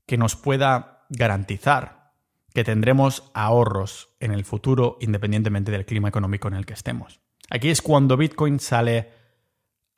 que 0.07 0.17
nos 0.17 0.35
pueda 0.35 1.05
garantizar 1.09 2.04
que 2.55 2.63
tendremos 2.63 3.29
ahorros 3.33 4.15
en 4.21 4.31
el 4.31 4.45
futuro 4.45 4.97
independientemente 5.01 5.71
del 5.71 5.85
clima 5.85 6.07
económico 6.07 6.47
en 6.47 6.53
el 6.53 6.65
que 6.65 6.73
estemos. 6.73 7.19
Aquí 7.49 7.69
es 7.69 7.81
cuando 7.81 8.15
Bitcoin 8.15 8.61
sale 8.61 9.11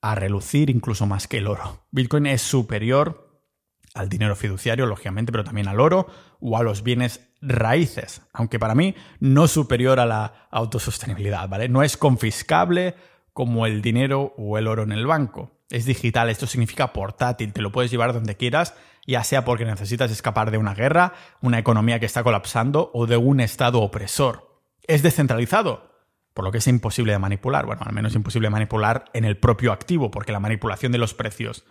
a 0.02 0.16
relucir 0.16 0.72
incluso 0.72 1.06
más 1.06 1.28
que 1.28 1.38
el 1.38 1.48
oro. 1.48 1.86
Bitcoin 1.92 2.26
es 2.26 2.42
superior 2.42 3.46
al 3.94 4.10
dinero 4.10 4.36
fiduciario, 4.36 4.88
lógicamente, 4.88 5.32
pero 5.32 5.44
también 5.44 5.68
al 5.68 5.80
oro 5.80 6.08
o 6.40 6.58
a 6.58 6.64
los 6.64 6.82
bienes 6.82 7.30
raíces, 7.42 8.24
aunque 8.34 8.58
para 8.58 8.74
mí 8.74 8.96
no 9.20 9.48
superior 9.48 10.00
a 10.00 10.08
la 10.08 10.48
autosostenibilidad, 10.50 11.48
¿vale? 11.48 11.70
No 11.70 11.84
es 11.84 11.96
confiscable 11.96 12.96
como 13.34 13.68
el 13.68 13.84
dinero 13.84 14.34
o 14.38 14.58
el 14.58 14.68
oro 14.68 14.82
en 14.82 14.92
el 14.92 15.06
banco. 15.06 15.57
Es 15.70 15.86
digital, 15.86 16.30
esto 16.30 16.48
significa 16.48 16.94
portátil, 16.94 17.52
te 17.52 17.62
lo 17.62 17.72
puedes 17.72 17.92
llevar 17.92 18.14
donde 18.14 18.38
quieras, 18.38 18.74
ya 19.06 19.24
sea 19.24 19.44
porque 19.44 19.66
necesitas 19.66 20.12
escapar 20.12 20.52
de 20.52 20.58
una 20.58 20.74
guerra, 20.74 21.14
una 21.42 21.60
economía 21.60 22.00
que 22.00 22.06
está 22.06 22.24
colapsando 22.24 22.90
o 22.94 23.06
de 23.06 23.18
un 23.18 23.40
estado 23.40 23.82
opresor. 23.82 24.62
Es 24.84 25.04
descentralizado, 25.04 25.92
por 26.34 26.46
lo 26.46 26.52
que 26.52 26.60
es 26.60 26.68
imposible 26.68 27.12
de 27.12 27.20
manipular. 27.20 27.66
Bueno, 27.66 27.82
al 27.86 27.94
menos 27.94 28.16
imposible 28.16 28.46
de 28.46 28.52
manipular 28.52 29.06
en 29.14 29.26
el 29.26 29.38
propio 29.38 29.74
activo, 29.74 30.10
porque 30.12 30.32
la 30.32 30.40
manipulación 30.40 30.92
de 30.92 31.00
los 31.00 31.14
precios 31.14 31.66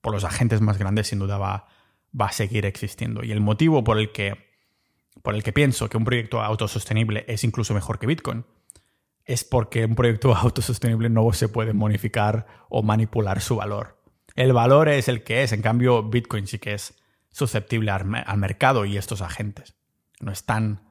por 0.00 0.12
los 0.12 0.24
agentes 0.24 0.60
más 0.60 0.78
grandes 0.78 1.08
sin 1.08 1.18
duda 1.18 1.38
va, 1.38 1.66
va 2.18 2.26
a 2.26 2.32
seguir 2.32 2.66
existiendo. 2.66 3.24
Y 3.24 3.32
el 3.32 3.40
motivo 3.40 3.82
por 3.82 3.98
el 3.98 4.12
que 4.12 4.50
por 5.22 5.34
el 5.34 5.42
que 5.42 5.52
pienso 5.52 5.88
que 5.90 5.96
un 5.96 6.04
proyecto 6.04 6.40
autosostenible 6.40 7.24
es 7.28 7.44
incluso 7.44 7.74
mejor 7.74 7.98
que 7.98 8.06
Bitcoin 8.06 8.44
es 9.32 9.44
porque 9.44 9.84
un 9.84 9.94
proyecto 9.94 10.34
autosostenible 10.36 11.08
no 11.08 11.32
se 11.32 11.48
puede 11.48 11.72
modificar 11.72 12.46
o 12.68 12.82
manipular 12.82 13.40
su 13.40 13.56
valor. 13.56 14.00
El 14.36 14.52
valor 14.52 14.88
es 14.88 15.08
el 15.08 15.22
que 15.22 15.42
es, 15.42 15.52
en 15.52 15.62
cambio 15.62 16.02
Bitcoin 16.02 16.46
sí 16.46 16.58
que 16.58 16.74
es 16.74 16.94
susceptible 17.30 17.90
al, 17.90 18.06
mercado 18.36 18.84
y 18.84 18.96
estos 18.96 19.22
agentes. 19.22 19.74
No 20.20 20.32
es 20.32 20.44
tan 20.44 20.90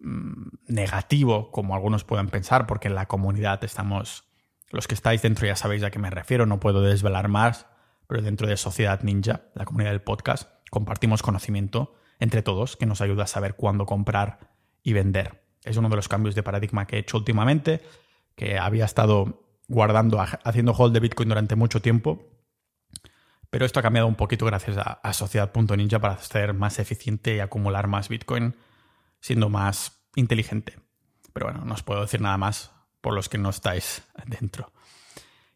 Mm, 0.00 0.50
negativo 0.68 1.50
como 1.50 1.74
algunos 1.74 2.04
puedan 2.04 2.28
pensar, 2.28 2.68
porque 2.68 2.86
en 2.86 2.94
la 2.94 3.06
comunidad 3.06 3.62
estamos, 3.64 4.24
los 4.70 4.86
que 4.86 4.94
estáis 4.94 5.22
dentro 5.22 5.46
ya 5.46 5.56
sabéis 5.56 5.82
a 5.82 5.90
qué 5.90 5.98
me 5.98 6.10
refiero, 6.10 6.46
no 6.46 6.60
puedo 6.60 6.82
desvelar 6.82 7.26
más, 7.26 7.66
pero 8.06 8.22
dentro 8.22 8.46
de 8.46 8.56
Sociedad 8.56 9.02
Ninja, 9.02 9.42
la 9.54 9.64
comunidad 9.64 9.90
del 9.90 10.02
podcast, 10.02 10.50
compartimos 10.70 11.22
conocimiento 11.22 11.96
entre 12.20 12.42
todos 12.42 12.76
que 12.76 12.86
nos 12.86 13.00
ayuda 13.00 13.24
a 13.24 13.26
saber 13.26 13.56
cuándo 13.56 13.86
comprar 13.86 14.38
y 14.84 14.92
vender. 14.92 15.42
Es 15.68 15.76
uno 15.76 15.88
de 15.88 15.96
los 15.96 16.08
cambios 16.08 16.34
de 16.34 16.42
paradigma 16.42 16.86
que 16.86 16.96
he 16.96 16.98
hecho 17.00 17.16
últimamente, 17.16 17.82
que 18.34 18.58
había 18.58 18.84
estado 18.84 19.44
guardando, 19.68 20.20
haciendo 20.20 20.72
hold 20.72 20.94
de 20.94 21.00
Bitcoin 21.00 21.28
durante 21.28 21.56
mucho 21.56 21.82
tiempo, 21.82 22.24
pero 23.50 23.64
esto 23.64 23.80
ha 23.80 23.82
cambiado 23.82 24.06
un 24.06 24.14
poquito 24.14 24.46
gracias 24.46 24.76
a, 24.76 25.00
a 25.02 25.12
Sociedad.ninja 25.12 25.98
para 25.98 26.18
ser 26.18 26.54
más 26.54 26.78
eficiente 26.78 27.36
y 27.36 27.40
acumular 27.40 27.86
más 27.86 28.08
Bitcoin 28.08 28.54
siendo 29.20 29.48
más 29.48 30.04
inteligente. 30.14 30.78
Pero 31.32 31.46
bueno, 31.46 31.64
no 31.64 31.74
os 31.74 31.82
puedo 31.82 32.02
decir 32.02 32.20
nada 32.20 32.36
más 32.36 32.72
por 33.00 33.14
los 33.14 33.28
que 33.28 33.38
no 33.38 33.50
estáis 33.50 34.02
dentro. 34.26 34.72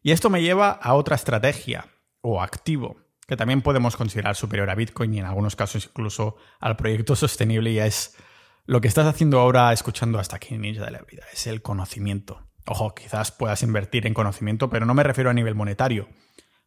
Y 0.01 0.11
esto 0.11 0.29
me 0.29 0.41
lleva 0.41 0.71
a 0.71 0.93
otra 0.93 1.15
estrategia 1.15 1.85
o 2.21 2.41
activo 2.41 2.97
que 3.27 3.37
también 3.37 3.61
podemos 3.61 3.95
considerar 3.95 4.35
superior 4.35 4.69
a 4.69 4.75
Bitcoin 4.75 5.13
y 5.13 5.19
en 5.19 5.25
algunos 5.25 5.55
casos 5.55 5.85
incluso 5.85 6.35
al 6.59 6.75
proyecto 6.75 7.15
sostenible 7.15 7.71
y 7.71 7.79
es 7.79 8.17
lo 8.65 8.79
que 8.79 8.87
estás 8.87 9.07
haciendo 9.07 9.39
ahora 9.39 9.73
escuchando 9.73 10.19
hasta 10.19 10.37
aquí 10.37 10.57
Ninja 10.57 10.85
de 10.85 10.91
la 10.91 11.01
Vida, 11.01 11.23
es 11.33 11.47
el 11.47 11.61
conocimiento. 11.61 12.47
Ojo, 12.65 12.95
quizás 12.95 13.31
puedas 13.31 13.61
invertir 13.61 14.07
en 14.07 14.13
conocimiento, 14.13 14.69
pero 14.69 14.85
no 14.85 14.93
me 14.93 15.03
refiero 15.03 15.29
a 15.29 15.33
nivel 15.33 15.53
monetario, 15.53 16.07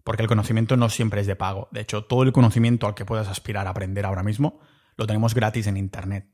porque 0.04 0.22
el 0.22 0.28
conocimiento 0.28 0.76
no 0.76 0.90
siempre 0.90 1.22
es 1.22 1.26
de 1.26 1.36
pago. 1.36 1.68
De 1.72 1.80
hecho, 1.80 2.04
todo 2.04 2.22
el 2.22 2.32
conocimiento 2.32 2.86
al 2.86 2.94
que 2.94 3.06
puedas 3.06 3.28
aspirar 3.28 3.66
a 3.66 3.70
aprender 3.70 4.04
ahora 4.04 4.22
mismo 4.22 4.60
lo 4.96 5.06
tenemos 5.06 5.34
gratis 5.34 5.66
en 5.66 5.76
Internet. 5.76 6.26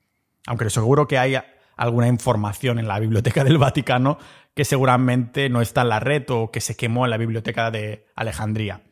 Aunque 0.47 0.69
seguro 0.71 1.07
que 1.07 1.19
hay 1.19 1.37
alguna 1.77 2.09
información 2.09 2.79
en 2.79 2.89
la 2.89 2.99
biblioteca 2.99 3.45
del 3.45 3.59
Vaticano 3.59 4.19
que 4.55 4.65
seguramente 4.65 5.49
no 5.49 5.63
está 5.63 5.83
en 5.83 5.89
la 5.89 6.01
red 6.01 6.29
o 6.31 6.51
que 6.51 6.61
se 6.61 6.77
quemó 6.77 7.07
en 7.07 7.11
la 7.11 7.17
biblioteca 7.17 7.71
de 7.71 8.07
Alejandría. 8.15 8.83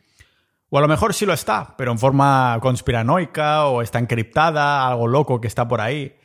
O 0.71 0.79
a 0.79 0.81
lo 0.81 0.89
mejor 0.89 1.15
sí 1.15 1.27
lo 1.27 1.33
está, 1.33 1.77
pero 1.77 1.91
en 1.91 1.99
forma 1.99 2.57
conspiranoica 2.63 3.67
o 3.67 3.83
está 3.83 3.99
encriptada, 3.99 4.87
algo 4.87 5.09
loco 5.09 5.41
que 5.41 5.49
está 5.49 5.67
por 5.67 5.81
ahí, 5.81 6.17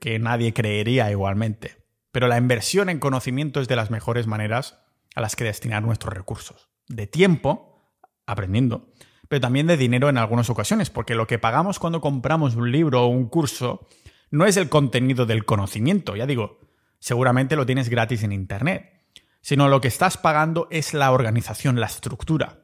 que 0.00 0.18
nadie 0.18 0.52
creería 0.52 1.10
igualmente. 1.10 1.84
Pero 2.12 2.28
la 2.28 2.38
inversión 2.38 2.88
en 2.88 2.98
conocimiento 2.98 3.60
es 3.60 3.68
de 3.68 3.76
las 3.76 3.90
mejores 3.90 4.26
maneras 4.26 4.80
a 5.14 5.20
las 5.20 5.36
que 5.36 5.44
destinar 5.44 5.82
nuestros 5.82 6.12
recursos. 6.12 6.68
De 6.88 7.06
tiempo, 7.06 7.92
aprendiendo, 8.26 8.92
pero 9.28 9.40
también 9.40 9.66
de 9.66 9.76
dinero 9.76 10.08
en 10.08 10.18
algunas 10.18 10.50
ocasiones, 10.50 10.90
porque 10.90 11.14
lo 11.14 11.26
que 11.26 11.38
pagamos 11.38 11.78
cuando 11.78 12.00
compramos 12.00 12.56
un 12.56 12.72
libro 12.72 13.04
o 13.04 13.08
un 13.08 13.28
curso 13.28 13.86
no 14.30 14.46
es 14.46 14.56
el 14.56 14.68
contenido 14.68 15.26
del 15.26 15.44
conocimiento, 15.44 16.16
ya 16.16 16.26
digo, 16.26 16.58
seguramente 16.98 17.56
lo 17.56 17.66
tienes 17.66 17.88
gratis 17.88 18.22
en 18.22 18.32
Internet, 18.32 19.04
sino 19.40 19.68
lo 19.68 19.80
que 19.80 19.88
estás 19.88 20.16
pagando 20.16 20.68
es 20.70 20.94
la 20.94 21.12
organización, 21.12 21.80
la 21.80 21.86
estructura 21.86 22.59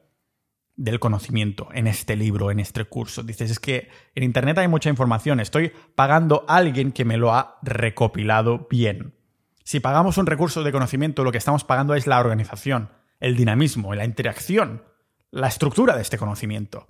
del 0.77 0.99
conocimiento 0.99 1.69
en 1.73 1.87
este 1.87 2.15
libro, 2.15 2.51
en 2.51 2.59
este 2.59 2.85
curso. 2.85 3.23
Dices, 3.23 3.51
es 3.51 3.59
que 3.59 3.89
en 4.15 4.23
Internet 4.23 4.59
hay 4.59 4.67
mucha 4.67 4.89
información, 4.89 5.39
estoy 5.39 5.73
pagando 5.95 6.45
a 6.47 6.55
alguien 6.55 6.91
que 6.91 7.03
me 7.03 7.17
lo 7.17 7.33
ha 7.33 7.57
recopilado 7.63 8.67
bien. 8.69 9.15
Si 9.63 9.79
pagamos 9.79 10.17
un 10.17 10.27
recurso 10.27 10.63
de 10.63 10.71
conocimiento, 10.71 11.23
lo 11.23 11.31
que 11.31 11.39
estamos 11.39 11.63
pagando 11.63 11.95
es 11.95 12.07
la 12.07 12.19
organización, 12.19 12.89
el 13.19 13.35
dinamismo, 13.35 13.93
la 13.95 14.05
interacción, 14.05 14.83
la 15.31 15.47
estructura 15.47 15.95
de 15.95 16.03
este 16.03 16.17
conocimiento. 16.17 16.87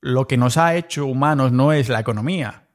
Lo 0.00 0.26
que 0.26 0.36
nos 0.36 0.56
ha 0.56 0.74
hecho 0.74 1.04
humanos 1.04 1.52
no 1.52 1.72
es 1.72 1.88
la 1.88 2.00
economía, 2.00 2.68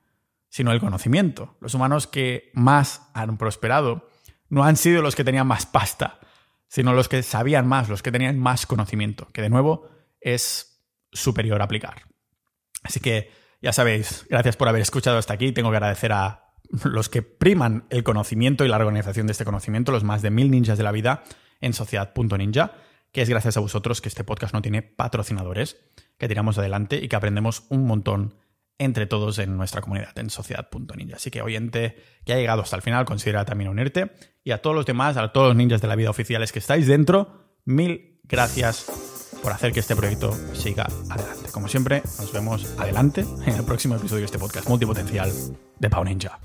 sino 0.50 0.72
el 0.72 0.80
conocimiento. 0.80 1.56
Los 1.62 1.74
humanos 1.74 2.06
que 2.06 2.52
más 2.54 3.10
han 3.14 3.38
prosperado 3.38 4.10
no 4.50 4.64
han 4.66 4.76
sido 4.76 5.02
los 5.02 5.16
que 5.16 5.24
tenían 5.24 5.48
más 5.48 5.66
pasta, 5.66 6.20
sino 6.68 6.94
los 6.94 7.08
que 7.08 7.24
sabían 7.24 7.66
más, 7.68 7.90
los 7.90 8.04
que 8.04 8.12
tenían 8.12 8.38
más 8.38 8.66
conocimiento, 8.66 9.28
que 9.32 9.42
de 9.42 9.50
nuevo 9.50 9.97
es 10.22 10.84
superior 11.12 11.62
a 11.62 11.66
aplicar. 11.66 12.04
Así 12.84 13.00
que 13.00 13.32
ya 13.62 13.74
sabéis, 13.74 14.26
gracias 14.30 14.56
por 14.56 14.68
haber 14.68 14.82
escuchado 14.82 15.18
hasta 15.18 15.34
aquí. 15.34 15.52
Tengo 15.52 15.72
que 15.72 15.78
agradecer 15.78 16.12
a 16.12 16.54
los 16.84 17.10
que 17.10 17.22
priman 17.22 17.86
el 17.90 18.04
conocimiento 18.04 18.66
y 18.66 18.68
la 18.68 18.78
organización 18.78 19.28
de 19.28 19.32
este 19.32 19.46
conocimiento, 19.46 19.92
los 19.92 20.04
más 20.04 20.22
de 20.22 20.30
mil 20.30 20.52
ninjas 20.52 20.78
de 20.78 20.84
la 20.84 20.92
vida 20.92 21.24
en 21.60 21.74
sociedad.ninja, 21.74 22.74
que 23.12 23.22
es 23.22 23.30
gracias 23.30 23.58
a 23.58 23.62
vosotros 23.62 24.02
que 24.02 24.10
este 24.10 24.24
podcast 24.24 24.54
no 24.54 24.62
tiene 24.62 24.82
patrocinadores, 24.82 25.78
que 26.18 26.28
tiramos 26.28 26.58
adelante 26.58 26.98
y 26.98 27.08
que 27.08 27.16
aprendemos 27.16 27.64
un 27.70 27.86
montón 27.86 28.36
entre 28.80 29.08
todos 29.08 29.40
en 29.40 29.58
nuestra 29.58 29.82
comunidad, 29.82 30.18
en 30.20 30.30
sociedad.ninja. 30.30 31.16
Así 31.16 31.32
que, 31.32 31.42
oyente 31.42 31.96
que 32.26 32.34
ha 32.34 32.38
llegado 32.38 32.62
hasta 32.62 32.76
el 32.76 32.84
final, 32.84 33.06
considera 33.06 33.44
también 33.44 33.72
unirte. 33.72 34.12
Y 34.44 34.52
a 34.52 34.62
todos 34.62 34.76
los 34.76 34.86
demás, 34.86 35.18
a 35.18 35.32
todos 35.32 35.48
los 35.48 35.56
ninjas 35.56 35.82
de 35.82 35.88
la 35.88 35.96
vida 35.96 36.12
oficiales 36.12 36.52
que 36.52 36.60
estáis 36.60 36.86
dentro, 36.86 37.58
mil 37.66 38.22
gracias 38.24 39.17
por 39.48 39.54
hacer 39.54 39.72
que 39.72 39.80
este 39.80 39.96
proyecto 39.96 40.38
siga 40.54 40.88
adelante. 41.10 41.50
Como 41.54 41.70
siempre, 41.70 42.04
nos 42.20 42.34
vemos 42.34 42.68
adelante 42.78 43.26
en 43.46 43.56
el 43.56 43.64
próximo 43.64 43.96
episodio 43.96 44.20
de 44.20 44.26
este 44.26 44.38
podcast 44.38 44.68
multipotencial 44.68 45.32
de 45.80 45.90
Pau 45.90 46.04
Ninja. 46.04 46.38